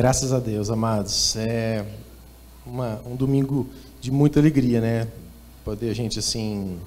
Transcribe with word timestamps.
Graças 0.00 0.32
a 0.32 0.38
Deus, 0.38 0.70
amados. 0.70 1.36
É 1.36 1.84
uma, 2.64 3.02
um 3.04 3.14
domingo 3.14 3.68
de 4.00 4.10
muita 4.10 4.40
alegria, 4.40 4.80
né? 4.80 5.06
Poder 5.62 5.90
a 5.90 5.94
gente 5.94 6.18
assim 6.18 6.78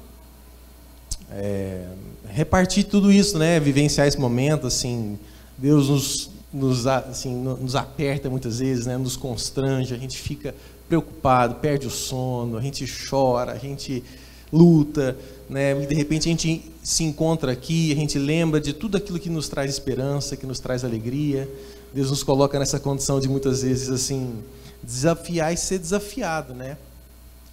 é, 1.30 1.90
repartir 2.28 2.86
tudo 2.86 3.12
isso, 3.12 3.38
né? 3.38 3.60
Vivenciar 3.60 4.08
esse 4.08 4.20
momento, 4.20 4.66
assim, 4.66 5.20
Deus 5.56 5.90
nos, 5.90 6.32
nos, 6.52 6.88
assim, 6.88 7.36
nos 7.36 7.76
aperta 7.76 8.32
muitas 8.32 8.58
vezes, 8.58 8.88
né? 8.88 8.98
Nos 8.98 9.16
constrange, 9.16 9.94
a 9.94 9.98
gente 10.00 10.18
fica 10.18 10.56
preocupado, 10.90 11.54
perde 11.58 11.86
o 11.86 11.92
sono, 11.92 12.58
a 12.58 12.62
gente 12.62 12.84
chora, 13.08 13.52
a 13.52 13.60
gente 13.60 14.04
luta, 14.52 15.16
né? 15.48 15.80
E 15.84 15.86
de 15.86 15.94
repente 15.94 16.28
a 16.28 16.32
gente 16.32 16.72
se 16.82 17.04
encontra 17.04 17.52
aqui, 17.52 17.92
a 17.92 17.96
gente 17.96 18.18
lembra 18.18 18.60
de 18.60 18.74
tudo 18.74 18.98
aquilo 18.98 19.20
que 19.20 19.30
nos 19.30 19.48
traz 19.48 19.70
esperança, 19.70 20.36
que 20.36 20.48
nos 20.48 20.60
traz 20.60 20.84
alegria. 20.84 21.48
Deus 21.94 22.10
nos 22.10 22.24
coloca 22.24 22.58
nessa 22.58 22.80
condição 22.80 23.20
de 23.20 23.30
muitas 23.30 23.62
vezes 23.62 23.90
assim 23.90 24.44
desafiar 24.82 25.54
e 25.54 25.58
ser 25.58 25.78
desafiado, 25.78 26.54
né? 26.54 26.78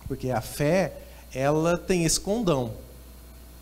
Porque 0.08 0.30
a 0.30 0.40
fé, 0.40 0.94
ela 1.32 1.76
tem 1.76 2.04
esse 2.04 2.18
condão. 2.18 2.72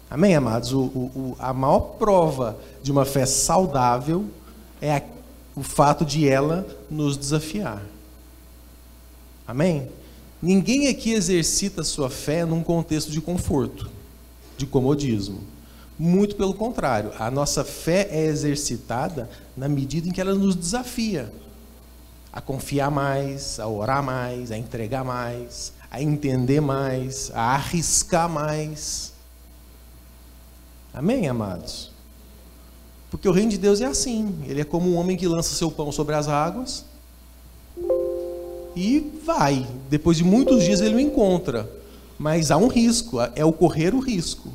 Amém, 0.09 0.34
amados? 0.34 0.72
O, 0.72 0.80
o, 0.80 1.36
a 1.38 1.52
maior 1.52 1.80
prova 1.98 2.56
de 2.83 2.91
uma 2.91 3.05
fé 3.05 3.27
saudável 3.27 4.24
é 4.80 4.96
a, 4.96 5.02
o 5.55 5.62
fato 5.62 6.05
de 6.05 6.27
ela 6.27 6.66
nos 6.91 7.16
desafiar. 7.19 7.83
Amém? 9.47 9.88
Ninguém 10.41 10.88
aqui 10.88 11.12
exercita 11.12 11.83
sua 11.83 12.08
fé 12.08 12.44
num 12.44 12.62
contexto 12.62 13.10
de 13.10 13.20
conforto, 13.20 13.91
de 14.56 14.64
comodismo. 14.64 15.41
Muito 15.98 16.36
pelo 16.36 16.54
contrário, 16.54 17.12
a 17.18 17.30
nossa 17.30 17.64
fé 17.64 18.08
é 18.10 18.27
exercitada 18.27 19.28
na 19.56 19.68
medida 19.68 20.08
em 20.08 20.12
que 20.12 20.20
ela 20.20 20.34
nos 20.34 20.54
desafia 20.54 21.32
a 22.32 22.41
confiar 22.41 22.91
mais, 22.91 23.58
a 23.58 23.66
orar 23.66 24.02
mais, 24.02 24.52
a 24.52 24.56
entregar 24.56 25.04
mais, 25.04 25.72
a 25.91 26.00
entender 26.00 26.60
mais, 26.60 27.32
a 27.34 27.54
arriscar 27.54 28.28
mais. 28.28 29.12
Amém, 30.94 31.28
amados? 31.28 31.91
Porque 33.10 33.28
o 33.28 33.32
reino 33.32 33.50
de 33.50 33.58
Deus 33.58 33.80
é 33.80 33.86
assim. 33.86 34.44
Ele 34.46 34.60
é 34.60 34.64
como 34.64 34.88
um 34.91 34.96
homem 34.96 35.16
que 35.16 35.26
lança 35.26 35.54
seu 35.54 35.70
pão 35.70 35.91
sobre 35.91 36.14
as 36.14 36.28
águas 36.28 36.84
e 38.76 39.10
vai. 39.24 39.66
Depois 39.91 40.16
de 40.16 40.24
muitos 40.24 40.62
dias 40.62 40.80
ele 40.80 40.94
o 40.94 41.00
encontra. 41.00 41.69
Mas 42.19 42.50
há 42.50 42.56
um 42.56 42.69
risco, 42.69 43.19
é 43.34 43.44
o 43.44 43.52
correr 43.52 43.94
o 43.94 44.00
risco. 44.00 44.52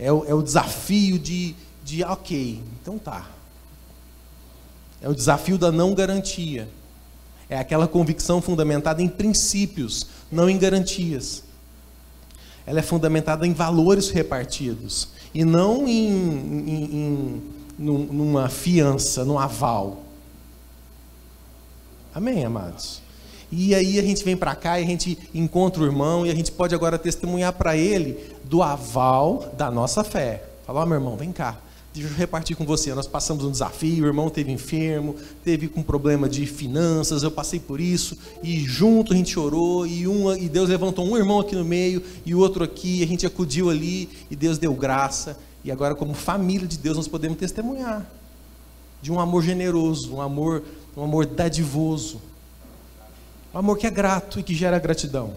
É 0.00 0.10
o, 0.10 0.24
é 0.24 0.32
o 0.32 0.42
desafio 0.42 1.18
de, 1.18 1.54
de, 1.84 2.02
ok, 2.02 2.62
então 2.80 2.98
tá. 2.98 3.28
É 5.02 5.08
o 5.08 5.14
desafio 5.14 5.58
da 5.58 5.70
não 5.70 5.94
garantia. 5.94 6.66
É 7.50 7.58
aquela 7.58 7.86
convicção 7.86 8.40
fundamentada 8.40 9.02
em 9.02 9.08
princípios, 9.08 10.06
não 10.32 10.48
em 10.48 10.56
garantias. 10.56 11.44
Ela 12.66 12.78
é 12.78 12.82
fundamentada 12.82 13.46
em 13.46 13.52
valores 13.52 14.08
repartidos 14.08 15.08
e 15.34 15.44
não 15.44 15.86
em, 15.86 16.08
em, 16.08 16.84
em 16.84 17.42
numa 17.78 18.48
fiança, 18.48 19.24
num 19.24 19.38
aval. 19.38 20.02
Amém, 22.14 22.44
amados? 22.44 23.02
E 23.52 23.74
aí 23.74 23.98
a 23.98 24.02
gente 24.02 24.24
vem 24.24 24.36
para 24.36 24.54
cá 24.54 24.78
e 24.78 24.84
a 24.84 24.86
gente 24.86 25.18
encontra 25.34 25.82
o 25.82 25.86
irmão 25.86 26.24
e 26.24 26.30
a 26.30 26.34
gente 26.34 26.52
pode 26.52 26.74
agora 26.74 26.98
testemunhar 26.98 27.52
para 27.52 27.76
ele 27.76 28.16
do 28.44 28.62
aval 28.62 29.52
da 29.56 29.70
nossa 29.70 30.04
fé. 30.04 30.44
Falar, 30.66 30.84
oh, 30.84 30.86
meu 30.86 30.96
irmão, 30.96 31.16
vem 31.16 31.32
cá. 31.32 31.58
Deixa 31.92 32.08
eu 32.08 32.14
repartir 32.14 32.56
com 32.56 32.64
você. 32.64 32.94
Nós 32.94 33.08
passamos 33.08 33.44
um 33.44 33.50
desafio, 33.50 34.04
o 34.04 34.06
irmão 34.06 34.30
teve 34.30 34.52
enfermo, 34.52 35.16
teve 35.42 35.66
com 35.66 35.82
problema 35.82 36.28
de 36.28 36.46
finanças, 36.46 37.24
eu 37.24 37.30
passei 37.32 37.58
por 37.58 37.80
isso, 37.80 38.16
e 38.44 38.60
junto 38.60 39.12
a 39.12 39.16
gente 39.16 39.36
orou, 39.36 39.84
e, 39.84 40.06
uma, 40.06 40.38
e 40.38 40.48
Deus 40.48 40.68
levantou 40.68 41.04
um 41.04 41.16
irmão 41.16 41.40
aqui 41.40 41.56
no 41.56 41.64
meio, 41.64 42.00
e 42.24 42.32
o 42.32 42.38
outro 42.38 42.62
aqui, 42.62 43.00
e 43.00 43.02
a 43.02 43.06
gente 43.08 43.26
acudiu 43.26 43.68
ali, 43.68 44.08
e 44.30 44.36
Deus 44.36 44.56
deu 44.56 44.72
graça. 44.72 45.36
E 45.64 45.72
agora, 45.72 45.96
como 45.96 46.14
família 46.14 46.68
de 46.68 46.78
Deus, 46.78 46.96
nós 46.96 47.08
podemos 47.08 47.36
testemunhar 47.36 48.08
de 49.02 49.10
um 49.10 49.18
amor 49.18 49.42
generoso, 49.42 50.14
um 50.14 50.20
amor, 50.20 50.62
um 50.96 51.02
amor 51.02 51.26
dadivoso, 51.26 52.20
um 53.54 53.58
amor 53.58 53.78
que 53.78 53.86
é 53.86 53.90
grato 53.90 54.40
e 54.40 54.42
que 54.42 54.54
gera 54.54 54.78
gratidão. 54.78 55.34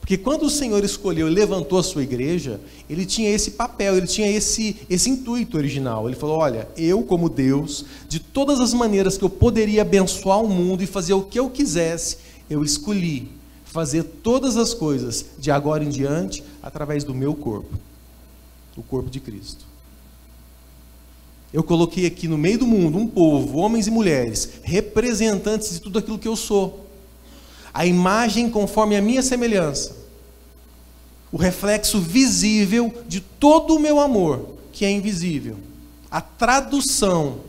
Porque 0.00 0.16
quando 0.16 0.44
o 0.44 0.50
Senhor 0.50 0.82
escolheu 0.82 1.28
e 1.28 1.30
levantou 1.30 1.78
a 1.78 1.82
sua 1.82 2.02
igreja, 2.02 2.60
ele 2.88 3.04
tinha 3.06 3.30
esse 3.30 3.52
papel, 3.52 3.96
ele 3.96 4.06
tinha 4.06 4.28
esse, 4.28 4.76
esse 4.88 5.10
intuito 5.10 5.56
original. 5.56 6.08
Ele 6.08 6.16
falou: 6.16 6.38
Olha, 6.38 6.68
eu, 6.76 7.02
como 7.02 7.28
Deus, 7.28 7.84
de 8.08 8.18
todas 8.18 8.60
as 8.60 8.72
maneiras 8.72 9.16
que 9.16 9.24
eu 9.24 9.30
poderia 9.30 9.82
abençoar 9.82 10.42
o 10.42 10.48
mundo 10.48 10.82
e 10.82 10.86
fazer 10.86 11.12
o 11.12 11.22
que 11.22 11.38
eu 11.38 11.50
quisesse, 11.50 12.18
eu 12.48 12.64
escolhi 12.64 13.28
fazer 13.64 14.02
todas 14.02 14.56
as 14.56 14.74
coisas 14.74 15.26
de 15.38 15.50
agora 15.50 15.84
em 15.84 15.90
diante 15.90 16.42
através 16.62 17.04
do 17.04 17.14
meu 17.14 17.34
corpo 17.34 17.78
o 18.76 18.82
corpo 18.82 19.10
de 19.10 19.20
Cristo. 19.20 19.69
Eu 21.52 21.62
coloquei 21.62 22.06
aqui 22.06 22.28
no 22.28 22.38
meio 22.38 22.58
do 22.58 22.66
mundo 22.66 22.98
um 22.98 23.06
povo, 23.06 23.58
homens 23.58 23.86
e 23.86 23.90
mulheres, 23.90 24.50
representantes 24.62 25.72
de 25.72 25.80
tudo 25.80 25.98
aquilo 25.98 26.18
que 26.18 26.28
eu 26.28 26.36
sou. 26.36 26.86
A 27.72 27.86
imagem 27.86 28.50
conforme 28.50 28.96
a 28.96 29.02
minha 29.02 29.22
semelhança 29.22 30.00
o 31.32 31.36
reflexo 31.36 32.00
visível 32.00 32.92
de 33.06 33.20
todo 33.20 33.76
o 33.76 33.78
meu 33.78 34.00
amor, 34.00 34.56
que 34.72 34.84
é 34.84 34.90
invisível, 34.90 35.56
a 36.10 36.20
tradução 36.20 37.40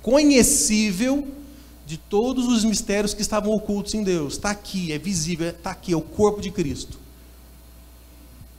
conhecível 0.00 1.28
de 1.84 1.96
todos 1.96 2.46
os 2.48 2.64
mistérios 2.64 3.12
que 3.12 3.22
estavam 3.22 3.52
ocultos 3.52 3.94
em 3.94 4.02
Deus. 4.02 4.34
Está 4.34 4.50
aqui, 4.50 4.92
é 4.92 4.98
visível, 4.98 5.48
está 5.50 5.70
aqui, 5.70 5.92
é 5.92 5.96
o 5.96 6.00
corpo 6.00 6.40
de 6.40 6.50
Cristo, 6.50 6.98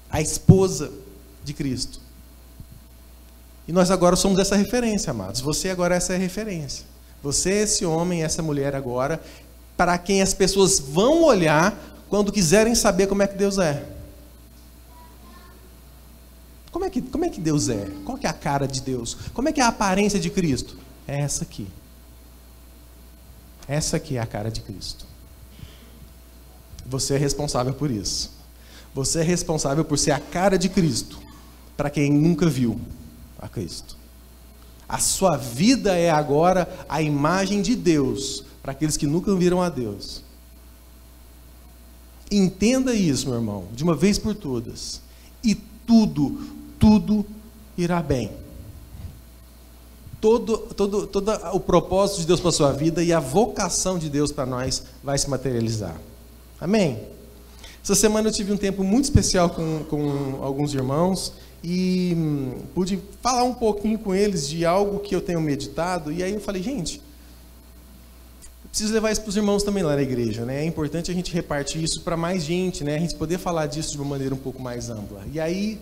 a 0.10 0.22
esposa 0.22 0.92
de 1.44 1.54
Cristo. 1.54 2.00
E 3.68 3.72
nós 3.74 3.92
agora 3.92 4.16
somos 4.16 4.40
essa 4.40 4.56
referência, 4.56 5.12
amados. 5.12 5.42
Você 5.42 5.70
agora 5.70 5.94
é 5.94 5.98
essa 5.98 6.16
referência. 6.16 6.86
Você 7.22 7.52
é 7.52 7.64
esse 7.64 7.86
homem, 7.86 8.24
essa 8.24 8.42
mulher 8.42 8.76
agora, 8.76 9.22
para 9.76 9.98
quem 9.98 10.22
as 10.22 10.34
pessoas 10.34 10.80
vão 10.80 11.24
olhar 11.24 11.78
quando 12.10 12.32
quiserem 12.32 12.74
saber 12.74 13.08
como 13.08 13.22
é 13.22 13.28
que 13.28 13.38
Deus 13.38 13.58
é. 13.58 13.86
Como 16.72 16.86
é 16.86 16.90
que, 16.90 17.02
como 17.02 17.26
é 17.26 17.30
que 17.30 17.42
Deus 17.42 17.68
é? 17.68 17.88
Qual 18.06 18.18
é 18.22 18.28
a 18.28 18.34
cara 18.34 18.68
de 18.68 18.82
Deus? 18.82 19.18
Como 19.34 19.50
é 19.50 19.52
que 19.52 19.60
é 19.60 19.64
a 19.64 19.68
aparência 19.68 20.20
de 20.20 20.30
Cristo? 20.30 20.78
É 21.08 21.20
essa 21.20 21.44
aqui. 21.44 21.68
Essa 23.68 23.98
aqui 23.98 24.16
é 24.16 24.22
a 24.22 24.26
cara 24.26 24.50
de 24.50 24.62
Cristo. 24.62 25.06
Você 26.86 27.16
é 27.16 27.18
responsável 27.18 27.74
por 27.74 27.92
isso. 27.92 28.32
Você 28.94 29.20
é 29.20 29.24
responsável 29.24 29.84
por 29.84 29.98
ser 29.98 30.12
a 30.12 30.20
cara 30.20 30.58
de 30.58 30.70
Cristo 30.70 31.20
para 31.76 31.90
quem 31.90 32.12
nunca 32.12 32.48
viu 32.48 32.80
a 33.48 33.50
Cristo. 33.50 33.98
A 34.88 35.00
sua 35.00 35.36
vida 35.36 35.98
é 35.98 36.10
agora 36.10 36.86
a 36.88 37.02
imagem 37.02 37.62
de 37.62 37.76
Deus 37.76 38.44
para 38.62 38.72
aqueles 38.72 38.96
que 38.96 39.08
nunca 39.08 39.34
viram 39.36 39.62
a 39.62 39.70
Deus. 39.70 40.22
Entenda 42.30 42.94
isso, 42.94 43.28
meu 43.28 43.36
irmão, 43.38 43.66
de 43.74 43.84
uma 43.84 43.96
vez 43.96 44.20
por 44.20 44.36
todas. 44.36 45.02
E 45.44 45.56
tudo, 45.56 46.40
tudo 46.78 47.26
irá 47.78 48.02
bem. 48.02 48.32
Todo, 50.20 50.58
todo, 50.58 51.08
todo 51.08 51.32
o 51.54 51.60
propósito 51.60 52.22
de 52.22 52.28
Deus 52.28 52.40
para 52.40 52.50
a 52.50 52.54
sua 52.54 52.72
vida 52.74 53.04
e 53.04 53.14
a 53.14 53.20
vocação 53.20 54.00
de 54.00 54.10
Deus 54.10 54.32
para 54.32 54.46
nós 54.46 54.84
vai 55.04 55.18
se 55.18 55.30
materializar. 55.30 55.96
Amém? 56.60 57.00
Essa 57.84 57.96
semana 57.96 58.28
eu 58.28 58.34
tive 58.34 58.52
um 58.52 58.58
tempo 58.58 58.84
muito 58.84 59.06
especial 59.06 59.50
com, 59.50 59.84
com 59.90 60.40
alguns 60.42 60.74
irmãos 60.74 61.32
e 61.64 62.14
hum, 62.16 62.62
pude 62.74 63.00
falar 63.22 63.44
um 63.44 63.54
pouquinho 63.54 63.98
com 63.98 64.14
eles 64.14 64.48
de 64.48 64.66
algo 64.66 65.00
que 65.00 65.16
eu 65.16 65.22
tenho 65.22 65.42
meditado. 65.42 66.12
E 66.12 66.24
aí 66.24 66.34
eu 66.34 66.40
falei, 66.40 66.62
gente, 66.62 67.02
preciso 68.70 68.94
levar 68.94 69.12
isso 69.12 69.22
para 69.22 69.30
os 69.30 69.38
irmãos 69.38 69.64
também 69.64 69.84
lá 69.84 69.96
na 69.96 70.02
igreja, 70.02 70.46
né? 70.46 70.62
É 70.62 70.66
importante 70.66 71.10
a 71.10 71.14
gente 71.14 71.34
repartir 71.34 71.84
isso 71.84 72.02
para 72.02 72.16
mais 72.16 72.44
gente, 72.44 72.84
né? 72.84 72.96
A 72.96 73.00
gente 73.00 73.16
poder 73.16 73.38
falar 73.38 73.66
disso 73.66 73.92
de 73.92 73.98
uma 73.98 74.06
maneira 74.06 74.36
um 74.36 74.38
pouco 74.38 74.62
mais 74.62 74.90
ampla. 74.90 75.24
E 75.34 75.40
aí 75.40 75.80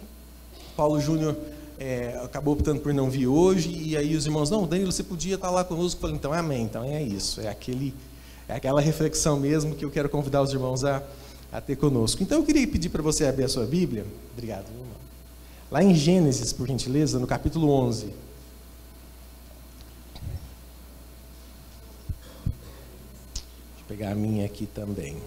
Paulo 0.76 1.00
Júnior 1.00 1.36
é, 1.80 2.20
acabou 2.24 2.54
optando 2.54 2.80
por 2.80 2.94
não 2.94 3.10
vir 3.10 3.28
hoje, 3.28 3.70
e 3.70 3.98
aí 3.98 4.16
os 4.16 4.26
irmãos, 4.26 4.50
não, 4.50 4.66
Danilo, 4.66 4.92
você 4.92 5.04
podia 5.04 5.36
estar 5.36 5.50
lá 5.50 5.64
conosco. 5.64 5.98
Eu 5.98 6.02
falei, 6.02 6.16
então, 6.16 6.34
amém, 6.34 6.64
então 6.64 6.84
é 6.84 7.02
isso, 7.02 7.42
é, 7.42 7.48
aquele, 7.48 7.94
é 8.48 8.56
aquela 8.56 8.82
reflexão 8.82 9.40
mesmo 9.40 9.76
que 9.76 9.84
eu 9.84 9.92
quero 9.92 10.10
convidar 10.10 10.42
os 10.42 10.54
irmãos 10.54 10.84
a, 10.86 11.04
a 11.52 11.60
ter 11.60 11.76
conosco. 11.76 12.24
Então 12.24 12.40
eu 12.40 12.46
queria 12.46 12.68
pedir 12.68 12.90
para 12.90 13.02
você 13.02 13.26
abrir 13.26 13.44
a 13.44 13.50
sua 13.50 13.66
Bíblia, 13.66 14.06
obrigado, 14.34 14.66
irmão. 14.68 14.86
Lá 15.72 15.84
em 15.84 15.94
Gênesis, 15.94 16.54
por 16.54 16.68
gentileza, 16.68 17.20
no 17.20 17.26
capítulo 17.26 17.70
11. 17.70 18.06
Deixa 18.06 18.18
eu 23.80 23.86
pegar 23.88 24.12
a 24.12 24.16
minha 24.16 24.46
aqui 24.46 24.68
também. 24.68 25.18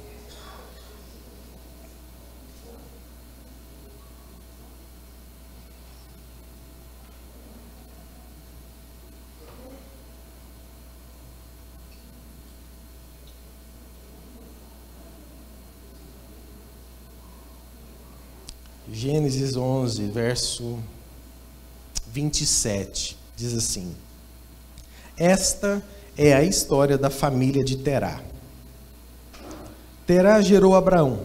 Gênesis 19.01 19.57
11, 19.57 20.09
verso 20.09 20.77
27, 22.09 23.17
diz 23.37 23.55
assim: 23.55 23.95
Esta 25.17 25.81
é 26.17 26.35
a 26.35 26.43
história 26.43 26.99
da 26.99 27.09
família 27.09 27.63
de 27.63 27.77
Terá. 27.77 28.21
Terá 30.05 30.41
gerou 30.41 30.75
Abraão, 30.75 31.21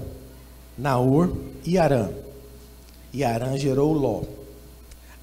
Naor 0.78 1.36
e 1.66 1.80
Arã. 1.80 2.12
E 3.12 3.24
Arã 3.24 3.58
gerou 3.58 3.92
Ló. 3.92 4.22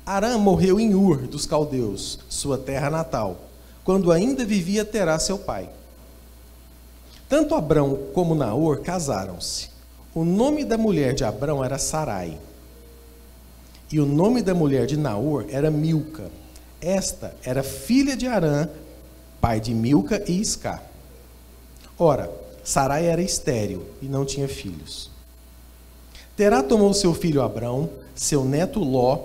Arã 0.04 0.36
morreu 0.36 0.80
em 0.80 0.92
Ur 0.92 1.28
dos 1.28 1.46
caldeus, 1.46 2.18
sua 2.28 2.58
terra 2.58 2.90
natal, 2.90 3.44
quando 3.84 4.10
ainda 4.10 4.44
vivia 4.44 4.84
Terá 4.84 5.20
seu 5.20 5.38
pai. 5.38 5.70
Tanto 7.28 7.54
Abrão 7.54 8.08
como 8.12 8.34
Naor 8.34 8.80
casaram-se. 8.80 9.69
O 10.12 10.24
nome 10.24 10.64
da 10.64 10.76
mulher 10.76 11.14
de 11.14 11.22
Abrão 11.22 11.64
era 11.64 11.78
Sarai. 11.78 12.36
E 13.92 14.00
o 14.00 14.06
nome 14.06 14.42
da 14.42 14.52
mulher 14.52 14.84
de 14.86 14.96
Naor 14.96 15.46
era 15.48 15.70
Milca. 15.70 16.30
Esta 16.80 17.32
era 17.44 17.62
filha 17.62 18.16
de 18.16 18.26
Arã, 18.26 18.68
pai 19.40 19.60
de 19.60 19.72
Milca 19.72 20.22
e 20.26 20.40
Isca. 20.40 20.82
Ora, 21.96 22.28
Sarai 22.64 23.06
era 23.06 23.22
estéril 23.22 23.86
e 24.02 24.06
não 24.06 24.24
tinha 24.24 24.48
filhos. 24.48 25.10
Terá 26.36 26.62
tomou 26.62 26.92
seu 26.92 27.14
filho 27.14 27.42
Abrão, 27.42 27.88
seu 28.14 28.44
neto 28.44 28.80
Ló, 28.80 29.18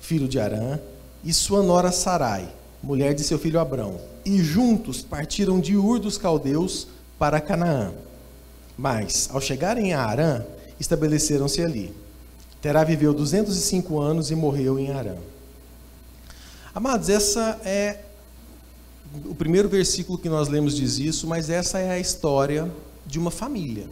filho 0.00 0.28
de 0.28 0.38
Arã, 0.38 0.78
e 1.24 1.32
sua 1.32 1.62
nora 1.62 1.90
Sarai, 1.90 2.48
mulher 2.82 3.14
de 3.14 3.22
seu 3.22 3.38
filho 3.38 3.60
Abrão, 3.60 3.98
e 4.24 4.42
juntos 4.42 5.00
partiram 5.00 5.58
de 5.58 5.76
Ur 5.76 5.98
dos 5.98 6.18
caldeus 6.18 6.86
para 7.18 7.40
Canaã. 7.40 7.92
Mas, 8.78 9.28
ao 9.32 9.40
chegarem 9.40 9.92
a 9.92 10.04
Arã, 10.04 10.44
estabeleceram-se 10.78 11.60
ali. 11.60 11.92
Terá 12.62 12.84
viveu 12.84 13.12
205 13.12 13.98
anos 13.98 14.30
e 14.30 14.36
morreu 14.36 14.78
em 14.78 14.92
Arã. 14.92 15.16
Amados, 16.72 17.08
essa 17.08 17.60
é 17.64 18.04
o 19.24 19.34
primeiro 19.34 19.68
versículo 19.68 20.16
que 20.16 20.28
nós 20.28 20.46
lemos 20.46 20.76
diz 20.76 20.98
isso, 20.98 21.26
mas 21.26 21.50
essa 21.50 21.80
é 21.80 21.90
a 21.90 21.98
história 21.98 22.70
de 23.04 23.18
uma 23.18 23.32
família 23.32 23.88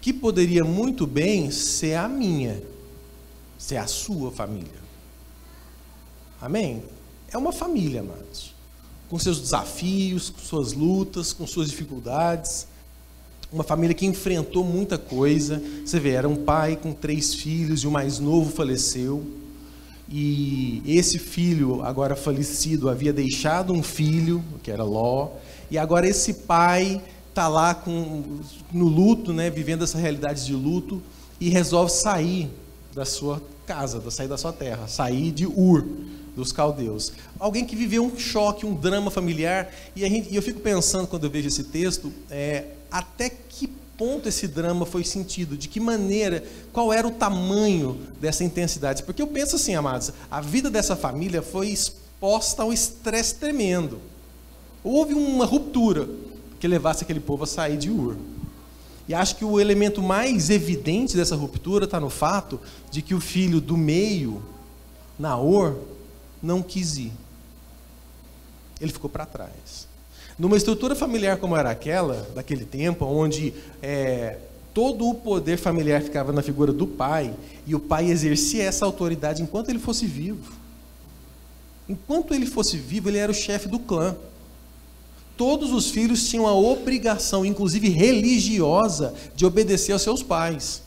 que 0.00 0.12
poderia 0.12 0.64
muito 0.64 1.06
bem 1.06 1.50
ser 1.50 1.94
a 1.94 2.08
minha, 2.08 2.62
ser 3.58 3.76
a 3.76 3.86
sua 3.86 4.30
família. 4.30 4.84
Amém? 6.40 6.82
É 7.28 7.36
uma 7.36 7.52
família, 7.52 8.00
amados, 8.00 8.54
com 9.08 9.18
seus 9.18 9.40
desafios, 9.40 10.30
com 10.30 10.40
suas 10.40 10.72
lutas, 10.72 11.32
com 11.32 11.46
suas 11.46 11.68
dificuldades 11.68 12.68
uma 13.54 13.62
família 13.62 13.94
que 13.94 14.04
enfrentou 14.04 14.64
muita 14.64 14.98
coisa. 14.98 15.62
Você 15.84 16.00
vê, 16.00 16.10
era 16.10 16.28
um 16.28 16.34
pai 16.34 16.76
com 16.76 16.92
três 16.92 17.34
filhos 17.34 17.84
e 17.84 17.86
o 17.86 17.90
mais 17.90 18.18
novo 18.18 18.50
faleceu. 18.50 19.24
E 20.10 20.82
esse 20.84 21.18
filho, 21.18 21.82
agora 21.82 22.16
falecido, 22.16 22.90
havia 22.90 23.12
deixado 23.12 23.72
um 23.72 23.82
filho, 23.82 24.44
que 24.62 24.70
era 24.70 24.82
Ló. 24.82 25.30
E 25.70 25.78
agora 25.78 26.06
esse 26.06 26.34
pai 26.34 27.00
está 27.30 27.46
lá 27.46 27.74
com, 27.74 28.40
no 28.72 28.86
luto, 28.86 29.32
né, 29.32 29.48
vivendo 29.50 29.84
essa 29.84 29.98
realidade 29.98 30.44
de 30.44 30.52
luto, 30.52 31.00
e 31.40 31.48
resolve 31.48 31.92
sair 31.92 32.50
da 32.92 33.04
sua 33.04 33.40
casa, 33.66 34.10
sair 34.10 34.28
da 34.28 34.36
sua 34.36 34.52
terra, 34.52 34.86
sair 34.88 35.30
de 35.30 35.46
Ur, 35.46 35.84
dos 36.36 36.52
caldeus. 36.52 37.12
Alguém 37.38 37.64
que 37.64 37.74
viveu 37.74 38.04
um 38.04 38.18
choque, 38.18 38.66
um 38.66 38.74
drama 38.74 39.10
familiar, 39.10 39.72
e, 39.96 40.00
gente, 40.00 40.28
e 40.30 40.36
eu 40.36 40.42
fico 40.42 40.60
pensando, 40.60 41.06
quando 41.06 41.24
eu 41.24 41.30
vejo 41.30 41.48
esse 41.48 41.64
texto, 41.64 42.12
é, 42.30 42.64
até 42.94 43.28
que 43.28 43.66
ponto 43.98 44.28
esse 44.28 44.46
drama 44.46 44.86
foi 44.86 45.02
sentido, 45.02 45.56
de 45.56 45.66
que 45.66 45.80
maneira, 45.80 46.44
qual 46.72 46.92
era 46.92 47.08
o 47.08 47.10
tamanho 47.10 48.00
dessa 48.20 48.44
intensidade. 48.44 49.02
Porque 49.02 49.20
eu 49.20 49.26
penso 49.26 49.56
assim, 49.56 49.74
amados, 49.74 50.12
a 50.30 50.40
vida 50.40 50.70
dessa 50.70 50.94
família 50.94 51.42
foi 51.42 51.70
exposta 51.70 52.62
a 52.62 52.66
um 52.66 52.72
estresse 52.72 53.34
tremendo. 53.34 53.98
Houve 54.84 55.12
uma 55.12 55.44
ruptura 55.44 56.08
que 56.60 56.68
levasse 56.68 57.02
aquele 57.02 57.18
povo 57.18 57.42
a 57.42 57.48
sair 57.48 57.76
de 57.76 57.90
Ur. 57.90 58.16
E 59.08 59.14
acho 59.14 59.34
que 59.34 59.44
o 59.44 59.58
elemento 59.58 60.00
mais 60.00 60.48
evidente 60.48 61.16
dessa 61.16 61.34
ruptura 61.34 61.86
está 61.86 61.98
no 61.98 62.08
fato 62.08 62.60
de 62.92 63.02
que 63.02 63.12
o 63.12 63.20
filho 63.20 63.60
do 63.60 63.76
meio, 63.76 64.40
Naor, 65.18 65.76
não 66.40 66.62
quis 66.62 66.96
ir. 66.96 67.12
Ele 68.80 68.92
ficou 68.92 69.10
para 69.10 69.26
trás. 69.26 69.88
Numa 70.38 70.56
estrutura 70.56 70.94
familiar 70.94 71.36
como 71.36 71.56
era 71.56 71.70
aquela, 71.70 72.28
daquele 72.34 72.64
tempo, 72.64 73.04
onde 73.04 73.54
é, 73.80 74.38
todo 74.72 75.08
o 75.08 75.14
poder 75.14 75.56
familiar 75.56 76.02
ficava 76.02 76.32
na 76.32 76.42
figura 76.42 76.72
do 76.72 76.86
pai, 76.86 77.32
e 77.66 77.74
o 77.74 77.80
pai 77.80 78.10
exercia 78.10 78.64
essa 78.64 78.84
autoridade 78.84 79.42
enquanto 79.42 79.68
ele 79.68 79.78
fosse 79.78 80.06
vivo. 80.06 80.52
Enquanto 81.88 82.34
ele 82.34 82.46
fosse 82.46 82.76
vivo, 82.76 83.08
ele 83.08 83.18
era 83.18 83.30
o 83.30 83.34
chefe 83.34 83.68
do 83.68 83.78
clã. 83.78 84.16
Todos 85.36 85.72
os 85.72 85.90
filhos 85.90 86.28
tinham 86.28 86.46
a 86.46 86.54
obrigação, 86.54 87.44
inclusive 87.44 87.88
religiosa, 87.88 89.14
de 89.36 89.44
obedecer 89.44 89.92
aos 89.92 90.02
seus 90.02 90.22
pais. 90.22 90.82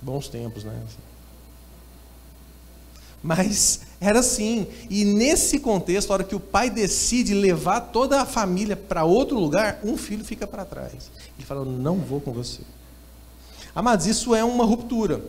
Bons 0.00 0.28
tempos, 0.28 0.64
né? 0.64 0.80
Mas 3.22 3.80
era 4.08 4.20
assim. 4.20 4.66
E 4.90 5.04
nesse 5.04 5.58
contexto, 5.58 6.10
a 6.10 6.14
hora 6.14 6.24
que 6.24 6.34
o 6.34 6.40
pai 6.40 6.68
decide 6.68 7.34
levar 7.34 7.80
toda 7.80 8.20
a 8.20 8.26
família 8.26 8.76
para 8.76 9.04
outro 9.04 9.38
lugar, 9.38 9.80
um 9.82 9.96
filho 9.96 10.24
fica 10.24 10.46
para 10.46 10.64
trás. 10.64 11.10
Ele 11.36 11.46
fala: 11.46 11.64
Não 11.64 11.96
vou 11.96 12.20
com 12.20 12.32
você. 12.32 12.60
Amados, 13.74 14.06
isso 14.06 14.34
é 14.34 14.44
uma 14.44 14.64
ruptura 14.64 15.22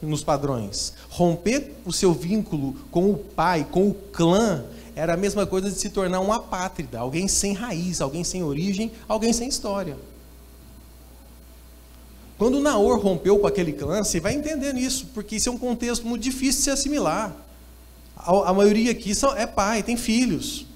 nos 0.00 0.22
padrões. 0.22 0.92
Romper 1.08 1.72
o 1.84 1.92
seu 1.92 2.12
vínculo 2.12 2.74
com 2.90 3.10
o 3.10 3.16
pai, 3.16 3.66
com 3.70 3.88
o 3.88 3.94
clã, 3.94 4.64
era 4.94 5.14
a 5.14 5.16
mesma 5.16 5.46
coisa 5.46 5.70
de 5.70 5.78
se 5.78 5.90
tornar 5.90 6.20
um 6.20 6.32
apátrida, 6.32 6.98
alguém 6.98 7.28
sem 7.28 7.52
raiz, 7.52 8.00
alguém 8.00 8.22
sem 8.24 8.42
origem, 8.42 8.92
alguém 9.08 9.32
sem 9.32 9.48
história. 9.48 9.96
Quando 12.36 12.60
Naor 12.60 13.00
rompeu 13.00 13.38
com 13.38 13.46
aquele 13.46 13.72
clã, 13.72 14.04
você 14.04 14.20
vai 14.20 14.34
entendendo 14.34 14.78
isso, 14.78 15.06
porque 15.12 15.36
isso 15.36 15.48
é 15.48 15.52
um 15.52 15.58
contexto 15.58 16.06
muito 16.06 16.22
difícil 16.22 16.58
de 16.58 16.64
se 16.64 16.70
assimilar. 16.70 17.47
A, 18.28 18.50
a 18.50 18.52
maioria 18.52 18.92
aqui 18.92 19.14
são, 19.14 19.34
é 19.34 19.46
pai, 19.46 19.82
tem 19.82 19.96
filhos. 19.96 20.66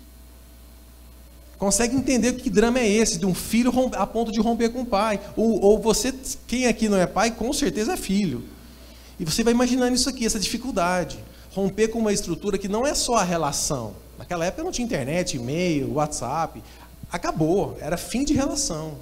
Consegue 1.59 1.95
entender 1.95 2.33
que 2.33 2.49
drama 2.49 2.79
é 2.79 2.89
esse, 2.89 3.19
de 3.19 3.27
um 3.27 3.35
filho 3.35 3.71
a 3.95 4.07
ponto 4.07 4.33
de 4.33 4.41
romper 4.41 4.71
com 4.71 4.81
o 4.81 4.87
pai. 4.87 5.21
Ou, 5.37 5.61
ou 5.61 5.79
você, 5.79 6.15
quem 6.47 6.67
aqui 6.67 6.89
não 6.89 6.97
é 6.97 7.07
pai, 7.07 7.31
com 7.31 7.53
certeza 7.53 7.93
é 7.93 7.97
filho. 7.99 8.43
E 9.21 9.25
você 9.27 9.45
vai 9.45 9.53
imaginando 9.53 9.95
isso 9.95 10.09
aqui, 10.09 10.25
essa 10.25 10.41
dificuldade. 10.41 11.19
Romper 11.51 11.89
com 11.89 11.99
uma 11.99 12.13
estrutura 12.13 12.57
que 12.57 12.69
não 12.69 12.87
é 12.87 12.95
só 12.95 13.17
a 13.17 13.23
relação. 13.23 13.95
Naquela 14.17 14.47
época 14.47 14.65
não 14.65 14.73
tinha 14.73 14.87
internet, 14.87 15.37
e-mail, 15.37 15.93
WhatsApp. 15.93 16.63
Acabou, 17.13 17.77
era 17.81 17.99
fim 17.99 18.25
de 18.25 18.33
relação. 18.33 18.97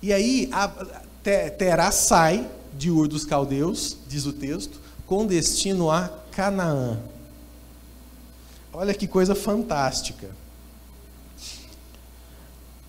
E 0.00 0.12
aí 0.12 0.48
a, 0.52 0.68
Terá 1.58 1.90
sai 1.90 2.48
de 2.78 2.90
Ur 2.90 3.08
dos 3.08 3.24
Caldeus, 3.24 3.96
diz 4.08 4.24
o 4.24 4.32
texto, 4.32 4.80
com 5.04 5.26
destino 5.26 5.90
a 5.90 6.08
Canaã. 6.30 6.98
Olha 8.72 8.94
que 8.94 9.08
coisa 9.08 9.34
fantástica. 9.34 10.30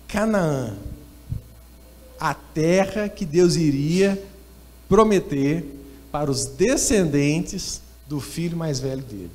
Canaã, 0.06 0.76
a 2.18 2.32
terra 2.32 3.08
que 3.08 3.24
Deus 3.24 3.56
iria 3.56 4.22
prometer 4.88 5.64
para 6.12 6.30
os 6.30 6.46
descendentes 6.46 7.80
do 8.06 8.20
filho 8.20 8.56
mais 8.56 8.78
velho 8.78 9.02
dele. 9.02 9.30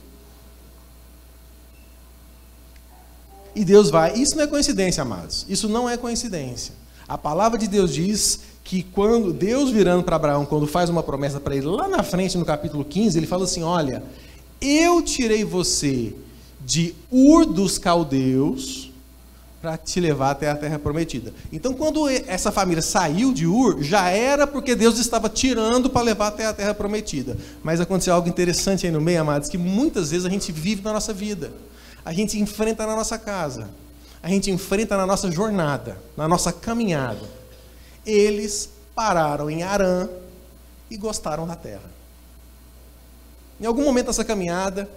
E 3.56 3.64
Deus 3.64 3.90
vai. 3.90 4.14
Isso 4.18 4.36
não 4.36 4.44
é 4.44 4.48
coincidência, 4.48 5.02
amados. 5.02 5.46
Isso 5.48 5.70
não 5.70 5.90
é 5.90 5.98
coincidência. 5.98 6.74
A 7.08 7.18
palavra 7.18 7.58
de 7.58 7.68
Deus 7.68 7.94
diz 7.94 8.42
que 8.66 8.82
quando 8.82 9.32
Deus 9.32 9.70
virando 9.70 10.04
para 10.04 10.16
Abraão, 10.16 10.44
quando 10.44 10.66
faz 10.66 10.90
uma 10.90 11.04
promessa 11.04 11.40
para 11.40 11.56
ele, 11.56 11.68
lá 11.68 11.88
na 11.88 12.02
frente, 12.02 12.36
no 12.36 12.44
capítulo 12.44 12.84
15, 12.84 13.18
ele 13.18 13.28
fala 13.28 13.46
assim: 13.46 13.62
Olha, 13.62 14.04
eu 14.60 15.04
tirei 15.04 15.46
você 15.46 16.14
de 16.66 16.96
Ur 17.12 17.46
dos 17.46 17.78
caldeus 17.78 18.92
para 19.62 19.78
te 19.78 20.00
levar 20.00 20.32
até 20.32 20.50
a 20.50 20.56
terra 20.56 20.80
prometida. 20.80 21.32
Então, 21.54 21.74
quando 21.74 22.10
essa 22.10 22.52
família 22.52 22.82
saiu 22.82 23.32
de 23.32 23.46
Ur, 23.46 23.84
já 23.84 24.10
era 24.10 24.48
porque 24.48 24.74
Deus 24.74 24.98
estava 24.98 25.30
tirando 25.30 25.88
para 25.88 26.02
levar 26.02 26.28
até 26.28 26.48
a 26.48 26.54
terra 26.54 26.74
prometida. 26.74 27.38
Mas 27.64 27.80
aconteceu 27.80 28.16
algo 28.16 28.28
interessante 28.28 28.88
aí 28.88 28.92
no 28.92 29.00
meio, 29.00 29.22
amados, 29.22 29.48
que 29.48 29.60
muitas 29.60 30.10
vezes 30.10 30.26
a 30.26 30.30
gente 30.30 30.52
vive 30.52 30.82
na 30.82 30.92
nossa 30.92 31.14
vida, 31.14 31.54
a 32.04 32.12
gente 32.12 32.40
enfrenta 32.40 32.86
na 32.86 32.96
nossa 32.96 33.18
casa 33.18 33.70
a 34.26 34.28
gente 34.28 34.50
enfrenta 34.50 34.98
na 34.98 35.06
nossa 35.06 35.32
jornada, 35.32 36.00
na 36.18 36.28
nossa 36.28 36.52
caminhada. 36.52 37.22
Eles 38.06 38.70
pararam 38.94 39.50
em 39.50 39.64
Arã 39.64 40.08
e 40.90 40.98
gostaram 40.98 41.48
da 41.48 41.56
terra. 41.56 41.90
Em 43.60 43.66
algum 43.66 43.84
momento 43.84 44.08
dessa 44.08 44.24
caminhada, 44.24 44.90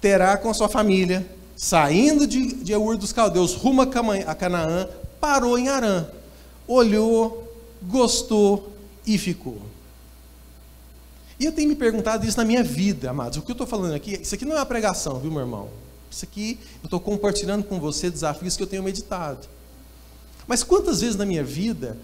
terá 0.00 0.36
com 0.36 0.52
sua 0.52 0.68
família, 0.68 1.26
saindo 1.56 2.26
de, 2.26 2.54
de 2.54 2.74
Ur 2.74 2.96
dos 2.96 3.12
Caldeus 3.12 3.54
rumo 3.54 3.82
a 3.82 4.34
Canaã, 4.34 4.88
parou 5.20 5.58
em 5.58 5.68
Arã. 5.68 6.06
olhou, 6.66 7.52
gostou 7.82 8.72
e 9.06 9.18
ficou. 9.18 9.60
E 11.38 11.44
eu 11.44 11.52
tenho 11.52 11.68
me 11.68 11.74
perguntado 11.74 12.26
isso 12.26 12.36
na 12.36 12.44
minha 12.44 12.62
vida, 12.62 13.10
amados. 13.10 13.38
O 13.38 13.42
que 13.42 13.50
eu 13.50 13.54
estou 13.54 13.66
falando 13.66 13.94
aqui, 13.94 14.20
isso 14.20 14.34
aqui 14.34 14.44
não 14.44 14.54
é 14.54 14.58
uma 14.60 14.66
pregação, 14.66 15.18
viu, 15.18 15.30
meu 15.30 15.40
irmão? 15.40 15.68
Isso 16.10 16.24
aqui, 16.24 16.58
eu 16.82 16.86
estou 16.86 17.00
compartilhando 17.00 17.64
com 17.64 17.80
você 17.80 18.08
desafios 18.08 18.56
que 18.56 18.62
eu 18.62 18.66
tenho 18.66 18.82
meditado. 18.82 19.48
Mas 20.46 20.62
quantas 20.62 21.00
vezes 21.00 21.16
na 21.16 21.26
minha 21.26 21.42
vida 21.42 21.96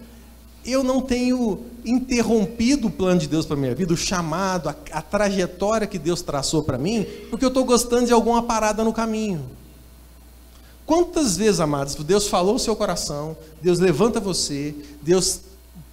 eu 0.65 0.83
não 0.83 1.01
tenho 1.01 1.59
interrompido 1.83 2.87
o 2.87 2.91
plano 2.91 3.19
de 3.19 3.27
Deus 3.27 3.45
para 3.45 3.55
minha 3.55 3.73
vida, 3.73 3.93
o 3.93 3.97
chamado, 3.97 4.69
a, 4.69 4.75
a 4.91 5.01
trajetória 5.01 5.87
que 5.87 5.97
Deus 5.97 6.21
traçou 6.21 6.63
para 6.63 6.77
mim, 6.77 7.05
porque 7.29 7.43
eu 7.43 7.49
estou 7.49 7.65
gostando 7.65 8.05
de 8.05 8.13
alguma 8.13 8.43
parada 8.43 8.83
no 8.83 8.93
caminho. 8.93 9.43
Quantas 10.85 11.37
vezes, 11.37 11.59
amados, 11.59 11.95
Deus 11.95 12.27
falou 12.27 12.55
o 12.55 12.59
seu 12.59 12.75
coração, 12.75 13.35
Deus 13.61 13.79
levanta 13.79 14.19
você, 14.19 14.75
Deus 15.01 15.41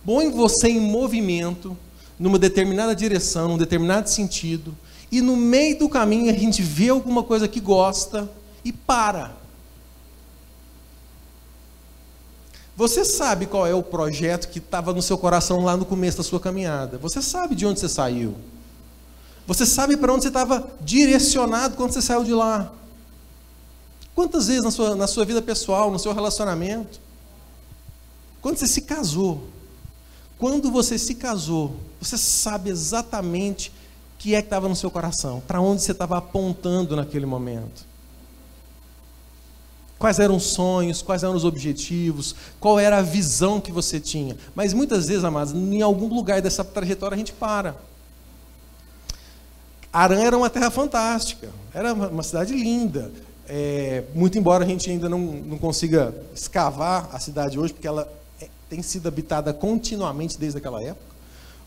põe 0.04 0.30
você 0.30 0.68
em 0.68 0.80
movimento, 0.80 1.76
numa 2.18 2.38
determinada 2.38 2.94
direção, 2.94 3.48
num 3.48 3.58
determinado 3.58 4.10
sentido, 4.10 4.74
e 5.10 5.20
no 5.20 5.36
meio 5.36 5.78
do 5.78 5.88
caminho 5.88 6.30
a 6.30 6.36
gente 6.36 6.62
vê 6.62 6.88
alguma 6.88 7.22
coisa 7.22 7.48
que 7.48 7.60
gosta 7.60 8.28
e 8.64 8.72
para. 8.72 9.36
Você 12.78 13.04
sabe 13.04 13.46
qual 13.46 13.66
é 13.66 13.74
o 13.74 13.82
projeto 13.82 14.48
que 14.48 14.60
estava 14.60 14.92
no 14.92 15.02
seu 15.02 15.18
coração 15.18 15.64
lá 15.64 15.76
no 15.76 15.84
começo 15.84 16.18
da 16.18 16.22
sua 16.22 16.38
caminhada. 16.38 16.96
Você 16.98 17.20
sabe 17.20 17.56
de 17.56 17.66
onde 17.66 17.80
você 17.80 17.88
saiu. 17.88 18.36
Você 19.48 19.66
sabe 19.66 19.96
para 19.96 20.14
onde 20.14 20.22
você 20.22 20.28
estava 20.28 20.64
direcionado 20.80 21.74
quando 21.74 21.90
você 21.90 22.00
saiu 22.00 22.22
de 22.22 22.32
lá. 22.32 22.72
Quantas 24.14 24.46
vezes 24.46 24.62
na 24.62 24.70
sua, 24.70 24.94
na 24.94 25.08
sua 25.08 25.24
vida 25.24 25.42
pessoal, 25.42 25.90
no 25.90 25.98
seu 25.98 26.12
relacionamento, 26.12 27.00
quando 28.40 28.58
você 28.58 28.68
se 28.68 28.82
casou, 28.82 29.42
quando 30.38 30.70
você 30.70 30.96
se 30.96 31.16
casou, 31.16 31.74
você 32.00 32.16
sabe 32.16 32.70
exatamente 32.70 33.70
o 33.70 34.18
que 34.20 34.36
é 34.36 34.40
que 34.40 34.46
estava 34.46 34.68
no 34.68 34.76
seu 34.76 34.88
coração, 34.88 35.42
para 35.48 35.60
onde 35.60 35.82
você 35.82 35.90
estava 35.90 36.16
apontando 36.16 36.94
naquele 36.94 37.26
momento. 37.26 37.87
Quais 39.98 40.18
eram 40.18 40.36
os 40.36 40.44
sonhos, 40.44 41.02
quais 41.02 41.22
eram 41.22 41.34
os 41.34 41.44
objetivos, 41.44 42.34
qual 42.60 42.78
era 42.78 42.98
a 42.98 43.02
visão 43.02 43.60
que 43.60 43.72
você 43.72 43.98
tinha. 43.98 44.36
Mas 44.54 44.72
muitas 44.72 45.08
vezes, 45.08 45.24
amados, 45.24 45.52
em 45.52 45.82
algum 45.82 46.08
lugar 46.08 46.40
dessa 46.40 46.62
trajetória 46.64 47.14
a 47.14 47.18
gente 47.18 47.32
para. 47.32 47.76
Arã 49.92 50.20
era 50.22 50.36
uma 50.36 50.50
terra 50.50 50.70
fantástica, 50.70 51.48
era 51.74 51.92
uma 51.92 52.22
cidade 52.22 52.54
linda. 52.54 53.10
É, 53.48 54.04
muito 54.14 54.38
embora 54.38 54.64
a 54.64 54.66
gente 54.68 54.90
ainda 54.90 55.08
não, 55.08 55.18
não 55.18 55.56
consiga 55.56 56.14
escavar 56.34 57.08
a 57.12 57.18
cidade 57.18 57.58
hoje, 57.58 57.72
porque 57.72 57.88
ela 57.88 58.06
é, 58.40 58.48
tem 58.68 58.82
sido 58.82 59.08
habitada 59.08 59.54
continuamente 59.54 60.38
desde 60.38 60.58
aquela 60.58 60.82
época, 60.82 61.16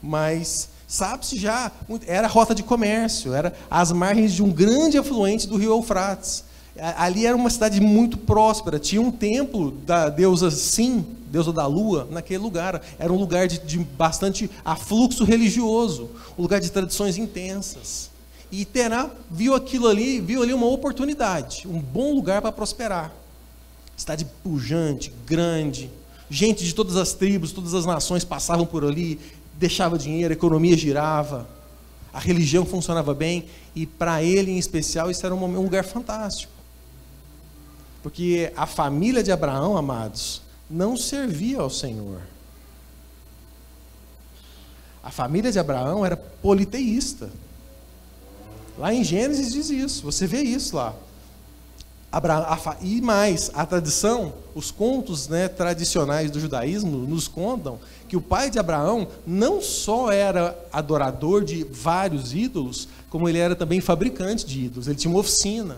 mas 0.02 0.70
sabe-se 0.88 1.40
já, 1.40 1.72
era 2.06 2.28
rota 2.28 2.54
de 2.54 2.62
comércio, 2.62 3.34
era 3.34 3.54
as 3.70 3.92
margens 3.92 4.34
de 4.34 4.44
um 4.44 4.52
grande 4.52 4.98
afluente 4.98 5.48
do 5.48 5.58
rio 5.58 5.72
Eufrates. 5.72 6.44
Ali 6.80 7.26
era 7.26 7.36
uma 7.36 7.50
cidade 7.50 7.82
muito 7.82 8.18
próspera, 8.18 8.80
tinha 8.80 9.02
um 9.02 9.12
templo 9.12 9.72
da 9.72 10.08
deusa 10.10 10.50
Sim, 10.50 11.06
deusa 11.28 11.52
da 11.52 11.66
lua, 11.66 12.08
naquele 12.10 12.40
lugar. 12.40 12.82
Era 12.98 13.12
um 13.12 13.18
lugar 13.18 13.48
de, 13.48 13.60
de 13.60 13.78
bastante 13.80 14.50
afluxo 14.64 15.24
religioso, 15.24 16.10
um 16.38 16.42
lugar 16.42 16.60
de 16.60 16.72
tradições 16.72 17.18
intensas. 17.18 18.10
E 18.52 18.66
Terá 18.66 19.10
viu 19.30 19.54
aquilo 19.56 19.88
ali, 19.88 20.20
viu 20.20 20.44
ali 20.44 20.54
uma 20.54 20.68
oportunidade, 20.68 21.68
um 21.68 21.80
bom 21.80 22.14
lugar 22.14 22.42
para 22.42 22.52
prosperar. 22.52 23.12
Cidade 23.96 24.26
pujante, 24.44 25.14
grande, 25.26 25.90
gente 26.30 26.64
de 26.64 26.74
todas 26.74 26.98
as 26.98 27.14
tribos, 27.14 27.52
todas 27.52 27.74
as 27.74 27.86
nações 27.86 28.26
passavam 28.26 28.66
por 28.66 28.84
ali, 28.84 29.20
deixava 29.58 29.98
dinheiro, 29.98 30.34
a 30.34 30.36
economia 30.36 30.76
girava, 30.76 31.48
a 32.14 32.20
religião 32.20 32.66
funcionava 32.66 33.14
bem, 33.14 33.46
e 33.76 33.86
para 33.86 34.24
ele 34.24 34.52
em 34.52 34.58
especial 34.58 35.12
isso 35.12 35.26
era 35.26 35.36
um 35.36 35.62
lugar 35.62 35.86
fantástico. 35.86 36.61
Porque 38.02 38.52
a 38.56 38.66
família 38.66 39.22
de 39.22 39.32
Abraão, 39.32 39.78
amados, 39.78 40.42
não 40.70 40.98
servia 40.98 41.60
ao 41.60 41.70
Senhor. 41.70 42.22
A 45.04 45.12
família 45.12 45.52
de 45.52 45.60
Abraão 45.60 46.06
era 46.06 46.16
politeísta. 46.16 47.30
Lá 48.78 48.94
em 48.94 49.04
Gênesis 49.04 49.52
diz 49.52 49.70
isso, 49.70 50.04
você 50.04 50.26
vê 50.26 50.42
isso 50.42 50.76
lá. 50.76 50.96
e 52.82 53.02
mais, 53.02 53.52
a 53.54 53.66
tradição, 53.66 54.34
os 54.56 54.72
contos 54.72 55.28
né, 55.28 55.48
tradicionais 55.48 56.32
do 56.32 56.40
judaísmo 56.40 56.98
nos 57.00 57.28
contam 57.28 57.80
que 58.08 58.18
o 58.18 58.22
pai 58.22 58.50
de 58.50 58.60
Abraão 58.60 59.08
não 59.26 59.62
só 59.62 60.12
era 60.12 60.58
adorador 60.72 61.44
de 61.44 61.64
vários 61.64 62.34
ídolos, 62.34 62.88
como 63.10 63.28
ele 63.28 63.38
era 63.38 63.56
também 63.56 63.82
fabricante 63.82 64.46
de 64.46 64.66
ídolos. 64.66 64.88
Ele 64.88 64.98
tinha 64.98 65.12
uma 65.12 65.20
oficina. 65.20 65.78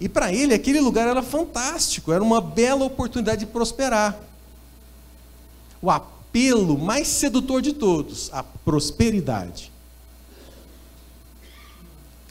E 0.00 0.08
para 0.08 0.32
ele 0.32 0.54
aquele 0.54 0.80
lugar 0.80 1.08
era 1.08 1.22
fantástico, 1.22 2.12
era 2.12 2.22
uma 2.22 2.40
bela 2.40 2.84
oportunidade 2.84 3.40
de 3.40 3.46
prosperar. 3.46 4.18
O 5.80 5.90
apelo 5.90 6.78
mais 6.78 7.08
sedutor 7.08 7.62
de 7.62 7.72
todos, 7.72 8.30
a 8.32 8.42
prosperidade. 8.42 9.72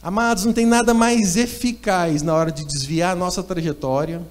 Amados, 0.03 0.45
não 0.45 0.53
tem 0.53 0.65
nada 0.65 0.93
mais 0.93 1.37
eficaz 1.37 2.23
na 2.23 2.33
hora 2.33 2.51
de 2.51 2.65
desviar 2.65 3.11
a 3.11 3.15
nossa 3.15 3.43
trajetória, 3.43 4.21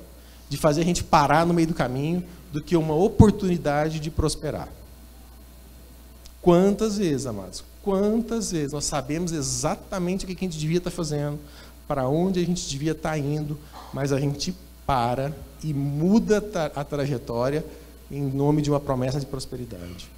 de 0.49 0.57
fazer 0.57 0.81
a 0.81 0.85
gente 0.85 1.05
parar 1.05 1.47
no 1.47 1.55
meio 1.55 1.69
do 1.69 1.75
caminho, 1.75 2.25
do 2.53 2.61
que 2.61 2.77
uma 2.77 2.95
oportunidade 2.95 4.01
de 4.01 4.11
prosperar. 4.11 4.69
Quantas 6.43 6.99
vezes, 6.99 7.27
amados, 7.27 7.63
quantas 7.83 8.51
vezes 8.51 8.73
nós 8.73 8.85
sabemos 8.85 9.31
exatamente 9.31 10.25
o 10.25 10.29
que 10.29 10.33
a 10.33 10.49
gente 10.49 10.59
devia 10.59 10.79
estar 10.79 10.91
fazendo, 10.91 11.39
para 11.91 12.09
onde 12.09 12.39
a 12.39 12.45
gente 12.47 12.69
devia 12.69 12.93
estar 12.93 13.11
tá 13.11 13.19
indo, 13.19 13.59
mas 13.93 14.13
a 14.13 14.21
gente 14.21 14.55
para 14.87 15.37
e 15.61 15.75
muda 15.75 16.41
a 16.77 16.85
trajetória 16.85 17.67
em 18.09 18.23
nome 18.23 18.63
de 18.63 18.71
uma 18.71 18.79
promessa 18.79 19.19
de 19.19 19.27
prosperidade, 19.27 20.09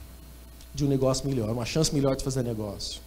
de 0.74 0.84
um 0.84 0.88
negócio 0.88 1.26
melhor, 1.26 1.48
uma 1.48 1.64
chance 1.64 1.94
melhor 1.94 2.14
de 2.14 2.22
fazer 2.22 2.42
negócio, 2.42 3.00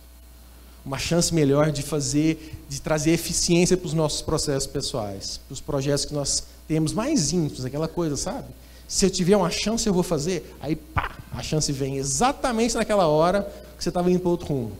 uma 0.83 0.97
chance 0.97 1.31
melhor 1.31 1.69
de 1.69 1.83
fazer, 1.83 2.57
de 2.67 2.81
trazer 2.81 3.11
eficiência 3.11 3.77
para 3.77 3.85
os 3.85 3.93
nossos 3.93 4.23
processos 4.23 4.65
pessoais, 4.65 5.39
para 5.45 5.53
os 5.53 5.61
projetos 5.61 6.05
que 6.05 6.15
nós 6.15 6.43
temos 6.67 6.91
mais 6.91 7.31
íntimos, 7.31 7.65
aquela 7.65 7.87
coisa, 7.87 8.17
sabe? 8.17 8.47
Se 8.87 9.05
eu 9.05 9.11
tiver 9.11 9.37
uma 9.37 9.51
chance, 9.51 9.85
eu 9.85 9.93
vou 9.93 10.01
fazer. 10.01 10.55
Aí, 10.59 10.75
pá, 10.75 11.15
a 11.31 11.43
chance 11.43 11.71
vem 11.71 11.97
exatamente 11.97 12.73
naquela 12.73 13.05
hora 13.05 13.43
que 13.77 13.83
você 13.83 13.89
estava 13.89 14.09
indo 14.09 14.21
para 14.21 14.29
outro 14.29 14.47
rumo. 14.47 14.71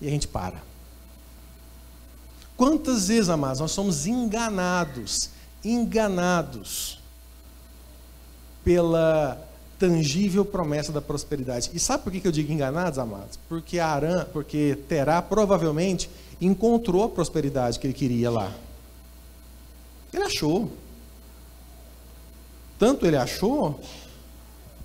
E 0.00 0.06
a 0.06 0.10
gente 0.10 0.28
para. 0.28 0.69
Quantas 2.60 3.08
vezes, 3.08 3.30
amados, 3.30 3.58
nós 3.58 3.70
somos 3.70 4.06
enganados, 4.06 5.30
enganados 5.64 7.00
pela 8.62 9.42
tangível 9.78 10.44
promessa 10.44 10.92
da 10.92 11.00
prosperidade. 11.00 11.70
E 11.72 11.80
sabe 11.80 12.04
por 12.04 12.12
que 12.12 12.28
eu 12.28 12.30
digo 12.30 12.52
enganados, 12.52 12.98
amados? 12.98 13.38
Porque 13.48 13.78
Arã, 13.78 14.26
porque 14.30 14.78
Terá 14.86 15.22
provavelmente 15.22 16.10
encontrou 16.38 17.04
a 17.04 17.08
prosperidade 17.08 17.78
que 17.78 17.86
ele 17.86 17.94
queria 17.94 18.30
lá. 18.30 18.52
Ele 20.12 20.24
achou. 20.24 20.70
Tanto 22.78 23.06
ele 23.06 23.16
achou 23.16 23.80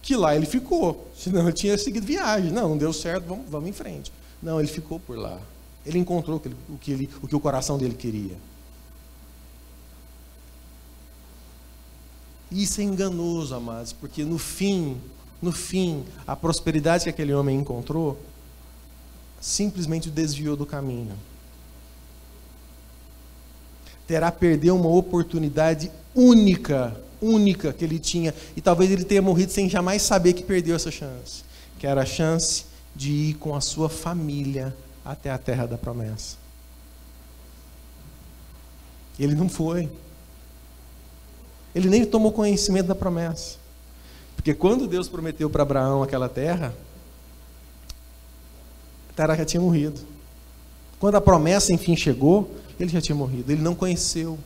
que 0.01 0.15
lá 0.15 0.33
ele 0.33 0.45
ficou. 0.45 1.09
Senão 1.13 1.41
ele 1.41 1.51
tinha 1.51 1.77
seguido 1.77 2.05
viagem. 2.05 2.53
Não, 2.53 2.69
não 2.69 2.77
deu 2.77 2.93
certo, 2.93 3.25
vamos, 3.25 3.49
vamos 3.49 3.67
em 3.67 3.73
frente. 3.73 4.13
Não, 4.41 4.61
ele 4.61 4.69
ficou 4.69 4.97
por 4.97 5.17
lá. 5.17 5.41
Ele 5.85 5.99
encontrou 5.99 6.41
o 6.69 6.77
que, 6.77 6.91
ele, 6.91 7.09
o 7.21 7.27
que 7.27 7.35
o 7.35 7.39
coração 7.39 7.77
dele 7.77 7.93
queria. 7.93 8.35
Isso 12.51 12.81
é 12.81 12.83
enganoso, 12.83 13.53
amados, 13.53 13.91
porque 13.91 14.23
no 14.23 14.37
fim, 14.37 14.97
no 15.41 15.51
fim, 15.51 16.05
a 16.25 16.35
prosperidade 16.35 17.03
que 17.03 17.09
aquele 17.09 17.33
homem 17.33 17.57
encontrou 17.59 18.19
simplesmente 19.41 20.07
o 20.07 20.11
desviou 20.11 20.55
do 20.55 20.65
caminho. 20.65 21.15
Terá 24.07 24.31
perdeu 24.31 24.75
uma 24.75 24.89
oportunidade 24.89 25.91
única, 26.15 26.99
única 27.21 27.73
que 27.73 27.83
ele 27.83 27.99
tinha, 27.99 28.33
e 28.55 28.61
talvez 28.61 28.89
ele 28.89 29.03
tenha 29.03 29.21
morrido 29.21 29.51
sem 29.51 29.69
jamais 29.69 30.01
saber 30.01 30.33
que 30.33 30.43
perdeu 30.43 30.75
essa 30.75 30.91
chance, 30.91 31.43
que 31.77 31.85
era 31.85 32.01
a 32.01 32.05
chance 32.05 32.65
de 32.95 33.11
ir 33.11 33.33
com 33.35 33.55
a 33.55 33.61
sua 33.61 33.89
família 33.89 34.75
até 35.05 35.29
a 35.29 35.37
terra 35.37 35.67
da 35.67 35.77
promessa. 35.77 36.37
Ele 39.19 39.35
não 39.35 39.47
foi. 39.47 39.89
Ele 41.73 41.87
nem 41.87 42.05
tomou 42.05 42.31
conhecimento 42.31 42.87
da 42.87 42.95
promessa. 42.95 43.57
Porque 44.35 44.53
quando 44.53 44.87
Deus 44.87 45.07
prometeu 45.07 45.49
para 45.49 45.63
Abraão 45.63 46.03
aquela 46.03 46.27
terra, 46.27 46.73
Terá 49.15 49.35
já 49.35 49.45
tinha 49.45 49.61
morrido. 49.61 49.99
Quando 50.99 51.15
a 51.15 51.21
promessa 51.21 51.71
enfim 51.71 51.95
chegou, 51.95 52.53
ele 52.79 52.89
já 52.89 52.99
tinha 52.99 53.15
morrido. 53.15 53.51
Ele 53.51 53.61
não 53.61 53.73
conheceu. 53.73 54.37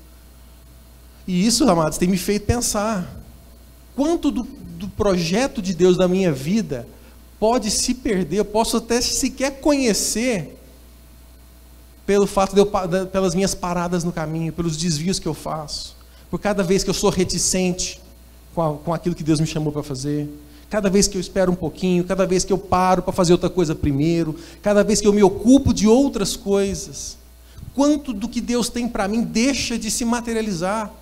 E 1.28 1.46
isso, 1.46 1.68
amados, 1.68 1.98
tem 1.98 2.08
me 2.08 2.18
feito 2.18 2.46
pensar. 2.46 3.18
Quanto 3.96 4.30
do, 4.30 4.44
do 4.44 4.88
projeto 4.90 5.62
de 5.62 5.74
Deus 5.74 5.98
na 5.98 6.08
minha 6.08 6.32
vida 6.32 6.88
pode 7.40 7.72
se 7.72 7.94
perder, 7.94 8.38
eu 8.38 8.46
posso 8.46 8.78
até 8.78 9.00
sequer 9.00 9.62
conhecer 9.62 10.58
pelo 12.06 12.28
fato 12.28 12.54
de 12.54 12.60
eu, 12.60 12.66
pelas 13.08 13.34
minhas 13.34 13.54
paradas 13.56 14.04
no 14.04 14.12
caminho, 14.12 14.52
pelos 14.52 14.76
desvios 14.76 15.20
que 15.20 15.28
eu 15.28 15.34
faço, 15.34 15.96
por 16.30 16.40
cada 16.40 16.64
vez 16.64 16.84
que 16.84 16.90
eu 16.90 16.94
sou 16.94 17.10
reticente 17.10 18.02
com, 18.54 18.62
a, 18.62 18.74
com 18.78 18.94
aquilo 18.94 19.16
que 19.16 19.24
Deus 19.24 19.40
me 19.40 19.48
chamou 19.48 19.72
para 19.72 19.84
fazer, 19.84 20.28
cada 20.70 20.90
vez 20.90 21.08
que 21.08 21.18
eu 21.18 21.22
espero 21.22 21.52
um 21.52 21.56
pouquinho, 21.56 22.04
cada 22.04 22.26
vez 22.26 22.44
que 22.44 22.52
eu 22.52 22.58
paro 22.58 23.02
para 23.02 23.14
fazer 23.14 23.32
outra 23.32 23.50
coisa 23.50 23.74
primeiro, 23.74 24.36
cada 24.62 24.84
vez 24.84 25.00
que 25.00 25.08
eu 25.08 25.14
me 25.14 25.24
ocupo 25.24 25.74
de 25.74 25.88
outras 25.88 26.36
coisas, 26.36 27.18
quanto 27.74 28.12
do 28.12 28.28
que 28.28 28.42
Deus 28.42 28.70
tem 28.70 28.88
para 28.88 29.08
mim 29.08 29.24
deixa 29.24 29.78
de 29.78 29.90
se 29.90 30.04
materializar 30.04 30.94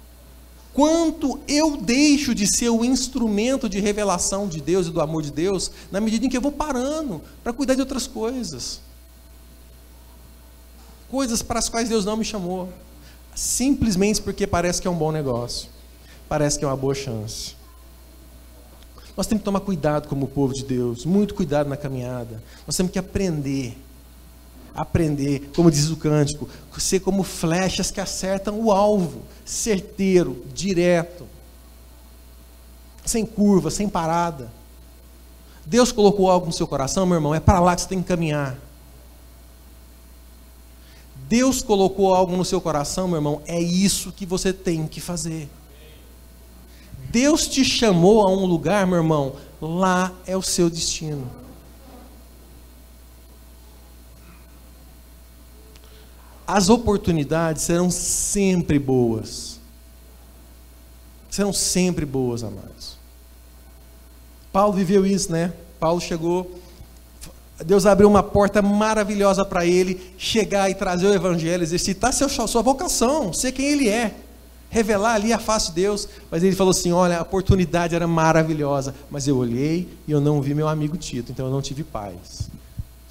quanto 0.78 1.40
eu 1.48 1.76
deixo 1.76 2.36
de 2.36 2.46
ser 2.46 2.70
o 2.70 2.86
instrumento 2.86 3.68
de 3.68 3.80
revelação 3.80 4.48
de 4.48 4.62
Deus 4.62 4.86
e 4.86 4.92
do 4.92 5.02
amor 5.02 5.24
de 5.24 5.32
Deus, 5.32 5.72
na 5.92 6.00
medida 6.00 6.28
em 6.28 6.30
que 6.30 6.38
eu 6.38 6.42
vou 6.42 6.52
parando 6.52 7.20
para 7.44 7.52
cuidar 7.52 7.74
de 7.74 7.82
outras 7.82 8.06
coisas. 8.06 8.80
Coisas 11.10 11.42
para 11.42 11.58
as 11.58 11.68
quais 11.68 11.90
Deus 11.90 12.06
não 12.06 12.16
me 12.16 12.24
chamou, 12.24 12.72
simplesmente 13.34 14.22
porque 14.22 14.46
parece 14.46 14.80
que 14.80 14.88
é 14.88 14.92
um 14.92 14.96
bom 14.96 15.12
negócio, 15.12 15.68
parece 16.30 16.60
que 16.60 16.64
é 16.64 16.68
uma 16.68 16.78
boa 16.78 16.94
chance. 16.94 17.56
Nós 19.18 19.26
temos 19.26 19.42
que 19.42 19.46
tomar 19.46 19.62
cuidado 19.62 20.08
como 20.08 20.28
povo 20.28 20.54
de 20.54 20.64
Deus, 20.64 21.06
muito 21.06 21.34
cuidado 21.34 21.68
na 21.68 21.76
caminhada. 21.76 22.44
Nós 22.68 22.78
temos 22.78 22.92
que 22.92 23.00
aprender 23.00 23.76
aprender, 24.78 25.50
como 25.56 25.72
diz 25.72 25.90
o 25.90 25.98
cântico, 25.98 26.48
ser 26.78 27.00
como 27.00 27.24
flechas 27.24 27.90
que 27.90 28.00
acertam 28.00 28.60
o 28.60 28.72
alvo, 28.72 29.24
certeiro, 29.44 30.46
direto, 30.54 31.26
sem 33.04 33.26
curva, 33.26 33.72
sem 33.72 33.90
parada. 33.90 34.52
Deus 35.66 35.92
colocou 35.92 36.30
algo 36.30 36.46
no 36.46 36.54
seu 36.54 36.68
coração, 36.68 37.06
meu 37.08 37.16
irmão, 37.16 37.34
é 37.34 37.40
para 37.40 37.60
lá 37.60 37.76
que 37.76 37.82
você 37.82 37.88
tem 37.88 38.02
que 38.02 38.08
caminhar. 38.08 38.58
Deus 41.28 41.62
colocou 41.62 42.14
algo 42.14 42.38
no 42.38 42.46
seu 42.46 42.62
coração, 42.62 43.08
meu 43.08 43.18
irmão, 43.18 43.42
é 43.48 43.60
isso 43.60 44.12
que 44.12 44.26
você 44.26 44.54
tem 44.54 44.88
que 44.88 45.02
fazer. 45.02 45.50
Deus 47.10 47.48
te 47.48 47.66
chamou 47.66 48.22
a 48.22 48.32
um 48.32 48.46
lugar, 48.46 48.86
meu 48.86 48.98
irmão, 48.98 49.36
lá 49.60 50.14
é 50.26 50.38
o 50.38 50.42
seu 50.42 50.70
destino. 50.70 51.47
As 56.48 56.70
oportunidades 56.70 57.64
serão 57.64 57.92
sempre 57.92 58.80
boas. 58.80 59.60
Serão 61.30 61.52
sempre 61.52 62.06
boas, 62.06 62.42
amados. 62.42 62.98
Paulo 64.52 64.74
viveu 64.74 65.06
isso, 65.06 65.32
né? 65.32 65.54
Paulo 65.78 66.00
chegou, 66.00 66.58
Deus 67.64 67.86
abriu 67.86 68.08
uma 68.08 68.24
porta 68.24 68.62
maravilhosa 68.62 69.44
para 69.44 69.66
ele 69.66 70.14
chegar 70.18 70.70
e 70.70 70.76
trazer 70.76 71.08
o 71.08 71.14
evangelho, 71.14 71.64
exercitar 71.64 72.14
seu, 72.14 72.30
sua 72.30 72.62
vocação, 72.62 73.34
ser 73.34 73.52
quem 73.52 73.66
ele 73.66 73.90
é, 73.90 74.16
revelar 74.70 75.16
ali 75.16 75.34
a 75.34 75.40
face 75.40 75.68
de 75.68 75.82
Deus. 75.82 76.08
Mas 76.32 76.44
ele 76.44 76.56
falou 76.56 76.72
assim: 76.72 76.92
Olha, 76.92 77.20
a 77.20 77.24
oportunidade 77.24 77.94
era 77.94 78.08
maravilhosa, 78.08 78.96
mas 79.12 79.28
eu 79.28 79.38
olhei 79.38 79.88
e 80.08 80.12
eu 80.12 80.22
não 80.22 80.42
vi 80.42 80.54
meu 80.54 80.68
amigo 80.68 80.96
Tito, 80.98 81.32
então 81.32 81.48
eu 81.48 81.52
não 81.52 81.62
tive 81.62 81.84
paz. 81.84 82.50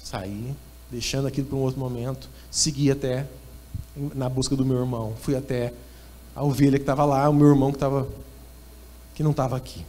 Saí, 0.03 0.55
deixando 0.91 1.27
aquilo 1.27 1.47
para 1.47 1.57
um 1.57 1.61
outro 1.61 1.79
momento, 1.79 2.29
segui 2.49 2.89
até 2.91 3.25
na 4.15 4.29
busca 4.29 4.55
do 4.55 4.65
meu 4.65 4.77
irmão. 4.77 5.13
Fui 5.21 5.35
até 5.35 5.73
a 6.35 6.43
ovelha 6.43 6.77
que 6.77 6.83
estava 6.83 7.03
lá, 7.03 7.27
o 7.29 7.33
meu 7.33 7.47
irmão 7.47 7.71
que, 7.71 7.77
estava, 7.77 8.07
que 9.15 9.23
não 9.23 9.31
estava 9.31 9.57
aqui. 9.57 9.85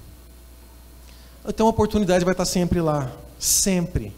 Então 1.46 1.66
a 1.66 1.70
oportunidade 1.70 2.24
vai 2.24 2.32
estar 2.32 2.44
sempre 2.44 2.80
lá. 2.80 3.12
Sempre. 3.38 4.12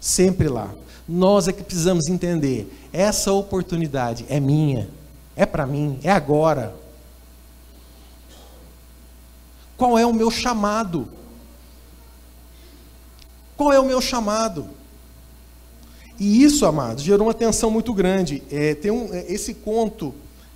Sempre 0.00 0.48
lá. 0.48 0.72
Nós 1.08 1.46
é 1.48 1.52
que 1.52 1.62
precisamos 1.62 2.08
entender: 2.08 2.72
essa 2.92 3.32
oportunidade 3.32 4.24
é 4.28 4.40
minha, 4.40 4.88
é 5.36 5.46
para 5.46 5.66
mim, 5.66 5.98
é 6.02 6.10
agora. 6.10 6.74
Qual 9.76 9.98
é 9.98 10.06
o 10.06 10.12
meu 10.12 10.30
chamado? 10.30 11.08
Qual 13.56 13.72
é 13.72 13.78
o 13.78 13.84
meu 13.84 14.00
chamado? 14.00 14.68
E 16.18 16.42
isso, 16.42 16.64
amados, 16.64 17.02
gerou 17.02 17.26
uma 17.26 17.34
tensão 17.34 17.70
muito 17.70 17.92
grande. 17.92 18.42
É, 18.50 18.74
tem 18.74 18.90
um, 18.90 19.12
é, 19.12 19.24
esse 19.28 19.54
conto, 19.54 20.14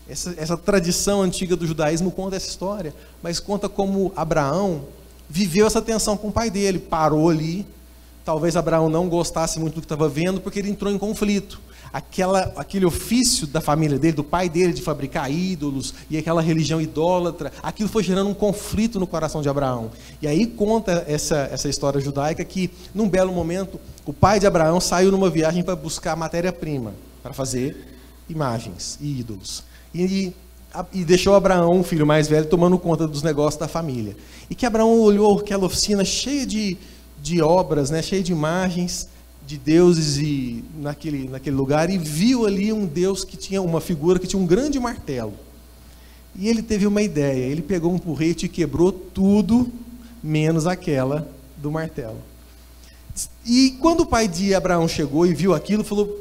essa, 0.08 0.34
essa 0.36 0.56
tradição 0.56 1.22
antiga 1.22 1.54
do 1.54 1.66
judaísmo 1.66 2.10
conta 2.10 2.36
essa 2.36 2.48
história, 2.48 2.94
mas 3.22 3.38
conta 3.38 3.68
como 3.68 4.12
Abraão 4.16 4.84
viveu 5.28 5.66
essa 5.66 5.80
tensão 5.80 6.16
com 6.16 6.28
o 6.28 6.32
pai 6.32 6.50
dele, 6.50 6.78
parou 6.78 7.28
ali. 7.28 7.66
Talvez 8.24 8.56
Abraão 8.56 8.88
não 8.88 9.08
gostasse 9.08 9.58
muito 9.58 9.74
do 9.74 9.80
que 9.80 9.86
estava 9.86 10.08
vendo, 10.08 10.40
porque 10.40 10.58
ele 10.58 10.70
entrou 10.70 10.92
em 10.92 10.98
conflito 10.98 11.60
aquela, 11.92 12.52
aquele 12.56 12.84
ofício 12.84 13.46
da 13.46 13.60
família 13.60 13.98
dele, 13.98 14.14
do 14.14 14.24
pai 14.24 14.48
dele, 14.48 14.72
de 14.72 14.82
fabricar 14.82 15.30
ídolos 15.30 15.94
e 16.08 16.16
aquela 16.16 16.40
religião 16.40 16.80
idólatra, 16.80 17.52
aquilo 17.62 17.88
foi 17.88 18.02
gerando 18.02 18.30
um 18.30 18.34
conflito 18.34 18.98
no 18.98 19.06
coração 19.06 19.42
de 19.42 19.48
Abraão. 19.48 19.90
E 20.22 20.26
aí 20.26 20.46
conta 20.46 21.04
essa, 21.08 21.48
essa 21.52 21.68
história 21.68 22.00
judaica 22.00 22.44
que, 22.44 22.70
num 22.94 23.08
belo 23.08 23.32
momento, 23.32 23.80
o 24.06 24.12
pai 24.12 24.40
de 24.40 24.46
Abraão 24.46 24.80
saiu 24.80 25.10
numa 25.10 25.30
viagem 25.30 25.62
para 25.62 25.76
buscar 25.76 26.16
matéria-prima, 26.16 26.94
para 27.22 27.32
fazer 27.32 27.88
imagens 28.28 28.98
e 29.00 29.20
ídolos. 29.20 29.64
E, 29.94 30.32
e 30.92 31.04
deixou 31.04 31.34
Abraão, 31.34 31.80
o 31.80 31.84
filho 31.84 32.06
mais 32.06 32.28
velho, 32.28 32.46
tomando 32.46 32.78
conta 32.78 33.06
dos 33.06 33.22
negócios 33.22 33.58
da 33.58 33.66
família. 33.66 34.16
E 34.48 34.54
que 34.54 34.64
Abraão 34.64 35.00
olhou 35.00 35.38
aquela 35.38 35.66
oficina 35.66 36.04
cheia 36.04 36.46
de, 36.46 36.78
de 37.22 37.40
obras, 37.42 37.90
né, 37.90 38.02
cheia 38.02 38.22
de 38.22 38.32
imagens, 38.32 39.08
de 39.46 39.58
deuses 39.58 40.16
e 40.18 40.64
naquele, 40.78 41.28
naquele 41.28 41.56
lugar 41.56 41.90
e 41.90 41.98
viu 41.98 42.46
ali 42.46 42.72
um 42.72 42.86
deus 42.86 43.24
que 43.24 43.36
tinha 43.36 43.60
uma 43.60 43.80
figura 43.80 44.18
que 44.18 44.26
tinha 44.26 44.40
um 44.40 44.46
grande 44.46 44.78
martelo. 44.78 45.34
E 46.36 46.48
ele 46.48 46.62
teve 46.62 46.86
uma 46.86 47.02
ideia, 47.02 47.46
ele 47.46 47.62
pegou 47.62 47.92
um 47.92 47.98
porrete 47.98 48.46
e 48.46 48.48
quebrou 48.48 48.92
tudo 48.92 49.70
menos 50.22 50.66
aquela 50.66 51.28
do 51.56 51.70
martelo. 51.70 52.18
E 53.44 53.76
quando 53.80 54.00
o 54.00 54.06
pai 54.06 54.28
de 54.28 54.54
Abraão 54.54 54.86
chegou 54.86 55.26
e 55.26 55.34
viu 55.34 55.54
aquilo, 55.54 55.82
falou: 55.82 56.16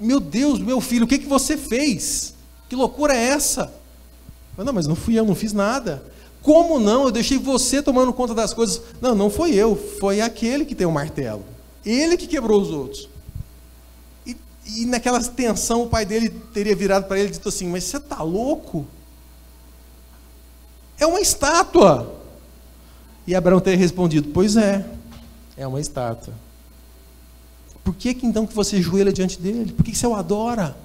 Meu 0.00 0.18
Deus, 0.18 0.58
meu 0.58 0.80
filho, 0.80 1.04
o 1.04 1.08
que, 1.08 1.18
que 1.18 1.26
você 1.26 1.56
fez? 1.56 2.34
Que 2.68 2.74
loucura 2.74 3.14
é 3.14 3.28
essa? 3.28 3.72
Falei, 4.56 4.66
não, 4.66 4.72
mas 4.72 4.86
não 4.86 4.96
fui 4.96 5.18
eu, 5.18 5.24
não 5.24 5.34
fiz 5.34 5.52
nada. 5.52 6.02
Como 6.42 6.78
não? 6.78 7.04
Eu 7.04 7.10
deixei 7.10 7.38
você 7.38 7.82
tomando 7.82 8.12
conta 8.12 8.34
das 8.34 8.54
coisas. 8.54 8.80
Não, 9.00 9.14
não 9.14 9.30
foi 9.30 9.54
eu, 9.54 9.76
foi 9.76 10.20
aquele 10.20 10.64
que 10.64 10.74
tem 10.74 10.86
o 10.86 10.92
martelo. 10.92 11.44
Ele 11.84 12.16
que 12.16 12.26
quebrou 12.26 12.60
os 12.60 12.70
outros. 12.70 13.08
E, 14.26 14.36
e 14.66 14.86
naquela 14.86 15.22
tensão, 15.22 15.82
o 15.82 15.88
pai 15.88 16.04
dele 16.04 16.30
teria 16.52 16.76
virado 16.76 17.06
para 17.06 17.18
ele 17.18 17.28
e 17.28 17.32
dito 17.32 17.48
assim: 17.48 17.68
Mas 17.68 17.84
você 17.84 17.96
está 17.96 18.22
louco? 18.22 18.86
É 20.98 21.06
uma 21.06 21.20
estátua. 21.20 22.14
E 23.26 23.34
Abraão 23.34 23.60
teria 23.60 23.78
respondido: 23.78 24.30
Pois 24.32 24.56
é, 24.56 24.86
é 25.56 25.66
uma 25.66 25.80
estátua. 25.80 26.34
Por 27.84 27.94
que, 27.94 28.12
que 28.12 28.26
então 28.26 28.46
que 28.46 28.54
você 28.54 28.82
joelha 28.82 29.12
diante 29.12 29.40
dele? 29.40 29.72
Por 29.72 29.84
que, 29.84 29.92
que 29.92 29.98
você 29.98 30.06
o 30.06 30.14
adora? 30.14 30.76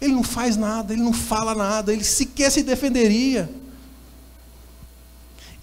Ele 0.00 0.12
não 0.12 0.22
faz 0.22 0.56
nada, 0.56 0.92
ele 0.92 1.02
não 1.02 1.12
fala 1.12 1.54
nada, 1.54 1.92
ele 1.92 2.04
sequer 2.04 2.50
se 2.50 2.62
defenderia. 2.62 3.50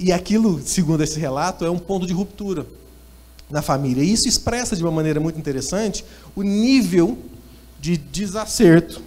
E 0.02 0.12
aquilo, 0.12 0.60
segundo 0.66 1.04
esse 1.04 1.20
relato, 1.20 1.64
é 1.64 1.70
um 1.70 1.78
ponto 1.78 2.08
de 2.08 2.14
ruptura 2.14 2.66
na 3.48 3.62
família. 3.62 4.04
E 4.04 4.12
isso 4.12 4.28
expressa 4.28 4.76
de 4.76 4.82
uma 4.82 4.92
maneira 4.92 5.20
muito 5.20 5.38
interessante 5.38 6.04
o 6.36 6.42
nível 6.42 7.20
de 7.80 7.98
desacerto 7.98 9.00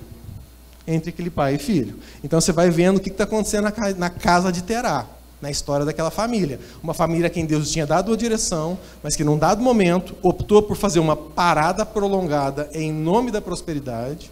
entre 0.86 1.10
aquele 1.10 1.30
pai 1.30 1.56
e 1.56 1.58
filho. 1.58 1.98
Então 2.22 2.40
você 2.40 2.52
vai 2.52 2.70
vendo 2.70 2.98
o 2.98 3.00
que 3.00 3.08
está 3.08 3.24
acontecendo 3.24 3.64
na 3.98 4.08
casa 4.08 4.52
de 4.52 4.62
Terá, 4.62 5.04
na 5.42 5.50
história 5.50 5.84
daquela 5.84 6.12
família. 6.12 6.60
Uma 6.80 6.94
família 6.94 7.26
a 7.26 7.30
quem 7.30 7.44
Deus 7.44 7.72
tinha 7.72 7.86
dado 7.86 8.12
a 8.12 8.16
direção, 8.16 8.78
mas 9.02 9.16
que 9.16 9.24
num 9.24 9.36
dado 9.36 9.60
momento 9.60 10.14
optou 10.22 10.62
por 10.62 10.76
fazer 10.76 11.00
uma 11.00 11.16
parada 11.16 11.84
prolongada 11.84 12.70
em 12.72 12.92
nome 12.92 13.32
da 13.32 13.40
prosperidade, 13.40 14.30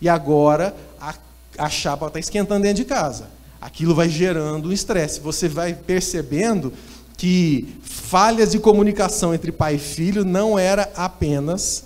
e 0.00 0.08
agora 0.08 0.74
a, 0.98 1.14
a 1.58 1.68
chapa 1.68 2.06
está 2.06 2.18
esquentando 2.18 2.62
dentro 2.62 2.82
de 2.82 2.88
casa. 2.88 3.38
Aquilo 3.60 3.94
vai 3.94 4.08
gerando 4.08 4.68
um 4.68 4.72
estresse. 4.72 5.20
Você 5.20 5.48
vai 5.48 5.74
percebendo 5.74 6.72
que 7.16 7.68
falhas 7.82 8.52
de 8.52 8.58
comunicação 8.58 9.34
entre 9.34 9.52
pai 9.52 9.74
e 9.74 9.78
filho 9.78 10.24
não 10.24 10.58
era 10.58 10.90
apenas 10.96 11.84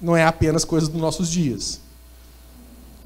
não 0.00 0.14
é 0.14 0.24
apenas 0.24 0.64
coisa 0.64 0.86
dos 0.88 1.00
nossos 1.00 1.30
dias. 1.30 1.80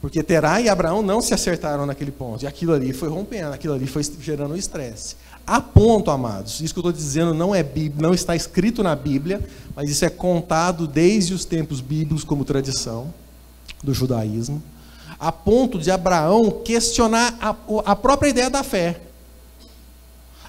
Porque 0.00 0.22
Terá 0.22 0.60
e 0.60 0.68
Abraão 0.68 1.00
não 1.02 1.20
se 1.20 1.32
acertaram 1.32 1.86
naquele 1.86 2.10
ponto. 2.10 2.42
E 2.42 2.46
aquilo 2.46 2.72
ali 2.72 2.92
foi 2.92 3.08
rompendo, 3.08 3.52
aquilo 3.52 3.74
ali 3.74 3.86
foi 3.86 4.02
gerando 4.20 4.56
estresse. 4.56 5.16
A 5.46 5.60
ponto, 5.60 6.10
amados, 6.10 6.60
isso 6.60 6.74
que 6.74 6.78
eu 6.78 6.82
estou 6.82 6.92
dizendo 6.92 7.32
não 7.32 7.54
é 7.54 7.64
não 7.96 8.12
está 8.12 8.36
escrito 8.36 8.82
na 8.82 8.94
Bíblia, 8.94 9.40
mas 9.74 9.88
isso 9.90 10.04
é 10.04 10.10
contado 10.10 10.86
desde 10.86 11.32
os 11.32 11.44
tempos 11.44 11.80
bíblicos 11.80 12.22
como 12.22 12.44
tradição 12.44 13.12
do 13.82 13.94
judaísmo, 13.94 14.62
a 15.18 15.32
ponto 15.32 15.78
de 15.78 15.90
Abraão 15.90 16.50
questionar 16.50 17.36
a, 17.40 17.54
a 17.84 17.96
própria 17.96 18.28
ideia 18.28 18.48
da 18.48 18.62
fé 18.62 19.00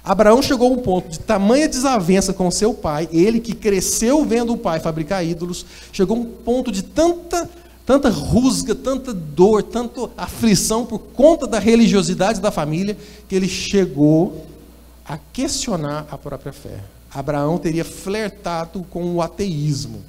Abraão 0.02 0.42
chegou 0.42 0.68
a 0.68 0.76
um 0.76 0.78
ponto 0.78 1.08
de 1.08 1.18
tamanha 1.20 1.68
desavença 1.68 2.32
com 2.32 2.50
seu 2.50 2.72
pai, 2.72 3.08
ele 3.12 3.38
que 3.38 3.54
cresceu 3.54 4.24
vendo 4.24 4.52
o 4.52 4.58
pai 4.58 4.80
fabricar 4.80 5.24
ídolos, 5.24 5.64
chegou 5.92 6.16
a 6.16 6.20
um 6.20 6.24
ponto 6.24 6.72
de 6.72 6.82
tanta, 6.82 7.48
tanta 7.84 8.08
rusga, 8.08 8.74
tanta 8.74 9.12
dor, 9.12 9.62
tanta 9.62 10.10
aflição 10.16 10.86
por 10.86 10.98
conta 10.98 11.46
da 11.46 11.58
religiosidade 11.58 12.40
da 12.40 12.50
família, 12.50 12.96
que 13.28 13.34
ele 13.34 13.48
chegou 13.48 14.46
a 15.04 15.18
questionar 15.32 16.06
a 16.10 16.16
própria 16.16 16.52
fé. 16.52 16.80
Abraão 17.12 17.58
teria 17.58 17.84
flertado 17.84 18.84
com 18.88 19.14
o 19.14 19.20
ateísmo. 19.20 20.02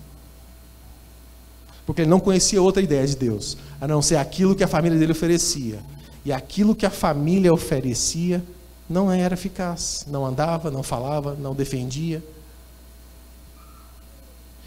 Porque 1.91 2.04
ele 2.04 2.10
não 2.10 2.21
conhecia 2.21 2.62
outra 2.62 2.82
ideia 2.82 3.06
de 3.06 3.17
Deus, 3.17 3.58
a 3.82 3.86
não 3.86 4.01
ser 4.01 4.15
aquilo 4.15 4.56
que 4.56 4.63
a 4.63 4.67
família 4.67 4.97
dele 4.97 5.12
oferecia. 5.12 5.80
E 6.23 6.32
aquilo 6.32 6.73
que 6.73 6.86
a 6.86 6.89
família 6.89 7.54
oferecia 7.54 8.41
não 8.89 9.12
era 9.12 9.34
eficaz. 9.34 10.06
Não 10.08 10.25
andava, 10.25 10.71
não 10.71 10.84
falava, 10.84 11.36
não 11.38 11.54
defendia. 11.54 12.23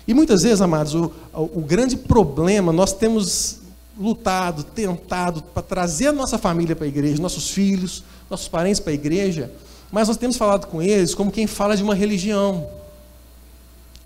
E 0.06 0.12
muitas 0.12 0.42
vezes, 0.42 0.60
amados, 0.60 0.94
o, 0.94 1.10
o 1.32 1.62
grande 1.66 1.96
problema, 1.96 2.74
nós 2.74 2.92
temos 2.92 3.60
lutado, 3.98 4.62
tentado 4.62 5.40
para 5.42 5.62
trazer 5.62 6.08
a 6.08 6.12
nossa 6.12 6.36
família 6.36 6.76
para 6.76 6.84
a 6.84 6.88
igreja, 6.88 7.22
nossos 7.22 7.48
filhos, 7.48 8.04
nossos 8.28 8.48
parentes 8.48 8.80
para 8.80 8.92
a 8.92 8.94
igreja, 8.94 9.50
mas 9.90 10.08
nós 10.08 10.18
temos 10.18 10.36
falado 10.36 10.66
com 10.66 10.82
eles 10.82 11.14
como 11.14 11.32
quem 11.32 11.46
fala 11.46 11.74
de 11.74 11.82
uma 11.82 11.94
religião. 11.94 12.68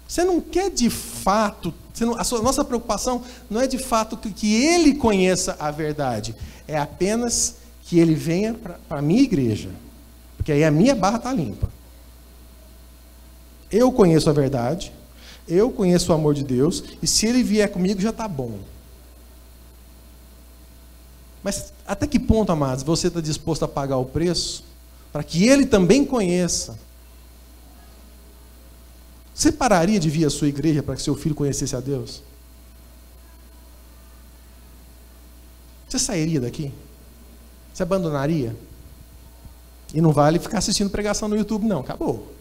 Você 0.08 0.24
não 0.24 0.40
quer 0.40 0.70
de 0.70 0.88
fato, 0.88 1.72
não, 2.00 2.18
a 2.18 2.24
sua, 2.24 2.40
nossa 2.40 2.64
preocupação 2.64 3.22
não 3.50 3.60
é 3.60 3.66
de 3.66 3.76
fato 3.76 4.16
que, 4.16 4.30
que 4.32 4.54
ele 4.54 4.94
conheça 4.94 5.54
a 5.60 5.70
verdade, 5.70 6.34
é 6.66 6.78
apenas 6.78 7.56
que 7.84 7.98
ele 7.98 8.14
venha 8.14 8.54
para 8.54 8.98
a 8.98 9.02
minha 9.02 9.20
igreja. 9.20 9.68
Porque 10.38 10.50
aí 10.50 10.64
a 10.64 10.70
minha 10.70 10.94
barra 10.94 11.18
está 11.18 11.30
limpa. 11.30 11.68
Eu 13.70 13.92
conheço 13.92 14.30
a 14.30 14.32
verdade, 14.32 14.90
eu 15.46 15.70
conheço 15.70 16.10
o 16.10 16.14
amor 16.14 16.32
de 16.34 16.42
Deus, 16.42 16.82
e 17.02 17.06
se 17.06 17.26
ele 17.26 17.42
vier 17.42 17.70
comigo 17.70 18.00
já 18.00 18.10
está 18.10 18.26
bom. 18.26 18.58
Mas 21.44 21.70
até 21.86 22.06
que 22.06 22.18
ponto, 22.18 22.50
amados, 22.50 22.82
você 22.82 23.08
está 23.08 23.20
disposto 23.20 23.62
a 23.64 23.68
pagar 23.68 23.98
o 23.98 24.06
preço 24.06 24.64
para 25.12 25.22
que 25.22 25.46
ele 25.46 25.66
também 25.66 26.02
conheça? 26.02 26.78
Você 29.38 29.52
pararia 29.52 30.00
de 30.00 30.10
vir 30.10 30.24
à 30.24 30.30
sua 30.30 30.48
igreja 30.48 30.82
para 30.82 30.96
que 30.96 31.02
seu 31.02 31.14
filho 31.14 31.32
conhecesse 31.32 31.76
a 31.76 31.78
Deus? 31.78 32.24
Você 35.88 35.96
sairia 35.96 36.40
daqui? 36.40 36.72
Você 37.72 37.84
abandonaria? 37.84 38.56
E 39.94 40.00
não 40.00 40.10
vale 40.10 40.40
ficar 40.40 40.58
assistindo 40.58 40.90
pregação 40.90 41.28
no 41.28 41.36
YouTube, 41.36 41.66
não. 41.66 41.78
Acabou. 41.78 42.34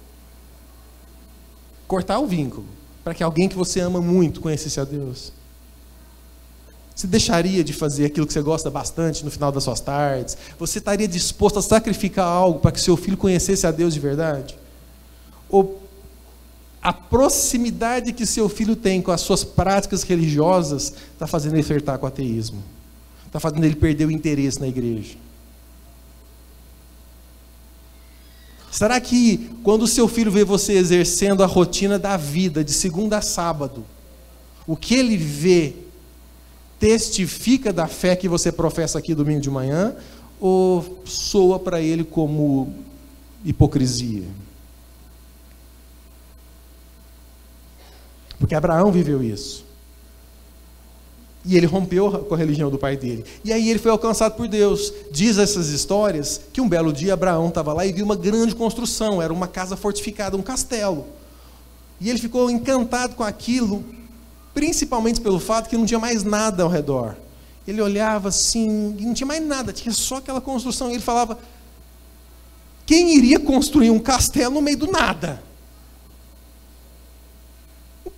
Cortar 1.87 2.17
o 2.17 2.25
vínculo. 2.25 2.65
Para 3.03 3.13
que 3.13 3.21
alguém 3.21 3.47
que 3.47 3.55
você 3.55 3.79
ama 3.79 4.01
muito 4.01 4.41
conhecesse 4.41 4.79
a 4.79 4.83
Deus. 4.83 5.31
Você 6.95 7.05
deixaria 7.05 7.63
de 7.63 7.73
fazer 7.73 8.05
aquilo 8.05 8.25
que 8.25 8.33
você 8.33 8.41
gosta 8.41 8.71
bastante 8.71 9.23
no 9.23 9.29
final 9.29 9.51
das 9.51 9.63
suas 9.63 9.79
tardes? 9.79 10.35
Você 10.57 10.79
estaria 10.79 11.07
disposto 11.07 11.59
a 11.59 11.61
sacrificar 11.61 12.25
algo 12.25 12.59
para 12.59 12.71
que 12.71 12.81
seu 12.81 12.97
filho 12.97 13.17
conhecesse 13.17 13.67
a 13.67 13.71
Deus 13.71 13.93
de 13.93 13.99
verdade? 13.99 14.57
Ou 15.47 15.86
a 16.81 16.93
proximidade 16.93 18.13
que 18.13 18.25
seu 18.25 18.47
filho 18.47 18.75
tem 18.75 19.01
com 19.01 19.11
as 19.11 19.21
suas 19.21 19.43
práticas 19.43 20.03
religiosas 20.03 20.93
está 21.13 21.27
fazendo 21.27 21.55
ele 21.55 21.63
flertar 21.63 21.97
com 21.97 22.05
o 22.05 22.09
ateísmo? 22.09 22.63
Está 23.25 23.39
fazendo 23.39 23.65
ele 23.65 23.75
perder 23.75 24.05
o 24.05 24.11
interesse 24.11 24.59
na 24.59 24.67
igreja? 24.67 25.15
Será 28.71 28.99
que 29.01 29.49
quando 29.63 29.83
o 29.83 29.87
seu 29.87 30.07
filho 30.07 30.31
vê 30.31 30.43
você 30.43 30.73
exercendo 30.73 31.41
a 31.41 31.47
rotina 31.47 31.97
da 31.97 32.15
vida 32.15 32.63
de 32.63 32.71
segunda 32.71 33.17
a 33.17 33.21
sábado, 33.21 33.83
o 34.67 34.75
que 34.75 34.93
ele 34.93 35.17
vê 35.17 35.73
testifica 36.79 37.73
da 37.73 37.87
fé 37.87 38.15
que 38.15 38.27
você 38.27 38.51
professa 38.51 38.99
aqui 38.99 39.15
domingo 39.15 39.41
de 39.41 39.49
manhã 39.49 39.95
ou 40.39 41.01
soa 41.05 41.57
para 41.57 41.81
ele 41.81 42.03
como 42.03 42.71
hipocrisia? 43.43 44.25
Porque 48.39 48.55
Abraão 48.55 48.91
viveu 48.91 49.23
isso. 49.23 49.65
E 51.45 51.55
ele 51.55 51.65
rompeu 51.65 52.11
com 52.25 52.35
a 52.35 52.37
religião 52.37 52.69
do 52.69 52.77
pai 52.77 52.97
dele. 52.97 53.23
E 53.43 53.53
aí 53.53 53.69
ele 53.69 53.79
foi 53.79 53.89
alcançado 53.89 54.35
por 54.35 54.47
Deus. 54.47 54.93
Diz 55.11 55.37
essas 55.37 55.69
histórias 55.69 56.41
que 56.51 56.59
um 56.59 56.67
belo 56.67 56.91
dia 56.91 57.13
Abraão 57.13 57.47
estava 57.47 57.71
lá 57.73 57.85
e 57.85 57.93
viu 57.93 58.03
uma 58.03 58.17
grande 58.17 58.53
construção. 58.53 59.21
Era 59.21 59.31
uma 59.31 59.47
casa 59.47 59.77
fortificada, 59.77 60.35
um 60.35 60.41
castelo. 60.41 61.07
E 62.01 62.09
ele 62.09 62.19
ficou 62.19 62.51
encantado 62.51 63.15
com 63.15 63.23
aquilo, 63.23 63.83
principalmente 64.53 65.21
pelo 65.21 65.39
fato 65.39 65.69
que 65.69 65.77
não 65.77 65.85
tinha 65.85 65.99
mais 65.99 66.23
nada 66.23 66.63
ao 66.63 66.69
redor. 66.69 67.15
Ele 67.67 67.81
olhava 67.81 68.29
assim, 68.29 68.95
e 68.99 69.05
não 69.05 69.13
tinha 69.13 69.27
mais 69.27 69.45
nada, 69.45 69.73
tinha 69.73 69.93
só 69.93 70.17
aquela 70.17 70.41
construção. 70.41 70.89
E 70.89 70.93
ele 70.93 71.01
falava: 71.01 71.39
quem 72.85 73.15
iria 73.17 73.39
construir 73.39 73.89
um 73.89 73.99
castelo 73.99 74.55
no 74.55 74.61
meio 74.61 74.77
do 74.77 74.91
nada? 74.91 75.41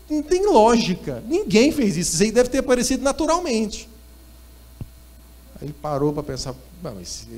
Não 0.09 0.23
tem 0.23 0.45
lógica. 0.45 1.23
Ninguém 1.27 1.71
fez 1.71 1.95
isso. 1.95 2.13
Isso 2.15 2.23
aí 2.23 2.31
deve 2.31 2.49
ter 2.49 2.59
aparecido 2.59 3.03
naturalmente. 3.03 3.87
Aí 5.61 5.67
ele 5.67 5.75
parou 5.79 6.11
para 6.11 6.23
pensar: 6.23 6.55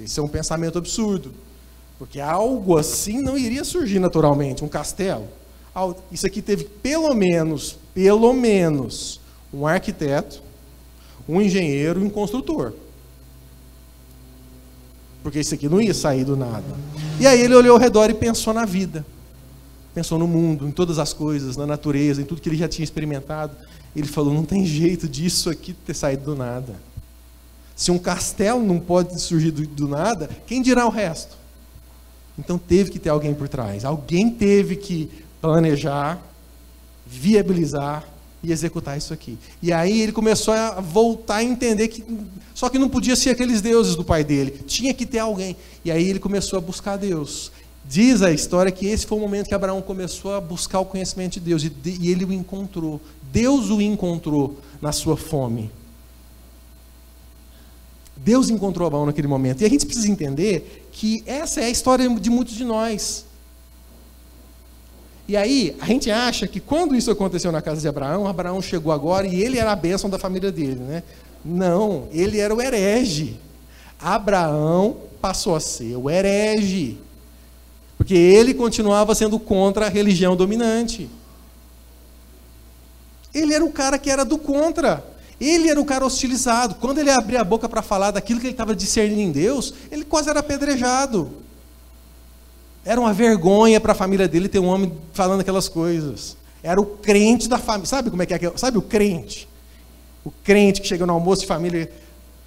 isso 0.03 0.19
é 0.19 0.23
um 0.23 0.27
pensamento 0.27 0.77
absurdo. 0.77 1.33
Porque 1.99 2.19
algo 2.19 2.77
assim 2.77 3.21
não 3.21 3.37
iria 3.37 3.63
surgir 3.63 3.99
naturalmente. 3.99 4.63
Um 4.63 4.69
castelo. 4.69 5.27
Isso 6.11 6.25
aqui 6.25 6.41
teve 6.41 6.63
pelo 6.63 7.13
menos, 7.13 7.77
pelo 7.93 8.33
menos, 8.33 9.19
um 9.53 9.67
arquiteto, 9.67 10.41
um 11.27 11.41
engenheiro 11.41 12.01
e 12.01 12.03
um 12.03 12.09
construtor. 12.09 12.73
Porque 15.21 15.39
isso 15.39 15.53
aqui 15.53 15.69
não 15.69 15.79
ia 15.79 15.93
sair 15.93 16.23
do 16.23 16.35
nada. 16.35 16.75
E 17.19 17.27
aí 17.27 17.39
ele 17.41 17.53
olhou 17.53 17.73
ao 17.73 17.79
redor 17.79 18.09
e 18.09 18.13
pensou 18.13 18.53
na 18.53 18.65
vida 18.65 19.05
pensou 19.93 20.17
no 20.17 20.27
mundo, 20.27 20.67
em 20.67 20.71
todas 20.71 20.99
as 20.99 21.13
coisas, 21.13 21.57
na 21.57 21.65
natureza, 21.65 22.21
em 22.21 22.25
tudo 22.25 22.41
que 22.41 22.49
ele 22.49 22.57
já 22.57 22.67
tinha 22.67 22.83
experimentado. 22.83 23.55
Ele 23.95 24.07
falou: 24.07 24.33
não 24.33 24.43
tem 24.43 24.65
jeito 24.65 25.07
disso 25.07 25.49
aqui 25.49 25.73
ter 25.73 25.93
saído 25.93 26.23
do 26.23 26.35
nada. 26.35 26.75
Se 27.75 27.91
um 27.91 27.97
castelo 27.97 28.61
não 28.61 28.79
pode 28.79 29.19
surgir 29.19 29.51
do, 29.51 29.65
do 29.65 29.87
nada, 29.87 30.29
quem 30.45 30.61
dirá 30.61 30.85
o 30.85 30.89
resto? 30.89 31.35
Então 32.37 32.57
teve 32.57 32.91
que 32.91 32.99
ter 32.99 33.09
alguém 33.09 33.33
por 33.33 33.47
trás. 33.47 33.83
Alguém 33.85 34.29
teve 34.29 34.75
que 34.75 35.09
planejar, 35.41 36.21
viabilizar 37.05 38.07
e 38.43 38.51
executar 38.51 38.97
isso 38.97 39.13
aqui. 39.13 39.37
E 39.61 39.71
aí 39.71 40.01
ele 40.01 40.11
começou 40.11 40.53
a 40.53 40.79
voltar 40.79 41.37
a 41.37 41.43
entender 41.43 41.87
que 41.87 42.03
só 42.53 42.69
que 42.69 42.79
não 42.79 42.89
podia 42.89 43.15
ser 43.15 43.31
aqueles 43.31 43.61
deuses 43.61 43.95
do 43.95 44.03
pai 44.03 44.23
dele, 44.23 44.51
tinha 44.65 44.93
que 44.93 45.05
ter 45.05 45.19
alguém. 45.19 45.55
E 45.83 45.91
aí 45.91 46.09
ele 46.09 46.19
começou 46.19 46.57
a 46.57 46.61
buscar 46.61 46.97
Deus. 46.97 47.51
Diz 47.83 48.21
a 48.21 48.31
história 48.31 48.71
que 48.71 48.85
esse 48.85 49.05
foi 49.05 49.17
o 49.17 49.21
momento 49.21 49.47
que 49.47 49.53
Abraão 49.53 49.81
começou 49.81 50.33
a 50.33 50.41
buscar 50.41 50.79
o 50.79 50.85
conhecimento 50.85 51.33
de 51.33 51.39
Deus 51.39 51.63
e, 51.63 51.71
e 51.83 52.11
ele 52.11 52.23
o 52.23 52.31
encontrou. 52.31 53.01
Deus 53.31 53.69
o 53.69 53.81
encontrou 53.81 54.57
na 54.81 54.91
sua 54.91 55.17
fome. 55.17 55.71
Deus 58.15 58.49
encontrou 58.49 58.87
Abraão 58.87 59.05
naquele 59.05 59.27
momento. 59.27 59.61
E 59.61 59.65
a 59.65 59.69
gente 59.69 59.85
precisa 59.85 60.09
entender 60.09 60.87
que 60.91 61.23
essa 61.25 61.61
é 61.61 61.65
a 61.65 61.69
história 61.69 62.07
de 62.07 62.29
muitos 62.29 62.53
de 62.55 62.63
nós. 62.63 63.25
E 65.27 65.35
aí, 65.35 65.75
a 65.79 65.85
gente 65.85 66.11
acha 66.11 66.45
que 66.45 66.59
quando 66.59 66.95
isso 66.95 67.09
aconteceu 67.09 67.51
na 67.51 67.61
casa 67.61 67.81
de 67.81 67.87
Abraão, 67.87 68.27
Abraão 68.27 68.61
chegou 68.61 68.91
agora 68.91 69.25
e 69.25 69.41
ele 69.41 69.57
era 69.57 69.71
a 69.71 69.75
bênção 69.75 70.09
da 70.09 70.19
família 70.19 70.51
dele, 70.51 70.75
né? 70.75 71.03
Não, 71.43 72.07
ele 72.11 72.37
era 72.37 72.53
o 72.53 72.61
herege. 72.61 73.39
Abraão 73.99 74.97
passou 75.19 75.55
a 75.55 75.59
ser 75.59 75.95
o 75.95 76.09
herege. 76.09 76.97
Porque 78.01 78.15
ele 78.15 78.55
continuava 78.55 79.13
sendo 79.13 79.37
contra 79.37 79.85
a 79.85 79.89
religião 79.89 80.35
dominante. 80.35 81.07
Ele 83.31 83.53
era 83.53 83.63
o 83.63 83.71
cara 83.71 83.99
que 83.99 84.09
era 84.09 84.25
do 84.25 84.39
contra. 84.39 85.05
Ele 85.39 85.69
era 85.69 85.79
o 85.79 85.85
cara 85.85 86.03
hostilizado. 86.03 86.73
Quando 86.81 86.97
ele 86.97 87.11
abria 87.11 87.41
a 87.41 87.43
boca 87.43 87.69
para 87.69 87.83
falar 87.83 88.09
daquilo 88.09 88.39
que 88.39 88.47
ele 88.47 88.55
estava 88.55 88.75
discernindo 88.75 89.21
em 89.21 89.31
Deus, 89.31 89.75
ele 89.91 90.03
quase 90.03 90.31
era 90.31 90.39
apedrejado. 90.39 91.31
Era 92.83 92.99
uma 92.99 93.13
vergonha 93.13 93.79
para 93.79 93.91
a 93.91 93.95
família 93.95 94.27
dele 94.27 94.49
ter 94.49 94.57
um 94.57 94.65
homem 94.65 94.91
falando 95.13 95.41
aquelas 95.41 95.69
coisas. 95.69 96.35
Era 96.63 96.81
o 96.81 96.85
crente 96.87 97.47
da 97.47 97.59
família. 97.59 97.85
Sabe 97.85 98.09
como 98.09 98.23
é 98.23 98.25
que 98.25 98.33
é? 98.33 98.51
Sabe 98.55 98.79
o 98.79 98.81
crente? 98.81 99.47
O 100.25 100.31
crente 100.43 100.81
que 100.81 100.87
chega 100.87 101.05
no 101.05 101.13
almoço 101.13 101.41
de 101.41 101.47
família, 101.47 101.91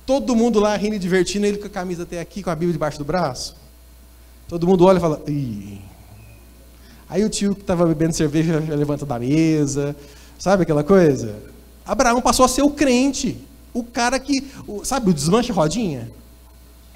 todo 0.05 0.35
mundo 0.35 0.59
lá 0.59 0.77
rindo 0.77 0.97
e 0.97 0.99
divertindo, 0.99 1.47
ele 1.47 1.59
com 1.59 1.69
a 1.69 1.71
camisa 1.71 2.03
até 2.03 2.19
aqui, 2.19 2.43
com 2.43 2.51
a 2.51 2.57
Bíblia 2.57 2.73
debaixo 2.73 2.99
do 2.99 3.05
braço. 3.05 3.63
Todo 4.49 4.67
mundo 4.67 4.85
olha 4.85 4.99
e 4.99 5.01
fala, 5.01 5.23
Ih. 5.27 5.81
Aí 7.09 7.25
o 7.25 7.31
tio 7.31 7.55
que 7.55 7.61
estava 7.61 7.87
bebendo 7.87 8.15
cerveja 8.15 8.61
já 8.61 8.75
levanta 8.75 9.07
da 9.07 9.19
mesa, 9.19 9.95
sabe 10.39 10.63
aquela 10.63 10.83
coisa? 10.83 11.37
Abraão 11.85 12.21
passou 12.21 12.45
a 12.45 12.49
ser 12.49 12.63
o 12.63 12.71
crente, 12.71 13.39
o 13.73 13.85
cara 13.85 14.19
que, 14.19 14.51
o, 14.67 14.85
sabe, 14.85 15.11
o 15.11 15.15
desmanche 15.15 15.53
rodinha? 15.53 16.11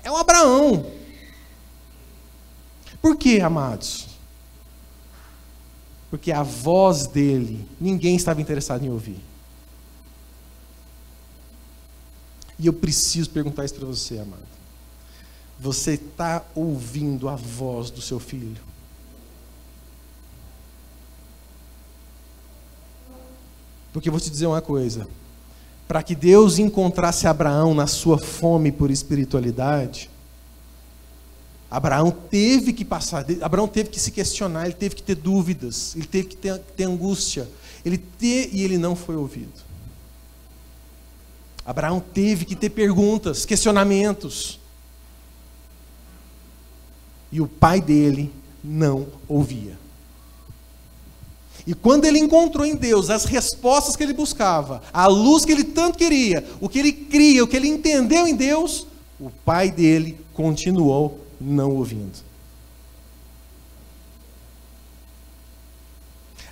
É 0.02 0.10
o 0.10 0.16
Abraão. 0.16 0.86
Por 3.00 3.16
que, 3.16 3.40
amados? 3.40 4.08
Porque 6.10 6.32
a 6.32 6.42
voz 6.42 7.06
dele, 7.06 7.68
ninguém 7.80 8.16
estava 8.16 8.40
interessado 8.40 8.84
em 8.84 8.90
ouvir. 8.90 9.20
E 12.58 12.66
eu 12.66 12.72
preciso 12.72 13.30
perguntar 13.30 13.64
isso 13.64 13.74
para 13.74 13.86
você, 13.86 14.18
amado. 14.18 14.57
Você 15.60 15.94
está 15.94 16.44
ouvindo 16.54 17.28
a 17.28 17.34
voz 17.34 17.90
do 17.90 18.00
seu 18.00 18.20
filho? 18.20 18.68
Porque 23.92 24.08
eu 24.08 24.12
vou 24.12 24.20
te 24.20 24.30
dizer 24.30 24.46
uma 24.46 24.62
coisa: 24.62 25.08
para 25.88 26.02
que 26.02 26.14
Deus 26.14 26.58
encontrasse 26.58 27.26
Abraão 27.26 27.74
na 27.74 27.86
sua 27.86 28.18
fome 28.18 28.70
por 28.70 28.90
espiritualidade, 28.90 30.08
Abraão 31.70 32.10
teve 32.10 32.72
que 32.72 32.84
passar, 32.84 33.26
Abraão 33.42 33.66
teve 33.66 33.90
que 33.90 33.98
se 33.98 34.10
questionar, 34.10 34.66
ele 34.66 34.74
teve 34.74 34.94
que 34.94 35.02
ter 35.02 35.16
dúvidas, 35.16 35.94
ele 35.96 36.06
teve 36.06 36.28
que 36.28 36.36
ter, 36.36 36.58
ter 36.58 36.84
angústia, 36.84 37.48
ele 37.84 37.98
ter, 37.98 38.50
e 38.52 38.62
ele 38.62 38.78
não 38.78 38.94
foi 38.94 39.16
ouvido. 39.16 39.68
Abraão 41.64 42.00
teve 42.00 42.46
que 42.46 42.56
ter 42.56 42.70
perguntas, 42.70 43.44
questionamentos. 43.44 44.58
E 47.30 47.40
o 47.40 47.46
pai 47.46 47.80
dele 47.80 48.32
não 48.62 49.06
ouvia. 49.28 49.78
E 51.66 51.74
quando 51.74 52.06
ele 52.06 52.18
encontrou 52.18 52.64
em 52.64 52.74
Deus 52.74 53.10
as 53.10 53.26
respostas 53.26 53.94
que 53.94 54.02
ele 54.02 54.14
buscava, 54.14 54.82
a 54.90 55.06
luz 55.06 55.44
que 55.44 55.52
ele 55.52 55.64
tanto 55.64 55.98
queria, 55.98 56.42
o 56.60 56.68
que 56.68 56.78
ele 56.78 56.92
cria, 56.92 57.44
o 57.44 57.46
que 57.46 57.56
ele 57.56 57.68
entendeu 57.68 58.26
em 58.26 58.34
Deus, 58.34 58.86
o 59.20 59.28
pai 59.44 59.70
dele 59.70 60.18
continuou 60.32 61.20
não 61.38 61.72
ouvindo. 61.72 62.26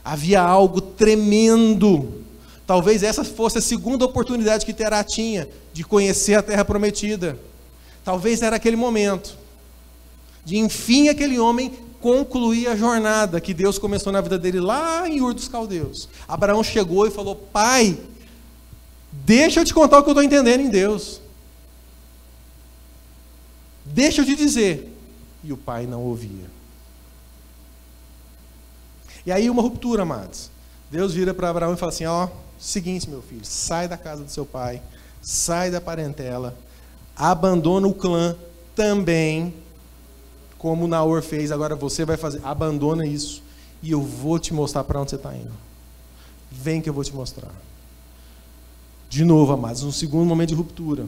Havia 0.04 0.42
algo 0.42 0.80
tremendo. 0.82 2.22
Talvez 2.66 3.02
essa 3.02 3.24
fosse 3.24 3.58
a 3.58 3.62
segunda 3.62 4.04
oportunidade 4.04 4.66
que 4.66 4.74
Terá 4.74 5.02
tinha 5.02 5.48
de 5.72 5.82
conhecer 5.82 6.34
a 6.34 6.42
terra 6.42 6.64
prometida. 6.64 7.38
Talvez 8.04 8.42
era 8.42 8.56
aquele 8.56 8.76
momento 8.76 9.45
de 10.46 10.56
enfim 10.56 11.08
aquele 11.08 11.40
homem 11.40 11.76
concluir 12.00 12.68
a 12.68 12.76
jornada 12.76 13.40
que 13.40 13.52
Deus 13.52 13.78
começou 13.78 14.12
na 14.12 14.20
vida 14.20 14.38
dele 14.38 14.60
lá 14.60 15.08
em 15.08 15.20
Ur 15.20 15.34
dos 15.34 15.48
Caldeus. 15.48 16.08
Abraão 16.28 16.62
chegou 16.62 17.04
e 17.04 17.10
falou: 17.10 17.34
Pai, 17.34 17.98
deixa 19.10 19.60
eu 19.60 19.64
te 19.64 19.74
contar 19.74 19.98
o 19.98 20.04
que 20.04 20.08
eu 20.08 20.12
estou 20.12 20.22
entendendo 20.22 20.60
em 20.60 20.70
Deus. 20.70 21.20
Deixa 23.84 24.22
eu 24.22 24.24
te 24.24 24.36
dizer. 24.36 24.96
E 25.42 25.52
o 25.52 25.56
pai 25.56 25.84
não 25.84 26.02
ouvia. 26.02 26.46
E 29.26 29.32
aí 29.32 29.50
uma 29.50 29.62
ruptura, 29.62 30.02
amados. 30.02 30.48
Deus 30.88 31.12
vira 31.12 31.34
para 31.34 31.50
Abraão 31.50 31.74
e 31.74 31.76
fala 31.76 31.90
assim: 31.90 32.06
ó, 32.06 32.28
seguinte, 32.56 33.10
meu 33.10 33.20
filho, 33.20 33.44
sai 33.44 33.88
da 33.88 33.96
casa 33.96 34.22
do 34.22 34.30
seu 34.30 34.46
pai, 34.46 34.80
sai 35.20 35.72
da 35.72 35.80
parentela, 35.80 36.56
abandona 37.16 37.88
o 37.88 37.94
clã 37.94 38.36
também, 38.76 39.52
como 40.58 40.88
Naor 40.88 41.22
fez, 41.22 41.52
agora 41.52 41.76
você 41.76 42.04
vai 42.04 42.16
fazer, 42.16 42.40
abandona 42.44 43.06
isso, 43.06 43.42
e 43.82 43.90
eu 43.90 44.02
vou 44.02 44.38
te 44.38 44.54
mostrar 44.54 44.84
para 44.84 45.00
onde 45.00 45.10
você 45.10 45.16
está 45.16 45.34
indo. 45.34 45.52
Vem 46.50 46.80
que 46.80 46.88
eu 46.88 46.94
vou 46.94 47.04
te 47.04 47.14
mostrar. 47.14 47.50
De 49.08 49.24
novo, 49.24 49.52
amados, 49.52 49.82
um 49.82 49.92
segundo 49.92 50.26
momento 50.26 50.50
de 50.50 50.54
ruptura. 50.54 51.06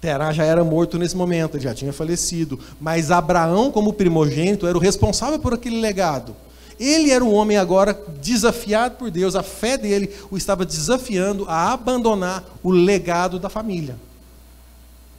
Terá 0.00 0.32
já 0.32 0.44
era 0.44 0.62
morto 0.62 0.98
nesse 0.98 1.16
momento, 1.16 1.56
ele 1.56 1.64
já 1.64 1.74
tinha 1.74 1.92
falecido. 1.92 2.58
Mas 2.80 3.10
Abraão, 3.10 3.72
como 3.72 3.92
primogênito, 3.92 4.66
era 4.66 4.78
o 4.78 4.80
responsável 4.80 5.38
por 5.38 5.54
aquele 5.54 5.80
legado. 5.80 6.36
Ele 6.78 7.10
era 7.10 7.24
um 7.24 7.34
homem 7.34 7.56
agora 7.56 7.98
desafiado 8.20 8.94
por 8.96 9.10
Deus, 9.10 9.34
a 9.34 9.42
fé 9.42 9.76
dele 9.76 10.14
o 10.30 10.36
estava 10.36 10.64
desafiando 10.64 11.44
a 11.48 11.72
abandonar 11.72 12.44
o 12.62 12.70
legado 12.70 13.38
da 13.40 13.48
família. 13.48 13.96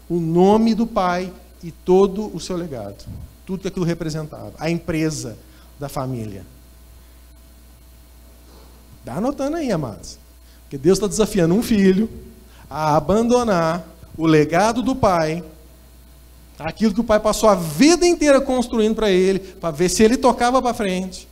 O 0.10 0.20
nome 0.20 0.74
do 0.74 0.88
pai 0.88 1.32
e 1.62 1.72
todo 1.72 2.34
o 2.34 2.40
seu 2.40 2.56
legado. 2.56 3.04
Tudo 3.50 3.64
que 3.64 3.68
aquilo 3.68 3.84
representava. 3.84 4.54
A 4.60 4.70
empresa 4.70 5.36
da 5.80 5.90
família. 5.90 6.46
Está 9.00 9.16
anotando 9.16 9.58
aí, 9.58 9.72
amados. 9.72 10.20
Porque 10.62 10.78
Deus 10.78 11.00
está 11.00 11.08
desafiando 11.08 11.56
um 11.56 11.64
filho 11.64 12.08
a 12.70 12.96
abandonar 12.96 13.84
o 14.16 14.28
legado 14.28 14.84
do 14.84 14.96
pai, 14.96 15.44
aquilo 16.60 16.94
que 16.94 17.00
o 17.00 17.04
pai 17.04 17.20
passou 17.20 17.50
a 17.50 17.56
vida 17.56 18.06
inteira 18.06 18.40
construindo 18.40 18.94
para 18.94 19.10
ele, 19.10 19.40
para 19.40 19.72
ver 19.72 19.90
se 19.90 20.04
ele 20.04 20.16
tocava 20.16 20.62
para 20.62 20.76
frente. 20.76 21.28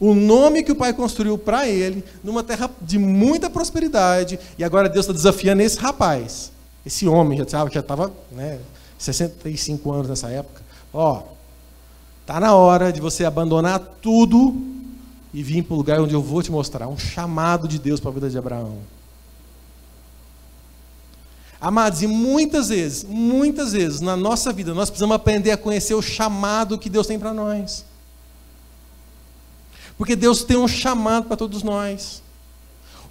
O 0.00 0.12
nome 0.12 0.64
que 0.64 0.72
o 0.72 0.76
pai 0.76 0.92
construiu 0.92 1.38
para 1.38 1.68
ele, 1.68 2.02
numa 2.24 2.42
terra 2.42 2.68
de 2.82 2.98
muita 2.98 3.48
prosperidade, 3.48 4.40
e 4.58 4.64
agora 4.64 4.88
Deus 4.88 5.04
está 5.04 5.12
desafiando 5.12 5.62
esse 5.62 5.78
rapaz, 5.78 6.50
esse 6.84 7.06
homem, 7.06 7.38
já 7.38 7.44
estava 7.44 7.70
já 7.70 8.10
né, 8.32 8.58
65 8.98 9.92
anos 9.92 10.08
nessa 10.08 10.28
época. 10.30 10.59
Ó, 10.92 11.22
tá 12.26 12.40
na 12.40 12.54
hora 12.54 12.92
de 12.92 13.00
você 13.00 13.24
abandonar 13.24 13.78
tudo 14.00 14.54
e 15.32 15.42
vir 15.42 15.62
para 15.62 15.74
o 15.74 15.76
lugar 15.76 16.00
onde 16.00 16.14
eu 16.14 16.22
vou 16.22 16.42
te 16.42 16.50
mostrar 16.50 16.88
um 16.88 16.98
chamado 16.98 17.68
de 17.68 17.78
Deus 17.78 18.00
para 18.00 18.10
a 18.10 18.14
vida 18.14 18.30
de 18.30 18.38
Abraão. 18.38 18.78
Amados, 21.60 22.00
e 22.02 22.06
muitas 22.06 22.70
vezes, 22.70 23.04
muitas 23.04 23.72
vezes 23.72 24.00
na 24.00 24.16
nossa 24.16 24.52
vida, 24.52 24.72
nós 24.72 24.88
precisamos 24.88 25.14
aprender 25.14 25.50
a 25.50 25.58
conhecer 25.58 25.94
o 25.94 26.00
chamado 26.00 26.78
que 26.78 26.88
Deus 26.88 27.06
tem 27.06 27.18
para 27.18 27.34
nós. 27.34 27.84
Porque 29.98 30.16
Deus 30.16 30.42
tem 30.42 30.56
um 30.56 30.66
chamado 30.66 31.26
para 31.26 31.36
todos 31.36 31.62
nós. 31.62 32.22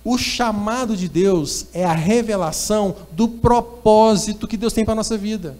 O 0.03 0.17
chamado 0.17 0.97
de 0.97 1.07
Deus 1.07 1.67
é 1.73 1.85
a 1.85 1.93
revelação 1.93 2.95
do 3.11 3.27
propósito 3.27 4.47
que 4.47 4.57
Deus 4.57 4.73
tem 4.73 4.83
para 4.83 4.93
a 4.93 4.95
nossa 4.95 5.15
vida. 5.15 5.55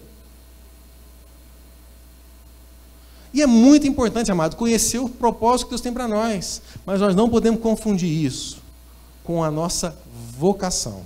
E 3.32 3.42
é 3.42 3.46
muito 3.46 3.86
importante, 3.86 4.30
amado, 4.30 4.56
conhecer 4.56 4.98
o 4.98 5.08
propósito 5.08 5.66
que 5.66 5.70
Deus 5.70 5.80
tem 5.80 5.92
para 5.92 6.08
nós. 6.08 6.60
Mas 6.84 7.00
nós 7.00 7.14
não 7.14 7.28
podemos 7.28 7.60
confundir 7.60 8.08
isso 8.08 8.58
com 9.22 9.44
a 9.44 9.50
nossa 9.50 9.96
vocação. 10.36 11.02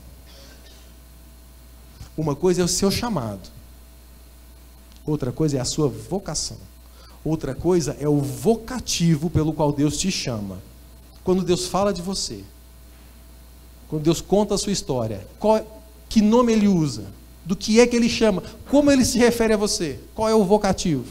Uma 2.16 2.34
coisa 2.34 2.62
é 2.62 2.64
o 2.64 2.68
seu 2.68 2.90
chamado, 2.90 3.50
outra 5.04 5.32
coisa 5.32 5.58
é 5.58 5.60
a 5.60 5.64
sua 5.64 5.88
vocação. 5.88 6.56
Outra 7.24 7.54
coisa 7.54 7.96
é 7.98 8.06
o 8.06 8.20
vocativo 8.20 9.30
pelo 9.30 9.52
qual 9.54 9.72
Deus 9.72 9.96
te 9.96 10.10
chama. 10.10 10.58
Quando 11.24 11.42
Deus 11.42 11.66
fala 11.66 11.92
de 11.92 12.02
você, 12.02 12.44
quando 13.88 14.02
Deus 14.02 14.20
conta 14.20 14.54
a 14.54 14.58
sua 14.58 14.72
história, 14.72 15.26
qual, 15.38 15.82
que 16.08 16.20
nome 16.20 16.52
ele 16.52 16.68
usa, 16.68 17.04
do 17.44 17.56
que 17.56 17.80
é 17.80 17.86
que 17.86 17.96
ele 17.96 18.10
chama, 18.10 18.42
como 18.70 18.90
ele 18.90 19.04
se 19.04 19.18
refere 19.18 19.54
a 19.54 19.56
você, 19.56 19.98
qual 20.14 20.28
é 20.28 20.34
o 20.34 20.44
vocativo, 20.44 21.04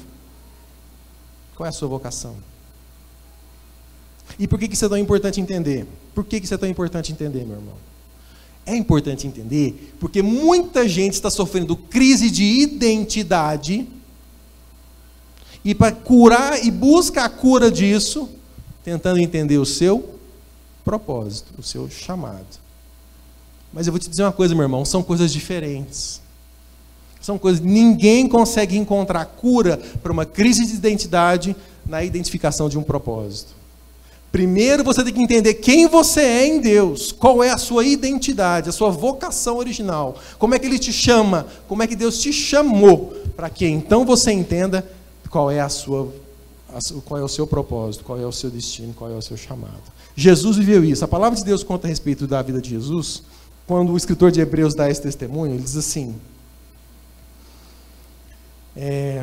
qual 1.55 1.65
é 1.65 1.69
a 1.69 1.73
sua 1.73 1.87
vocação. 1.87 2.35
E 4.39 4.47
por 4.47 4.59
que 4.59 4.65
isso 4.71 4.85
é 4.85 4.89
tão 4.89 4.97
importante 4.97 5.39
entender? 5.39 5.85
Por 6.15 6.23
que 6.23 6.37
isso 6.37 6.53
é 6.53 6.57
tão 6.57 6.69
importante 6.69 7.11
entender, 7.11 7.45
meu 7.45 7.57
irmão? 7.57 7.75
É 8.65 8.75
importante 8.75 9.27
entender, 9.27 9.93
porque 9.99 10.21
muita 10.21 10.87
gente 10.87 11.13
está 11.13 11.29
sofrendo 11.29 11.75
crise 11.75 12.31
de 12.31 12.43
identidade, 12.43 13.87
e 15.65 15.73
para 15.73 15.91
curar 15.91 16.63
e 16.63 16.69
busca 16.69 17.23
a 17.23 17.29
cura 17.29 17.71
disso, 17.71 18.29
tentando 18.83 19.19
entender 19.19 19.57
o 19.57 19.65
seu 19.65 20.19
propósito, 20.83 21.53
o 21.57 21.63
seu 21.63 21.89
chamado. 21.89 22.45
Mas 23.71 23.87
eu 23.87 23.93
vou 23.93 23.99
te 23.99 24.09
dizer 24.09 24.23
uma 24.23 24.31
coisa, 24.31 24.53
meu 24.53 24.63
irmão, 24.63 24.83
são 24.83 25.01
coisas 25.01 25.31
diferentes. 25.31 26.21
São 27.23 27.37
coisas. 27.37 27.61
Ninguém 27.61 28.27
consegue 28.27 28.77
encontrar 28.77 29.25
cura 29.25 29.79
para 30.03 30.11
uma 30.11 30.25
crise 30.25 30.65
de 30.67 30.75
identidade 30.75 31.55
na 31.85 32.03
identificação 32.03 32.67
de 32.67 32.77
um 32.77 32.83
propósito. 32.83 33.53
Primeiro 34.29 34.83
você 34.83 35.03
tem 35.03 35.13
que 35.13 35.21
entender 35.21 35.53
quem 35.53 35.87
você 35.87 36.19
é 36.19 36.47
em 36.47 36.59
Deus, 36.59 37.11
qual 37.11 37.43
é 37.43 37.51
a 37.51 37.57
sua 37.57 37.85
identidade, 37.85 38.67
a 38.67 38.73
sua 38.73 38.89
vocação 38.89 39.57
original, 39.57 40.15
como 40.37 40.53
é 40.53 40.59
que 40.59 40.65
Ele 40.65 40.79
te 40.79 40.91
chama, 40.91 41.45
como 41.67 41.81
é 41.81 41.87
que 41.87 41.95
Deus 41.95 42.19
te 42.19 42.33
chamou, 42.33 43.13
para 43.37 43.49
que 43.49 43.65
então 43.67 44.03
você 44.03 44.31
entenda 44.31 44.85
qual 45.29 45.49
é 45.49 45.61
a 45.61 45.69
sua, 45.69 46.11
qual 47.05 47.19
é 47.19 47.23
o 47.23 47.27
seu 47.27 47.47
propósito, 47.47 48.03
qual 48.03 48.19
é 48.19 48.25
o 48.25 48.31
seu 48.31 48.49
destino, 48.49 48.93
qual 48.93 49.11
é 49.11 49.15
o 49.15 49.21
seu 49.21 49.37
chamado. 49.37 49.83
Jesus 50.15 50.57
viveu 50.57 50.83
isso. 50.83 51.05
A 51.05 51.07
palavra 51.07 51.37
de 51.37 51.45
Deus 51.45 51.63
conta 51.63 51.87
a 51.87 51.89
respeito 51.89 52.27
da 52.27 52.41
vida 52.41 52.59
de 52.59 52.71
Jesus. 52.71 53.23
Quando 53.65 53.93
o 53.93 53.97
escritor 53.97 54.31
de 54.31 54.41
Hebreus 54.41 54.75
dá 54.75 54.89
esse 54.89 55.01
testemunho, 55.01 55.53
ele 55.53 55.63
diz 55.63 55.77
assim: 55.77 56.15
é, 58.75 59.21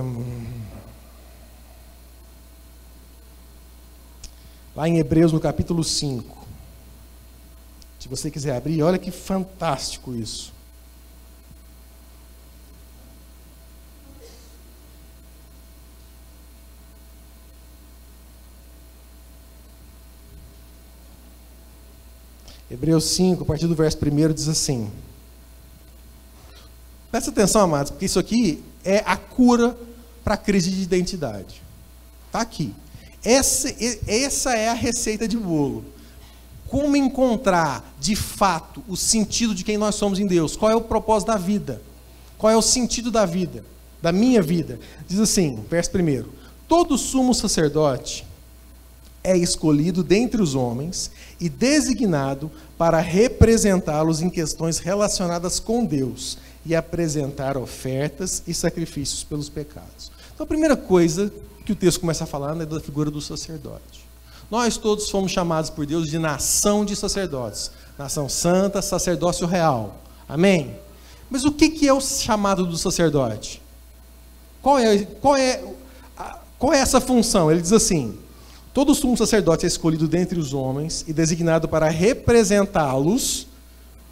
lá 4.77 4.89
em 4.89 4.99
Hebreus, 4.99 5.33
no 5.33 5.41
capítulo 5.41 5.83
5. 5.83 6.47
Se 7.99 8.09
você 8.09 8.31
quiser 8.31 8.57
abrir, 8.57 8.83
olha 8.83 8.99
que 8.99 9.11
fantástico 9.11 10.15
isso. 10.15 10.53
Hebreus 22.71 23.05
5, 23.05 23.43
a 23.43 23.47
partir 23.47 23.67
do 23.67 23.75
verso 23.75 23.99
1 23.99 24.33
diz 24.33 24.47
assim: 24.47 24.91
Presta 27.11 27.31
atenção, 27.31 27.63
amados, 27.63 27.91
porque 27.91 28.07
isso 28.07 28.19
aqui 28.19 28.63
é 28.85 29.03
a 29.07 29.17
cura 29.17 29.77
para 30.25 30.35
a 30.35 30.39
crise 30.39 30.71
de 30.71 30.83
identidade. 30.83 31.63
Está 32.27 32.41
aqui. 32.41 32.75
Essa, 33.25 33.75
essa 34.07 34.55
é 34.55 34.69
a 34.69 34.75
receita 34.75 35.29
de 35.29 35.37
bolo. 35.37 35.85
Como 36.69 36.97
encontrar, 36.97 37.95
de 37.99 38.15
fato, 38.15 38.83
o 38.87 38.97
sentido 38.97 39.55
de 39.55 39.65
quem 39.65 39.77
nós 39.77 39.97
somos 39.97 40.19
em 40.19 40.27
Deus? 40.27 40.57
Qual 40.57 40.71
é 40.71 40.77
o 40.77 40.81
propósito 40.81 41.29
da 41.29 41.37
vida? 41.37 41.83
Qual 42.39 42.51
é 42.51 42.57
o 42.57 42.63
sentido 42.63 43.11
da 43.11 43.27
vida? 43.27 43.65
Da 44.01 44.13
minha 44.13 44.41
vida? 44.41 44.79
Diz 45.07 45.19
assim, 45.19 45.63
verso 45.69 45.91
1: 45.99 46.25
Todo 46.69 46.97
sumo 46.97 47.35
sacerdote 47.35 48.25
é 49.23 49.37
escolhido 49.37 50.03
dentre 50.03 50.41
os 50.41 50.55
homens 50.55 51.11
e 51.39 51.49
designado 51.49 52.51
para 52.79 53.01
representá-los 53.01 54.23
em 54.23 54.31
questões 54.31 54.79
relacionadas 54.79 55.61
com 55.61 55.85
Deus 55.85 56.39
e 56.65 56.75
apresentar 56.75 57.57
ofertas 57.57 58.43
e 58.47 58.55
sacrifícios 58.55 59.25
pelos 59.25 59.49
pecados. 59.49 60.11
Então, 60.35 60.45
a 60.45 60.47
primeira 60.47 60.77
coisa 60.77 61.33
que 61.65 61.73
o 61.73 61.77
texto 61.77 62.01
começa 62.01 62.25
a 62.25 62.27
falar 62.27 62.59
é 62.61 62.67
da 62.67 62.81
figura 62.81 63.11
do 63.11 63.21
sacerdote. 63.21 64.09
Nós 64.51 64.77
todos 64.77 65.09
fomos 65.09 65.31
chamados 65.31 65.71
por 65.71 65.87
Deus 65.87 66.11
de 66.11 66.19
nação 66.19 66.85
de 66.85 66.97
sacerdotes, 66.97 67.71
nação 67.99 68.29
santa, 68.29 68.83
sacerdócio 68.83 69.47
real. 69.47 69.99
Amém? 70.29 70.77
Mas 71.31 71.45
o 71.45 71.53
que 71.53 71.87
é 71.87 71.93
o 71.93 72.01
chamado 72.01 72.67
do 72.67 72.77
sacerdote? 72.77 73.63
Qual 74.61 74.79
é, 74.79 74.99
qual 74.99 75.37
é, 75.37 75.65
qual 76.59 76.75
é 76.75 76.79
essa 76.79 77.01
função? 77.01 77.51
Ele 77.51 77.63
diz 77.63 77.73
assim: 77.73 78.19
Todo 78.75 78.95
sumo 78.95 79.17
sacerdote 79.17 79.65
é 79.65 79.69
escolhido 79.69 80.09
dentre 80.09 80.39
os 80.39 80.53
homens 80.53 81.05
e 81.07 81.13
designado 81.13 81.69
para 81.69 81.89
representá-los 81.89 83.47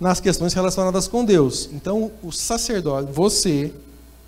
nas 0.00 0.20
questões 0.20 0.52
relacionadas 0.52 1.08
com 1.08 1.24
Deus. 1.24 1.68
Então, 1.72 2.12
o 2.22 2.30
sacerdote, 2.30 3.10
você, 3.10 3.72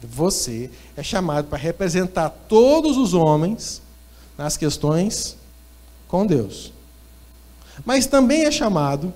você 0.02 0.70
é 0.96 1.02
chamado 1.02 1.46
para 1.48 1.58
representar 1.58 2.30
todos 2.48 2.96
os 2.96 3.14
homens 3.14 3.80
nas 4.36 4.56
questões 4.56 5.36
com 6.08 6.26
Deus. 6.26 6.72
Mas 7.84 8.06
também 8.06 8.44
é 8.44 8.50
chamado 8.50 9.14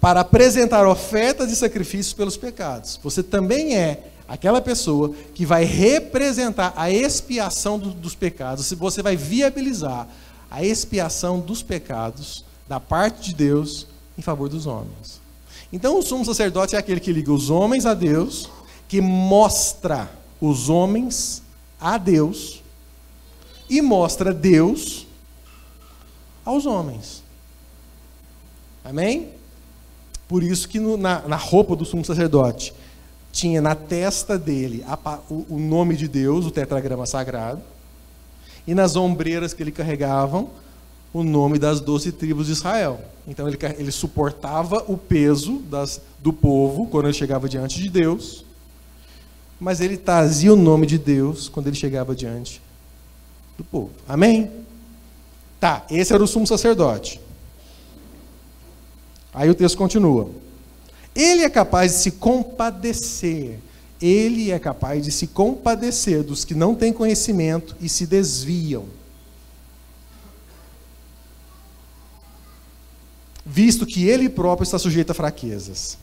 para 0.00 0.20
apresentar 0.20 0.86
ofertas 0.86 1.50
e 1.50 1.56
sacrifícios 1.56 2.12
pelos 2.12 2.36
pecados. 2.36 2.98
Você 3.02 3.22
também 3.22 3.76
é 3.76 4.10
aquela 4.26 4.60
pessoa 4.60 5.14
que 5.34 5.44
vai 5.44 5.64
representar 5.64 6.72
a 6.76 6.90
expiação 6.90 7.78
do, 7.78 7.90
dos 7.90 8.14
pecados, 8.14 8.72
você 8.72 9.02
vai 9.02 9.16
viabilizar 9.16 10.08
a 10.50 10.64
expiação 10.64 11.40
dos 11.40 11.62
pecados 11.62 12.44
da 12.68 12.80
parte 12.80 13.30
de 13.30 13.34
Deus 13.34 13.86
em 14.16 14.22
favor 14.22 14.48
dos 14.48 14.66
homens. 14.66 15.20
Então, 15.72 15.98
o 15.98 16.02
sumo 16.02 16.24
sacerdote 16.24 16.76
é 16.76 16.78
aquele 16.78 17.00
que 17.00 17.12
liga 17.12 17.32
os 17.32 17.50
homens 17.50 17.86
a 17.86 17.94
Deus, 17.94 18.48
que 18.88 19.00
mostra 19.00 20.10
os 20.40 20.68
homens 20.68 21.42
a 21.80 21.98
Deus 21.98 22.62
e 23.68 23.80
mostra 23.80 24.32
Deus 24.32 25.06
aos 26.44 26.66
homens. 26.66 27.22
Amém? 28.84 29.30
Por 30.28 30.42
isso 30.42 30.68
que 30.68 30.78
no, 30.78 30.96
na, 30.96 31.20
na 31.26 31.36
roupa 31.36 31.74
do 31.74 31.84
sumo 31.84 32.04
sacerdote 32.04 32.74
tinha 33.32 33.60
na 33.60 33.74
testa 33.74 34.38
dele 34.38 34.84
a, 34.86 35.18
o, 35.28 35.46
o, 35.48 35.58
nome 35.58 35.96
de 35.96 36.06
Deus, 36.06 36.46
o 36.46 36.50
tetragrama 36.50 37.06
sagrado, 37.06 37.60
e 38.66 38.74
nas 38.74 38.96
ombreiras 38.96 39.52
que 39.52 39.62
ele 39.62 39.72
carregavam 39.72 40.50
o 41.14 41.22
nome 41.22 41.60
das 41.60 41.80
doze 41.80 42.10
tribos 42.10 42.48
de 42.48 42.52
Israel. 42.52 43.00
Então 43.26 43.48
ele, 43.48 43.56
ele 43.78 43.92
suportava 43.92 44.84
o 44.88 44.98
peso 44.98 45.58
das, 45.70 46.00
do 46.18 46.32
povo 46.32 46.88
quando 46.88 47.06
ele 47.06 47.14
chegava 47.14 47.48
diante 47.48 47.80
de 47.80 47.88
Deus, 47.88 48.44
mas 49.60 49.80
ele 49.80 49.96
trazia 49.96 50.52
o 50.52 50.56
nome 50.56 50.86
de 50.86 50.98
Deus 50.98 51.48
quando 51.48 51.68
ele 51.68 51.76
chegava 51.76 52.16
diante 52.16 52.60
do 53.56 53.62
povo. 53.62 53.90
Amém? 54.08 54.50
Tá, 55.60 55.86
esse 55.88 56.12
era 56.12 56.22
o 56.22 56.26
sumo 56.26 56.46
sacerdote. 56.48 57.20
Aí 59.32 59.48
o 59.48 59.54
texto 59.54 59.78
continua. 59.78 60.28
Ele 61.14 61.42
é 61.42 61.48
capaz 61.48 61.92
de 61.92 61.98
se 61.98 62.10
compadecer. 62.10 63.60
Ele 64.02 64.50
é 64.50 64.58
capaz 64.58 65.04
de 65.04 65.12
se 65.12 65.28
compadecer 65.28 66.24
dos 66.24 66.44
que 66.44 66.54
não 66.54 66.74
têm 66.74 66.92
conhecimento 66.92 67.76
e 67.80 67.88
se 67.88 68.04
desviam. 68.04 68.84
Visto 73.44 73.86
que 73.86 74.08
ele 74.08 74.28
próprio 74.28 74.64
está 74.64 74.78
sujeito 74.78 75.10
a 75.10 75.14
fraquezas. 75.14 75.98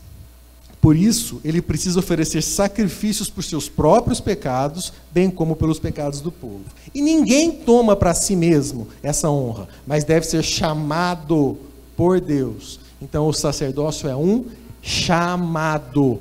Por 0.82 0.96
isso, 0.96 1.40
ele 1.44 1.62
precisa 1.62 2.00
oferecer 2.00 2.42
sacrifícios 2.42 3.30
por 3.30 3.44
seus 3.44 3.68
próprios 3.68 4.20
pecados, 4.20 4.92
bem 5.12 5.30
como 5.30 5.54
pelos 5.54 5.78
pecados 5.78 6.20
do 6.20 6.32
povo. 6.32 6.64
E 6.92 7.00
ninguém 7.00 7.52
toma 7.52 7.94
para 7.94 8.12
si 8.14 8.34
mesmo 8.34 8.88
essa 9.00 9.30
honra, 9.30 9.68
mas 9.86 10.02
deve 10.02 10.26
ser 10.26 10.42
chamado 10.42 11.56
por 11.96 12.20
Deus. 12.20 12.80
Então, 13.00 13.28
o 13.28 13.32
sacerdócio 13.32 14.08
é 14.08 14.16
um 14.16 14.46
chamado. 14.82 16.20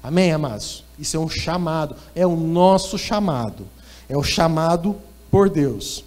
Amém, 0.00 0.30
amados? 0.30 0.84
Isso 0.96 1.16
é 1.16 1.20
um 1.20 1.28
chamado, 1.28 1.96
é 2.14 2.24
o 2.24 2.36
nosso 2.36 2.96
chamado. 2.96 3.66
É 4.08 4.16
o 4.16 4.22
chamado 4.22 4.94
por 5.28 5.50
Deus. 5.50 6.04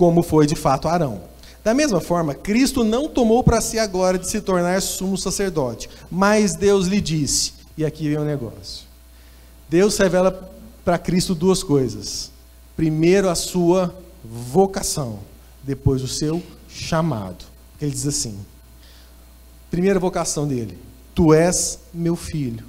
Como 0.00 0.22
foi 0.22 0.46
de 0.46 0.56
fato 0.56 0.88
Arão. 0.88 1.20
Da 1.62 1.74
mesma 1.74 2.00
forma, 2.00 2.32
Cristo 2.32 2.82
não 2.82 3.06
tomou 3.06 3.44
para 3.44 3.60
si 3.60 3.78
a 3.78 3.86
glória 3.86 4.18
de 4.18 4.26
se 4.26 4.40
tornar 4.40 4.80
sumo 4.80 5.18
sacerdote, 5.18 5.90
mas 6.10 6.54
Deus 6.54 6.86
lhe 6.86 7.02
disse, 7.02 7.52
e 7.76 7.84
aqui 7.84 8.08
vem 8.08 8.16
o 8.16 8.24
negócio. 8.24 8.86
Deus 9.68 9.98
revela 9.98 10.50
para 10.82 10.96
Cristo 10.96 11.34
duas 11.34 11.62
coisas. 11.62 12.32
Primeiro, 12.74 13.28
a 13.28 13.34
sua 13.34 13.94
vocação, 14.24 15.18
depois, 15.62 16.02
o 16.02 16.08
seu 16.08 16.42
chamado. 16.66 17.44
Ele 17.78 17.90
diz 17.90 18.06
assim: 18.06 18.38
primeira 19.70 20.00
vocação 20.00 20.48
dele, 20.48 20.78
tu 21.14 21.34
és 21.34 21.78
meu 21.92 22.16
filho, 22.16 22.64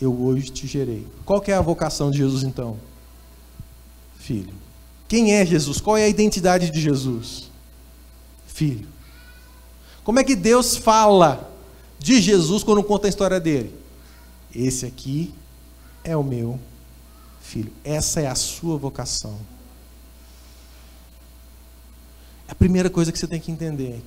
eu 0.00 0.16
hoje 0.22 0.50
te 0.50 0.68
gerei. 0.68 1.04
Qual 1.24 1.42
é 1.48 1.52
a 1.52 1.60
vocação 1.60 2.12
de 2.12 2.18
Jesus 2.18 2.44
então? 2.44 2.76
Filho. 4.20 4.61
Quem 5.12 5.34
é 5.34 5.44
Jesus? 5.44 5.78
Qual 5.78 5.94
é 5.94 6.04
a 6.04 6.08
identidade 6.08 6.70
de 6.70 6.80
Jesus? 6.80 7.50
Filho. 8.46 8.88
Como 10.02 10.18
é 10.18 10.24
que 10.24 10.34
Deus 10.34 10.74
fala 10.74 11.52
de 11.98 12.18
Jesus 12.18 12.64
quando 12.64 12.82
conta 12.82 13.08
a 13.08 13.10
história 13.10 13.38
dele? 13.38 13.74
Esse 14.54 14.86
aqui 14.86 15.34
é 16.02 16.16
o 16.16 16.22
meu 16.24 16.58
filho. 17.42 17.70
Essa 17.84 18.22
é 18.22 18.26
a 18.26 18.34
sua 18.34 18.78
vocação. 18.78 19.38
A 22.48 22.54
primeira 22.54 22.88
coisa 22.88 23.12
que 23.12 23.18
você 23.18 23.26
tem 23.26 23.38
que 23.38 23.52
entender: 23.52 24.02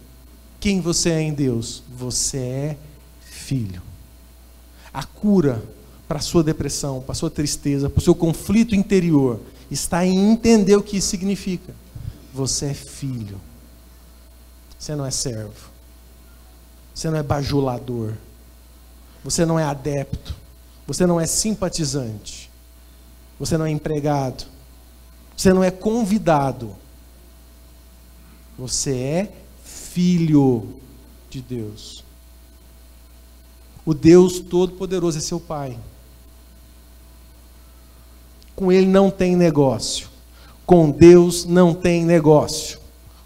quem 0.60 0.82
você 0.82 1.12
é 1.12 1.22
em 1.22 1.36
Deus? 1.36 1.84
Você 1.96 2.40
é 2.40 2.78
filho. 3.22 3.84
A 4.92 5.04
cura 5.04 5.64
para 6.08 6.18
a 6.18 6.22
sua 6.24 6.44
depressão, 6.44 7.00
para 7.00 7.12
a 7.12 7.16
sua 7.16 7.30
tristeza, 7.30 7.92
para 7.92 8.00
o 8.00 8.04
seu 8.04 8.16
conflito 8.16 8.74
interior, 8.74 9.40
está 9.70 10.06
em 10.06 10.32
entender 10.32 10.76
o 10.76 10.84
que 10.84 10.98
isso 10.98 11.10
significa. 11.10 11.74
Você 12.34 12.68
é 12.68 12.74
filho. 12.74 13.40
Você 14.78 14.96
não 14.96 15.06
é 15.06 15.12
servo. 15.12 15.70
Você 16.94 17.10
não 17.10 17.18
é 17.18 17.24
bajulador. 17.24 18.14
Você 19.24 19.46
não 19.46 19.60
é 19.60 19.64
adepto. 19.64 20.36
Você 20.86 21.06
não 21.06 21.20
é 21.20 21.26
simpatizante. 21.26 22.50
Você 23.40 23.58
não 23.58 23.66
é 23.66 23.72
empregado. 23.72 24.46
Você 25.36 25.54
não 25.54 25.64
é 25.64 25.72
convidado. 25.72 26.76
Você 28.58 28.96
é 28.96 29.32
filho 29.64 30.80
de 31.30 31.42
Deus. 31.42 32.04
O 33.86 33.94
Deus 33.94 34.40
Todo-Poderoso 34.40 35.18
é 35.18 35.22
seu 35.22 35.40
Pai. 35.40 35.78
Com 38.56 38.72
Ele 38.72 38.88
não 38.88 39.10
tem 39.12 39.36
negócio. 39.36 40.08
Com 40.66 40.90
Deus 40.90 41.46
não 41.46 41.74
tem 41.74 42.06
negócio. 42.06 42.80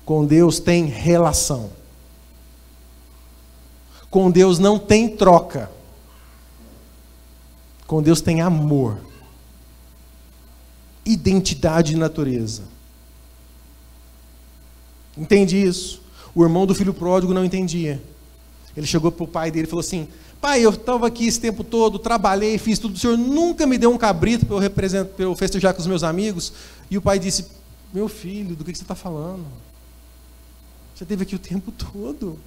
Com 0.05 0.25
Deus 0.25 0.59
tem 0.59 0.85
relação. 0.85 1.69
Com 4.09 4.31
Deus 4.31 4.57
não 4.57 4.79
tem 4.79 5.07
troca. 5.15 5.69
Com 7.85 8.01
Deus 8.01 8.21
tem 8.21 8.41
amor. 8.41 8.99
Identidade 11.05 11.93
e 11.93 11.97
natureza. 11.97 12.63
Entende 15.17 15.61
isso? 15.61 16.01
O 16.33 16.43
irmão 16.43 16.65
do 16.65 16.75
filho 16.75 16.93
pródigo 16.93 17.33
não 17.33 17.45
entendia. 17.45 18.01
Ele 18.75 18.87
chegou 18.87 19.11
para 19.11 19.23
o 19.23 19.27
pai 19.27 19.51
dele 19.51 19.67
e 19.67 19.69
falou 19.69 19.81
assim: 19.81 20.07
Pai, 20.41 20.65
eu 20.65 20.69
estava 20.69 21.05
aqui 21.07 21.27
esse 21.27 21.39
tempo 21.39 21.63
todo, 21.63 21.99
trabalhei, 21.99 22.57
fiz 22.57 22.79
tudo, 22.79 22.95
o 22.95 22.97
senhor 22.97 23.17
nunca 23.17 23.67
me 23.67 23.77
deu 23.77 23.91
um 23.91 23.97
cabrito 23.97 24.45
para 24.45 24.87
eu, 24.87 25.09
eu 25.17 25.35
festejar 25.35 25.73
com 25.73 25.81
os 25.81 25.87
meus 25.87 26.01
amigos. 26.01 26.53
E 26.89 26.97
o 26.97 27.01
pai 27.01 27.19
disse: 27.19 27.47
Meu 27.93 28.07
filho, 28.07 28.55
do 28.55 28.63
que, 28.63 28.71
que 28.71 28.77
você 28.77 28.83
está 28.83 28.95
falando? 28.95 29.45
Você 30.95 31.05
teve 31.05 31.23
aqui 31.23 31.35
o 31.35 31.39
tempo 31.39 31.71
todo. 31.71 32.39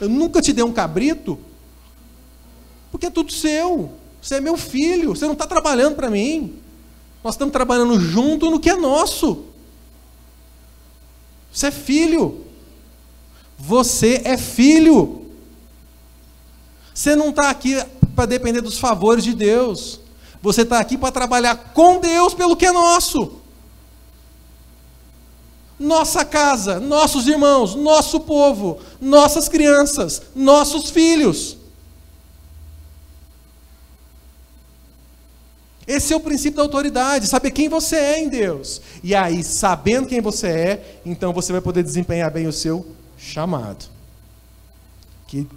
Eu 0.00 0.08
nunca 0.08 0.40
te 0.40 0.52
dei 0.52 0.64
um 0.64 0.72
cabrito, 0.72 1.38
porque 2.90 3.06
é 3.06 3.10
tudo 3.10 3.32
seu. 3.32 3.92
Você 4.22 4.36
é 4.36 4.40
meu 4.40 4.56
filho. 4.56 5.14
Você 5.14 5.24
não 5.24 5.32
está 5.32 5.46
trabalhando 5.46 5.96
para 5.96 6.10
mim. 6.10 6.54
Nós 7.24 7.34
estamos 7.34 7.52
trabalhando 7.52 7.98
junto 7.98 8.50
no 8.50 8.60
que 8.60 8.70
é 8.70 8.76
nosso. 8.76 9.44
Você 11.52 11.66
é 11.66 11.70
filho. 11.70 12.44
Você 13.58 14.22
é 14.24 14.36
filho. 14.36 15.19
Você 17.00 17.16
não 17.16 17.30
está 17.30 17.48
aqui 17.48 17.82
para 18.14 18.26
depender 18.26 18.60
dos 18.60 18.78
favores 18.78 19.24
de 19.24 19.32
Deus. 19.32 19.98
Você 20.42 20.60
está 20.60 20.78
aqui 20.78 20.98
para 20.98 21.10
trabalhar 21.10 21.72
com 21.72 21.98
Deus 21.98 22.34
pelo 22.34 22.54
que 22.54 22.66
é 22.66 22.72
nosso. 22.72 23.40
Nossa 25.78 26.26
casa, 26.26 26.78
nossos 26.78 27.26
irmãos, 27.26 27.74
nosso 27.74 28.20
povo, 28.20 28.80
nossas 29.00 29.48
crianças, 29.48 30.20
nossos 30.36 30.90
filhos. 30.90 31.56
Esse 35.86 36.12
é 36.12 36.16
o 36.16 36.20
princípio 36.20 36.58
da 36.58 36.64
autoridade, 36.64 37.26
saber 37.26 37.50
quem 37.52 37.66
você 37.66 37.96
é 37.96 38.22
em 38.22 38.28
Deus. 38.28 38.82
E 39.02 39.14
aí, 39.14 39.42
sabendo 39.42 40.06
quem 40.06 40.20
você 40.20 40.48
é, 40.48 41.00
então 41.06 41.32
você 41.32 41.50
vai 41.50 41.62
poder 41.62 41.82
desempenhar 41.82 42.30
bem 42.30 42.46
o 42.46 42.52
seu 42.52 42.86
chamado. 43.16 43.86
Que 45.26 45.48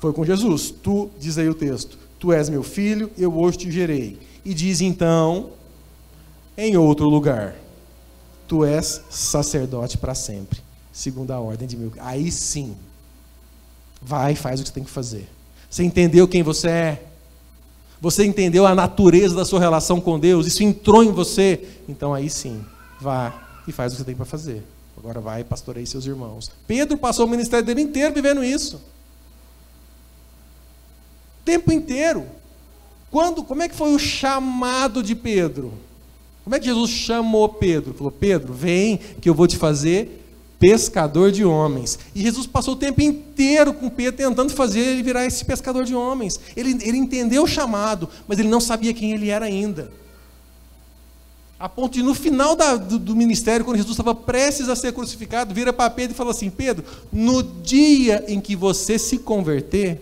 foi 0.00 0.12
com 0.12 0.24
Jesus. 0.24 0.70
Tu, 0.70 1.08
diz 1.20 1.38
aí 1.38 1.48
o 1.48 1.54
texto, 1.54 1.98
tu 2.18 2.32
és 2.32 2.48
meu 2.48 2.62
filho, 2.62 3.10
eu 3.16 3.36
hoje 3.36 3.58
te 3.58 3.70
gerei. 3.70 4.18
E 4.44 4.54
diz 4.54 4.80
então, 4.80 5.50
em 6.56 6.76
outro 6.76 7.08
lugar, 7.08 7.54
tu 8.48 8.64
és 8.64 9.02
sacerdote 9.10 9.98
para 9.98 10.14
sempre, 10.14 10.60
segundo 10.92 11.30
a 11.30 11.38
ordem 11.38 11.68
de 11.68 11.76
meu. 11.76 11.92
Aí 11.98 12.32
sim, 12.32 12.74
vai 14.02 14.34
faz 14.34 14.58
o 14.58 14.62
que 14.62 14.70
você 14.70 14.74
tem 14.74 14.84
que 14.84 14.90
fazer. 14.90 15.28
Você 15.68 15.84
entendeu 15.84 16.26
quem 16.26 16.42
você 16.42 16.68
é? 16.68 17.06
Você 18.00 18.24
entendeu 18.24 18.66
a 18.66 18.74
natureza 18.74 19.36
da 19.36 19.44
sua 19.44 19.60
relação 19.60 20.00
com 20.00 20.18
Deus? 20.18 20.46
Isso 20.46 20.62
entrou 20.64 21.04
em 21.04 21.12
você? 21.12 21.68
Então 21.86 22.14
aí 22.14 22.30
sim, 22.30 22.64
vá 22.98 23.60
e 23.68 23.72
faz 23.72 23.92
o 23.92 23.96
que 23.96 24.00
você 24.00 24.06
tem 24.06 24.16
para 24.16 24.24
fazer. 24.24 24.64
Agora 24.96 25.20
vai 25.20 25.42
e 25.42 25.44
pastoreie 25.44 25.86
seus 25.86 26.06
irmãos. 26.06 26.50
Pedro 26.66 26.96
passou 26.96 27.26
o 27.26 27.28
ministério 27.28 27.64
dele 27.64 27.82
inteiro 27.82 28.14
vivendo 28.14 28.42
isso. 28.42 28.80
Tempo 31.44 31.72
inteiro. 31.72 32.26
Quando, 33.10 33.42
como 33.42 33.62
é 33.62 33.68
que 33.68 33.74
foi 33.74 33.92
o 33.92 33.98
chamado 33.98 35.02
de 35.02 35.14
Pedro? 35.14 35.72
Como 36.44 36.54
é 36.54 36.58
que 36.58 36.66
Jesus 36.66 36.90
chamou 36.90 37.48
Pedro? 37.48 37.94
Falou: 37.94 38.12
Pedro, 38.12 38.52
vem 38.52 38.98
que 39.20 39.28
eu 39.28 39.34
vou 39.34 39.46
te 39.46 39.56
fazer 39.56 40.20
pescador 40.60 41.32
de 41.32 41.42
homens. 41.42 41.98
E 42.14 42.20
Jesus 42.20 42.46
passou 42.46 42.74
o 42.74 42.76
tempo 42.76 43.00
inteiro 43.00 43.72
com 43.72 43.88
Pedro 43.88 44.18
tentando 44.18 44.52
fazer 44.52 44.80
ele 44.80 45.02
virar 45.02 45.24
esse 45.24 45.42
pescador 45.44 45.84
de 45.84 45.94
homens. 45.94 46.38
Ele, 46.54 46.76
ele 46.82 46.98
entendeu 46.98 47.44
o 47.44 47.48
chamado, 47.48 48.08
mas 48.28 48.38
ele 48.38 48.48
não 48.48 48.60
sabia 48.60 48.92
quem 48.92 49.12
ele 49.12 49.30
era 49.30 49.46
ainda. 49.46 49.90
A 51.58 51.68
ponto 51.68 51.94
de, 51.94 52.02
no 52.02 52.14
final 52.14 52.54
da, 52.54 52.76
do, 52.76 52.98
do, 52.98 53.16
ministério, 53.16 53.64
quando 53.64 53.76
Jesus 53.76 53.92
estava 53.92 54.14
prestes 54.14 54.68
a 54.68 54.76
ser 54.76 54.92
crucificado, 54.92 55.54
vira 55.54 55.72
para 55.72 55.90
Pedro 55.90 56.14
e 56.14 56.16
fala 56.16 56.30
assim: 56.30 56.50
Pedro, 56.50 56.84
no 57.12 57.42
dia 57.42 58.24
em 58.28 58.40
que 58.40 58.54
você 58.54 58.98
se 58.98 59.18
converter, 59.18 60.00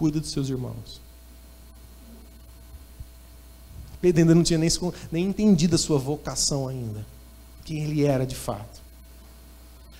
cuida 0.00 0.18
dos 0.18 0.30
seus 0.30 0.48
irmãos. 0.48 0.98
Pedro 4.00 4.22
ainda 4.22 4.34
não 4.34 4.42
tinha 4.42 4.58
nem, 4.58 4.70
nem 5.12 5.26
entendido 5.26 5.74
a 5.74 5.78
sua 5.78 5.98
vocação 5.98 6.66
ainda 6.66 7.04
quem 7.66 7.84
ele 7.84 8.04
era 8.04 8.26
de 8.26 8.34
fato. 8.34 8.80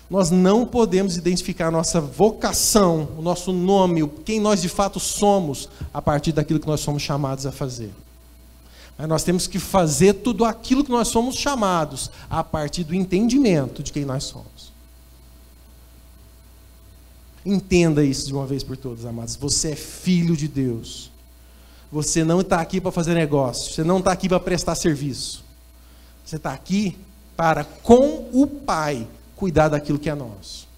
Nós 0.09 0.30
não 0.30 0.66
podemos 0.66 1.16
identificar 1.16 1.68
a 1.68 1.70
nossa 1.70 2.01
vocação, 2.01 3.11
o 3.16 3.22
nosso 3.22 3.53
nome, 3.53 4.09
quem 4.24 4.40
nós 4.40 4.61
de 4.61 4.68
fato 4.68 4.98
somos, 4.98 5.68
a 5.94 6.03
partir 6.03 6.32
daquilo 6.32 6.59
que 6.59 6.66
nós 6.66 6.80
somos 6.80 7.03
chamados 7.03 7.46
a 7.46 7.53
fazer. 7.53 7.92
Mas 8.98 9.07
nós 9.07 9.22
temos 9.22 9.46
que 9.46 9.59
fazer 9.61 10.14
tudo 10.14 10.44
aquilo 10.44 10.82
que 10.82 10.90
nós 10.90 11.09
somos 11.09 11.36
chamados, 11.36 12.11
a 12.28 12.42
partir 12.42 12.82
do 12.82 12.94
entendimento 12.94 13.82
de 13.82 13.92
quem 13.92 14.05
nós 14.05 14.24
somos. 14.24 14.69
Entenda 17.45 18.05
isso 18.05 18.26
de 18.26 18.34
uma 18.34 18.47
vez 18.47 18.62
por 18.62 18.76
todas, 18.76 19.05
amados. 19.07 19.36
Você 19.36 19.72
é 19.72 19.76
filho 19.76 20.36
de 20.36 20.47
Deus. 20.47 21.11
Você 21.91 22.22
não 22.22 22.41
está 22.41 22.61
aqui 22.61 22.80
para 22.80 22.93
fazer 22.93 23.14
negócio. 23.14 23.72
Você 23.72 23.82
não 23.82 23.99
está 23.99 24.12
aqui 24.12 24.28
para 24.28 24.38
prestar 24.38 24.74
serviço. 24.74 25.43
Você 26.24 26.36
está 26.36 26.53
aqui 26.53 26.97
para, 27.36 27.64
com 27.64 28.28
o 28.32 28.47
Pai, 28.47 29.07
cuidar 29.34 29.68
daquilo 29.68 29.99
que 29.99 30.11
é 30.11 30.14
nosso. 30.14 30.68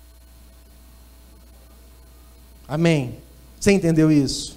Amém? 2.67 3.17
Você 3.61 3.73
entendeu 3.73 4.11
isso? 4.11 4.57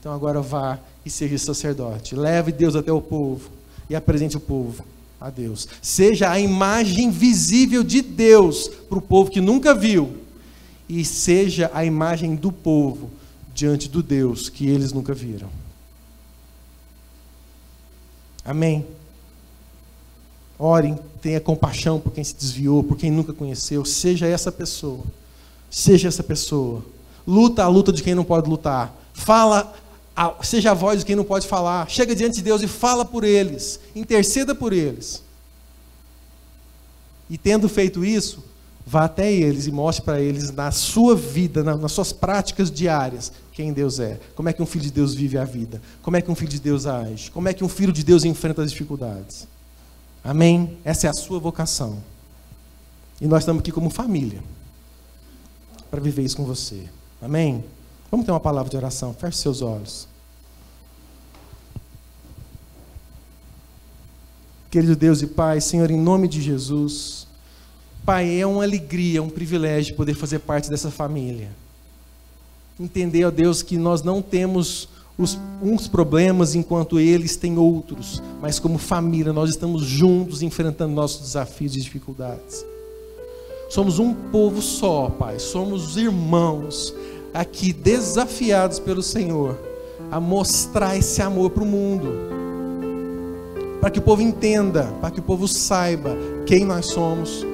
Então 0.00 0.12
agora 0.12 0.40
vá 0.40 0.78
e 1.04 1.10
seja 1.10 1.36
sacerdote. 1.36 2.14
Leve 2.14 2.52
Deus 2.52 2.76
até 2.76 2.92
o 2.92 3.02
povo 3.02 3.50
e 3.90 3.96
apresente 3.96 4.36
o 4.36 4.40
povo 4.40 4.84
a 5.20 5.28
Deus. 5.28 5.68
Seja 5.82 6.30
a 6.30 6.38
imagem 6.38 7.10
visível 7.10 7.82
de 7.82 8.00
Deus 8.00 8.68
para 8.88 8.98
o 8.98 9.02
povo 9.02 9.30
que 9.30 9.40
nunca 9.40 9.74
viu. 9.74 10.27
E 10.88 11.04
seja 11.04 11.70
a 11.74 11.84
imagem 11.84 12.34
do 12.34 12.50
povo 12.50 13.10
diante 13.54 13.88
do 13.88 14.02
Deus 14.02 14.48
que 14.48 14.68
eles 14.68 14.92
nunca 14.92 15.12
viram. 15.12 15.50
Amém? 18.44 18.86
Orem, 20.58 20.98
tenha 21.20 21.40
compaixão 21.40 22.00
por 22.00 22.12
quem 22.12 22.24
se 22.24 22.34
desviou, 22.34 22.82
por 22.82 22.96
quem 22.96 23.10
nunca 23.10 23.32
conheceu. 23.32 23.84
Seja 23.84 24.26
essa 24.26 24.50
pessoa. 24.50 25.04
Seja 25.70 26.08
essa 26.08 26.22
pessoa. 26.22 26.82
Luta 27.26 27.62
a 27.62 27.68
luta 27.68 27.92
de 27.92 28.02
quem 28.02 28.14
não 28.14 28.24
pode 28.24 28.48
lutar. 28.48 28.94
Fala, 29.12 29.74
a, 30.16 30.34
seja 30.42 30.70
a 30.70 30.74
voz 30.74 31.00
de 31.00 31.04
quem 31.04 31.14
não 31.14 31.24
pode 31.24 31.46
falar. 31.46 31.88
Chega 31.90 32.16
diante 32.16 32.36
de 32.36 32.42
Deus 32.42 32.62
e 32.62 32.66
fala 32.66 33.04
por 33.04 33.22
eles. 33.22 33.78
Interceda 33.94 34.54
por 34.54 34.72
eles. 34.72 35.22
E 37.28 37.36
tendo 37.36 37.68
feito 37.68 38.04
isso, 38.04 38.42
vá 38.88 39.04
até 39.04 39.30
eles 39.30 39.66
e 39.66 39.70
mostre 39.70 40.02
para 40.02 40.18
eles 40.18 40.50
na 40.50 40.70
sua 40.70 41.14
vida, 41.14 41.62
nas 41.62 41.92
suas 41.92 42.10
práticas 42.10 42.70
diárias, 42.70 43.30
quem 43.52 43.70
Deus 43.70 44.00
é. 44.00 44.18
Como 44.34 44.48
é 44.48 44.52
que 44.52 44.62
um 44.62 44.66
filho 44.66 44.84
de 44.84 44.90
Deus 44.90 45.14
vive 45.14 45.36
a 45.36 45.44
vida? 45.44 45.82
Como 46.02 46.16
é 46.16 46.22
que 46.22 46.30
um 46.30 46.34
filho 46.34 46.50
de 46.50 46.58
Deus 46.58 46.86
age? 46.86 47.30
Como 47.30 47.46
é 47.46 47.52
que 47.52 47.62
um 47.62 47.68
filho 47.68 47.92
de 47.92 48.02
Deus 48.02 48.24
enfrenta 48.24 48.62
as 48.62 48.70
dificuldades? 48.70 49.46
Amém? 50.24 50.78
Essa 50.86 51.06
é 51.06 51.10
a 51.10 51.12
sua 51.12 51.38
vocação. 51.38 51.98
E 53.20 53.26
nós 53.26 53.42
estamos 53.42 53.60
aqui 53.60 53.70
como 53.70 53.90
família 53.90 54.42
para 55.90 56.00
viver 56.00 56.22
isso 56.22 56.38
com 56.38 56.44
você. 56.44 56.88
Amém? 57.20 57.62
Vamos 58.10 58.24
ter 58.24 58.32
uma 58.32 58.40
palavra 58.40 58.70
de 58.70 58.76
oração. 58.78 59.12
Feche 59.12 59.36
seus 59.36 59.60
olhos. 59.60 60.08
Querido 64.70 64.96
Deus 64.96 65.20
e 65.20 65.26
Pai, 65.26 65.60
Senhor, 65.60 65.90
em 65.90 66.00
nome 66.00 66.26
de 66.26 66.40
Jesus, 66.40 67.27
Pai, 68.04 68.40
é 68.40 68.46
uma 68.46 68.62
alegria, 68.62 69.22
um 69.22 69.28
privilégio 69.28 69.94
poder 69.94 70.14
fazer 70.14 70.38
parte 70.40 70.70
dessa 70.70 70.90
família. 70.90 71.50
Entender, 72.78 73.24
ó 73.24 73.30
Deus, 73.30 73.62
que 73.62 73.76
nós 73.76 74.02
não 74.02 74.22
temos 74.22 74.88
os, 75.18 75.38
uns 75.60 75.88
problemas 75.88 76.54
enquanto 76.54 77.00
eles 77.00 77.36
têm 77.36 77.58
outros, 77.58 78.22
mas 78.40 78.60
como 78.60 78.78
família 78.78 79.32
nós 79.32 79.50
estamos 79.50 79.82
juntos 79.82 80.42
enfrentando 80.42 80.94
nossos 80.94 81.20
desafios 81.22 81.74
e 81.74 81.80
dificuldades. 81.80 82.64
Somos 83.68 83.98
um 83.98 84.14
povo 84.14 84.62
só, 84.62 85.10
Pai, 85.10 85.38
somos 85.38 85.96
irmãos 85.96 86.94
aqui 87.34 87.72
desafiados 87.72 88.78
pelo 88.78 89.02
Senhor 89.02 89.58
a 90.10 90.18
mostrar 90.18 90.96
esse 90.96 91.20
amor 91.20 91.50
para 91.50 91.64
o 91.64 91.66
mundo, 91.66 92.08
para 93.80 93.90
que 93.90 93.98
o 93.98 94.02
povo 94.02 94.22
entenda, 94.22 94.84
para 95.00 95.10
que 95.10 95.20
o 95.20 95.22
povo 95.22 95.46
saiba 95.46 96.16
quem 96.46 96.64
nós 96.64 96.86
somos, 96.86 97.44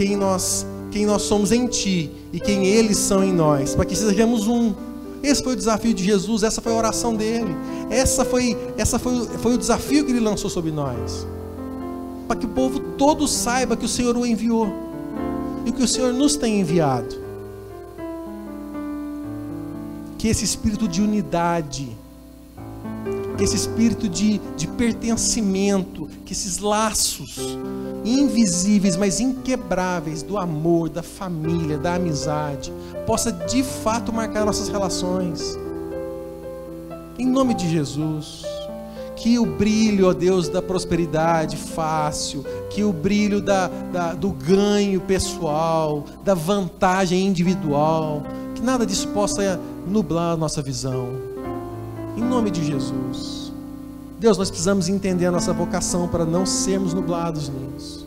quem 0.00 0.16
nós, 0.16 0.66
quem 0.90 1.04
nós 1.04 1.20
somos 1.20 1.52
em 1.52 1.66
Ti 1.66 2.10
e 2.32 2.40
quem 2.40 2.64
eles 2.64 2.96
são 2.96 3.22
em 3.22 3.34
nós, 3.34 3.74
para 3.74 3.84
que 3.84 3.94
sejamos 3.94 4.48
um 4.48 4.72
esse 5.22 5.42
foi 5.42 5.52
o 5.52 5.56
desafio 5.56 5.92
de 5.92 6.02
Jesus, 6.02 6.42
essa 6.42 6.62
foi 6.62 6.72
a 6.72 6.76
oração 6.76 7.14
dele. 7.14 7.54
Essa 7.90 8.24
foi, 8.24 8.56
essa 8.78 8.98
foi, 8.98 9.26
foi 9.26 9.52
o 9.52 9.58
desafio 9.58 10.02
que 10.06 10.12
ele 10.12 10.20
lançou 10.20 10.48
sobre 10.48 10.70
nós. 10.70 11.26
Para 12.26 12.40
que 12.40 12.46
o 12.46 12.48
povo 12.48 12.80
todo 12.96 13.28
saiba 13.28 13.76
que 13.76 13.84
o 13.84 13.88
Senhor 13.88 14.16
o 14.16 14.24
enviou 14.24 14.72
e 15.66 15.72
que 15.72 15.82
o 15.82 15.86
Senhor 15.86 16.14
nos 16.14 16.36
tem 16.36 16.60
enviado. 16.60 17.14
Que 20.16 20.28
esse 20.28 20.42
espírito 20.42 20.88
de 20.88 21.02
unidade, 21.02 21.94
que 23.36 23.44
esse 23.44 23.56
espírito 23.56 24.08
de, 24.08 24.40
de 24.56 24.66
pertencimento, 24.66 26.08
que 26.24 26.32
esses 26.32 26.56
laços 26.56 27.38
invisíveis, 28.04 28.96
mas 28.96 29.20
inquebráveis 29.20 30.22
do 30.22 30.38
amor, 30.38 30.88
da 30.88 31.02
família, 31.02 31.78
da 31.78 31.94
amizade, 31.94 32.72
possa 33.06 33.30
de 33.30 33.62
fato 33.62 34.12
marcar 34.12 34.44
nossas 34.44 34.68
relações. 34.68 35.58
Em 37.18 37.26
nome 37.26 37.54
de 37.54 37.68
Jesus. 37.68 38.44
Que 39.16 39.38
o 39.38 39.44
brilho, 39.44 40.08
ó 40.08 40.14
Deus, 40.14 40.48
da 40.48 40.62
prosperidade 40.62 41.54
fácil, 41.54 42.42
que 42.70 42.82
o 42.82 42.90
brilho 42.90 43.42
da, 43.42 43.68
da, 43.92 44.14
do 44.14 44.30
ganho 44.30 44.98
pessoal, 45.02 46.04
da 46.24 46.32
vantagem 46.32 47.26
individual, 47.26 48.22
que 48.54 48.62
nada 48.62 48.86
disso 48.86 49.08
possa 49.08 49.60
nublar 49.86 50.32
a 50.32 50.36
nossa 50.38 50.62
visão. 50.62 51.08
Em 52.16 52.22
nome 52.22 52.50
de 52.50 52.64
Jesus. 52.64 53.39
Deus, 54.20 54.36
nós 54.36 54.50
precisamos 54.50 54.90
entender 54.90 55.24
a 55.24 55.30
nossa 55.30 55.50
vocação 55.50 56.06
para 56.06 56.26
não 56.26 56.44
sermos 56.44 56.92
nublados 56.92 57.48
nisso. 57.48 58.06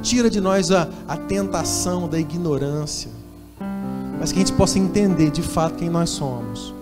Tira 0.00 0.30
de 0.30 0.40
nós 0.40 0.70
a, 0.70 0.88
a 1.08 1.16
tentação 1.16 2.08
da 2.08 2.16
ignorância, 2.16 3.10
mas 4.20 4.30
que 4.30 4.38
a 4.38 4.46
gente 4.46 4.52
possa 4.52 4.78
entender 4.78 5.32
de 5.32 5.42
fato 5.42 5.74
quem 5.74 5.90
nós 5.90 6.10
somos 6.10 6.72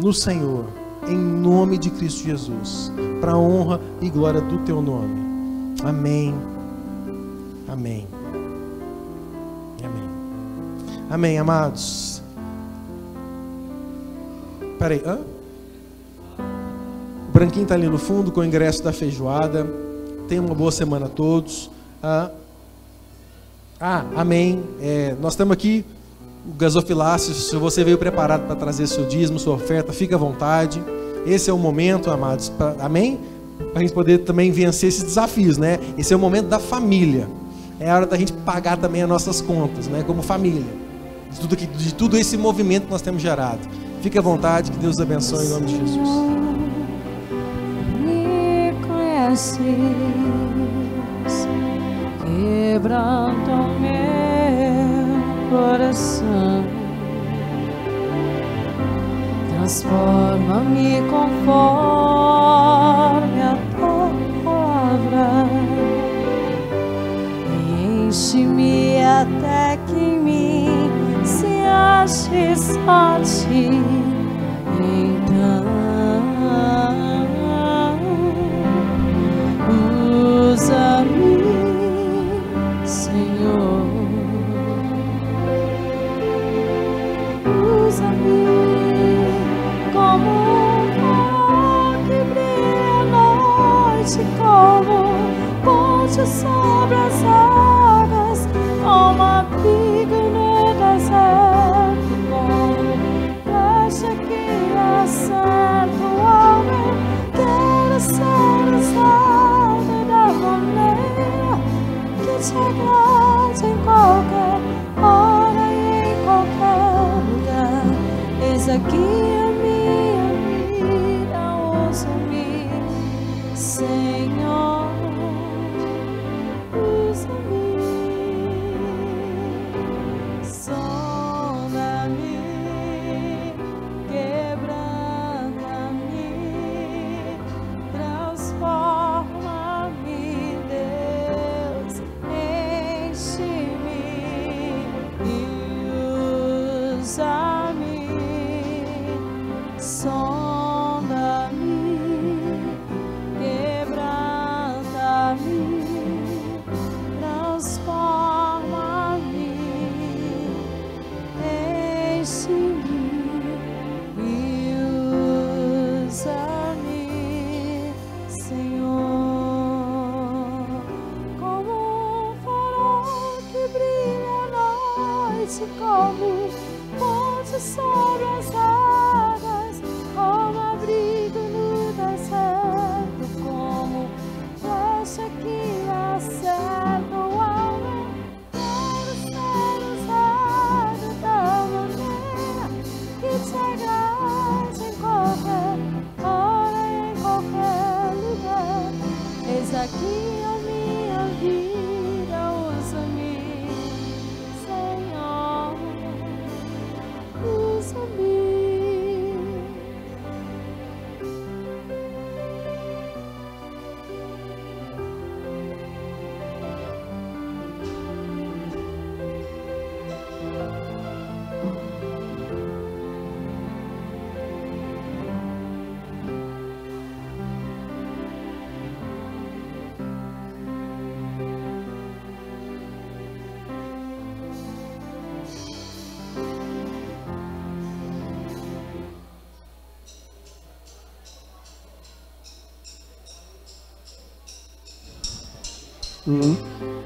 no 0.00 0.14
Senhor, 0.14 0.64
em 1.06 1.14
nome 1.14 1.76
de 1.76 1.90
Cristo 1.90 2.24
Jesus, 2.24 2.90
para 3.20 3.32
a 3.32 3.38
honra 3.38 3.78
e 4.00 4.08
glória 4.08 4.40
do 4.40 4.56
Teu 4.64 4.80
nome. 4.80 5.76
Amém. 5.84 6.34
Amém. 7.68 8.08
Amém. 9.84 10.08
Amém, 11.10 11.38
amados. 11.38 12.22
Peraí, 14.78 15.02
hã? 15.04 15.33
Branquinho 17.34 17.64
está 17.64 17.74
ali 17.74 17.88
no 17.88 17.98
fundo 17.98 18.30
com 18.30 18.42
o 18.42 18.44
ingresso 18.44 18.84
da 18.84 18.92
feijoada. 18.92 19.68
Tenha 20.28 20.40
uma 20.40 20.54
boa 20.54 20.70
semana 20.70 21.06
a 21.06 21.08
todos. 21.08 21.68
Ah, 22.00 22.30
ah 23.80 24.04
amém. 24.14 24.62
É, 24.80 25.16
nós 25.20 25.32
estamos 25.32 25.52
aqui, 25.52 25.84
o 26.48 26.56
gasofilácio. 26.56 27.34
Se 27.34 27.56
você 27.56 27.82
veio 27.82 27.98
preparado 27.98 28.46
para 28.46 28.54
trazer 28.54 28.86
seu 28.86 29.04
dízimo, 29.06 29.40
sua 29.40 29.54
oferta, 29.54 29.92
fique 29.92 30.14
à 30.14 30.16
vontade. 30.16 30.80
Esse 31.26 31.50
é 31.50 31.52
o 31.52 31.58
momento, 31.58 32.08
amados. 32.08 32.50
Pra, 32.50 32.76
amém? 32.78 33.18
Para 33.72 33.80
a 33.80 33.82
gente 33.82 33.92
poder 33.92 34.18
também 34.18 34.52
vencer 34.52 34.88
esses 34.88 35.02
desafios, 35.02 35.58
né? 35.58 35.80
Esse 35.98 36.14
é 36.14 36.16
o 36.16 36.20
momento 36.20 36.46
da 36.46 36.60
família. 36.60 37.26
É 37.80 37.90
a 37.90 37.96
hora 37.96 38.06
da 38.06 38.16
gente 38.16 38.32
pagar 38.32 38.76
também 38.76 39.02
as 39.02 39.08
nossas 39.08 39.40
contas, 39.40 39.88
né? 39.88 40.04
Como 40.06 40.22
família. 40.22 40.62
De 41.32 41.40
tudo, 41.40 41.56
que, 41.56 41.66
de 41.66 41.94
tudo 41.94 42.16
esse 42.16 42.36
movimento 42.36 42.84
que 42.84 42.92
nós 42.92 43.02
temos 43.02 43.20
gerado. 43.20 43.58
Fique 44.02 44.16
à 44.16 44.22
vontade, 44.22 44.70
que 44.70 44.78
Deus 44.78 45.00
abençoe 45.00 45.46
em 45.46 45.48
nome 45.48 45.66
de 45.66 45.78
Jesus. 45.78 46.08
Me 49.34 49.40
conheces, 49.40 51.34
quebranta 52.22 53.50
o 53.50 53.80
meu 53.80 55.18
coração, 55.50 56.64
transforma-me 59.48 61.02
conforme 61.10 61.50
a 63.42 63.58
tua 63.76 64.08
palavra. 64.44 65.28
E 67.50 68.06
enche-me 68.06 69.02
até 69.02 69.78
que 69.88 69.96
em 69.96 70.20
mim 70.20 70.88
se 71.24 71.58
ache 71.66 72.54
só. 72.54 72.74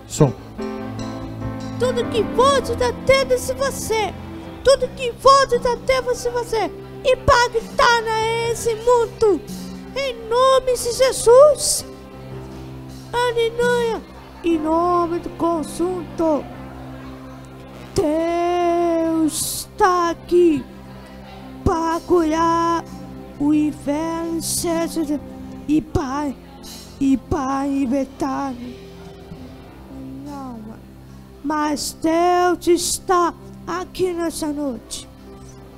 Som. 0.07 0.33
Tudo 1.81 2.05
que 2.11 2.23
pode 2.37 2.77
da 2.77 2.93
terra 3.05 3.37
se 3.37 3.53
você. 3.55 4.15
Tudo 4.63 4.87
que 4.95 5.13
pode 5.15 5.59
da 5.59 5.77
terra 5.79 6.15
se 6.15 6.31
você. 6.31 6.71
Impactar 7.05 8.03
nesse 8.03 8.77
mundo. 8.77 9.41
Em 9.97 10.29
nome 10.29 10.73
de 10.73 10.93
Jesus. 10.93 11.85
Aleluia. 13.13 14.01
Em 14.45 14.57
nome 14.57 15.19
do 15.19 15.31
conjunto. 15.31 16.45
Deus 17.97 19.67
está 19.67 20.11
aqui 20.11 20.65
para 21.65 21.99
curar 22.07 22.85
o 23.41 23.53
inferno 23.53 24.41
e 25.67 25.81
Pai 25.81 26.37
e 27.01 27.17
e. 27.17 28.55
Minha 28.55 28.69
alma. 28.69 28.88
Mas 31.49 31.97
Deus 32.03 32.67
está 32.67 33.33
aqui 33.67 34.13
nessa 34.13 34.49
noite. 34.49 35.09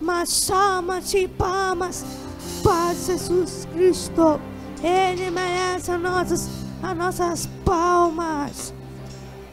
Mas 0.01 0.29
salmas 0.29 1.15
e 1.15 1.29
palmas 1.29 2.05
para 2.61 2.93
Jesus 2.93 3.69
Cristo. 3.73 4.41
Ele 4.83 5.31
merece 5.31 5.93
as 5.93 6.01
nossas, 6.01 6.51
as 6.83 6.97
nossas 6.97 7.49
palmas. 7.65 8.75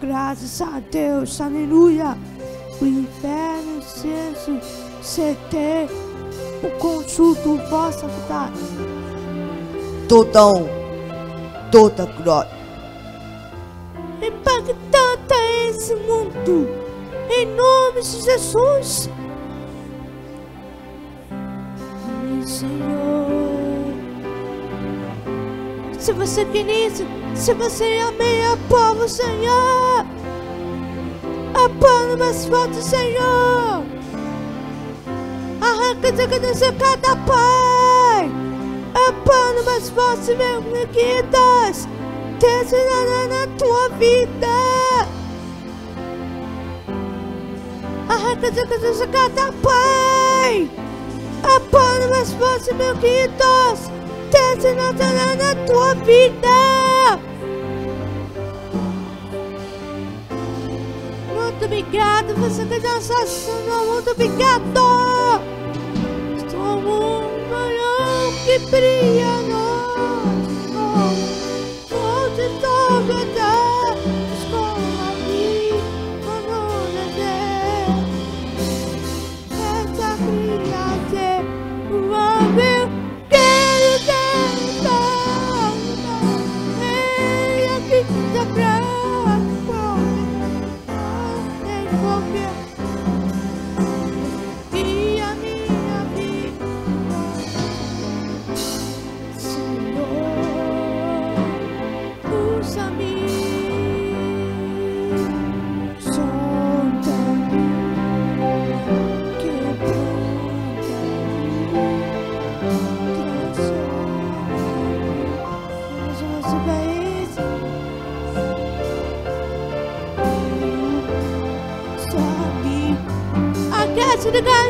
Graças 0.02 0.60
a 0.60 0.80
Deus, 0.92 1.40
aleluia. 1.40 2.18
O 2.82 2.86
inferno, 2.88 3.80
senso, 3.84 4.60
CT, 5.04 5.88
o 6.64 6.80
consulto, 6.80 7.58
vossa 7.70 8.08
vontade. 8.08 8.58
Toda 10.10 10.48
honra, 10.48 11.70
toda 11.72 12.06
glória. 12.08 12.57
Esse 15.88 15.96
mundo. 15.96 16.68
Em 17.30 17.46
nome 17.46 18.02
de 18.02 18.22
Jesus. 18.22 19.10
Senhor. 22.46 23.28
Se 25.98 26.12
você 26.14 26.46
quer 26.46 26.68
isso, 26.68 27.06
se 27.36 27.54
você 27.54 28.00
amei 28.08 28.44
a 28.44 28.58
povo, 28.70 29.08
Senhor. 29.08 30.06
A 31.54 31.70
palma 31.80 32.18
mais 32.18 32.46
forte, 32.46 32.82
Senhor. 32.84 33.84
Arranca 35.62 36.12
de 36.12 36.72
cada 36.74 37.16
pai. 37.16 38.30
A 38.94 39.14
palma 39.26 39.64
mais 39.64 39.90
forte, 39.90 40.36
meu 40.36 40.62
queridos. 40.88 41.88
Desce 42.40 42.76
na 43.30 43.48
tua 43.58 43.90
vida. 43.98 44.58
Pai. 49.62 50.70
A 51.44 51.60
palma 51.72 52.08
mais 52.10 52.32
forte, 52.34 52.74
meu 52.74 52.96
queridos. 52.98 53.92
Desce 54.32 54.74
na, 54.74 54.92
na, 54.92 55.56
tua 55.66 55.94
vida. 55.96 57.20
Muito 61.34 61.66
obrigado, 61.66 62.36
você 62.36 62.66
que 62.66 62.80
dança 62.80 63.26
Senhor. 63.26 63.86
Muito 63.86 64.12
obrigado. 64.12 65.42
Estou 66.38 66.60
um 66.60 67.50
manhã 67.50 68.32
que 68.46 68.60
brilha 68.70 69.42
nós. 69.48 70.38
Onde 70.76 71.37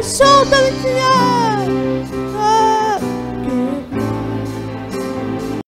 Solta-me, 0.07 0.71
Senhor. 0.81 1.26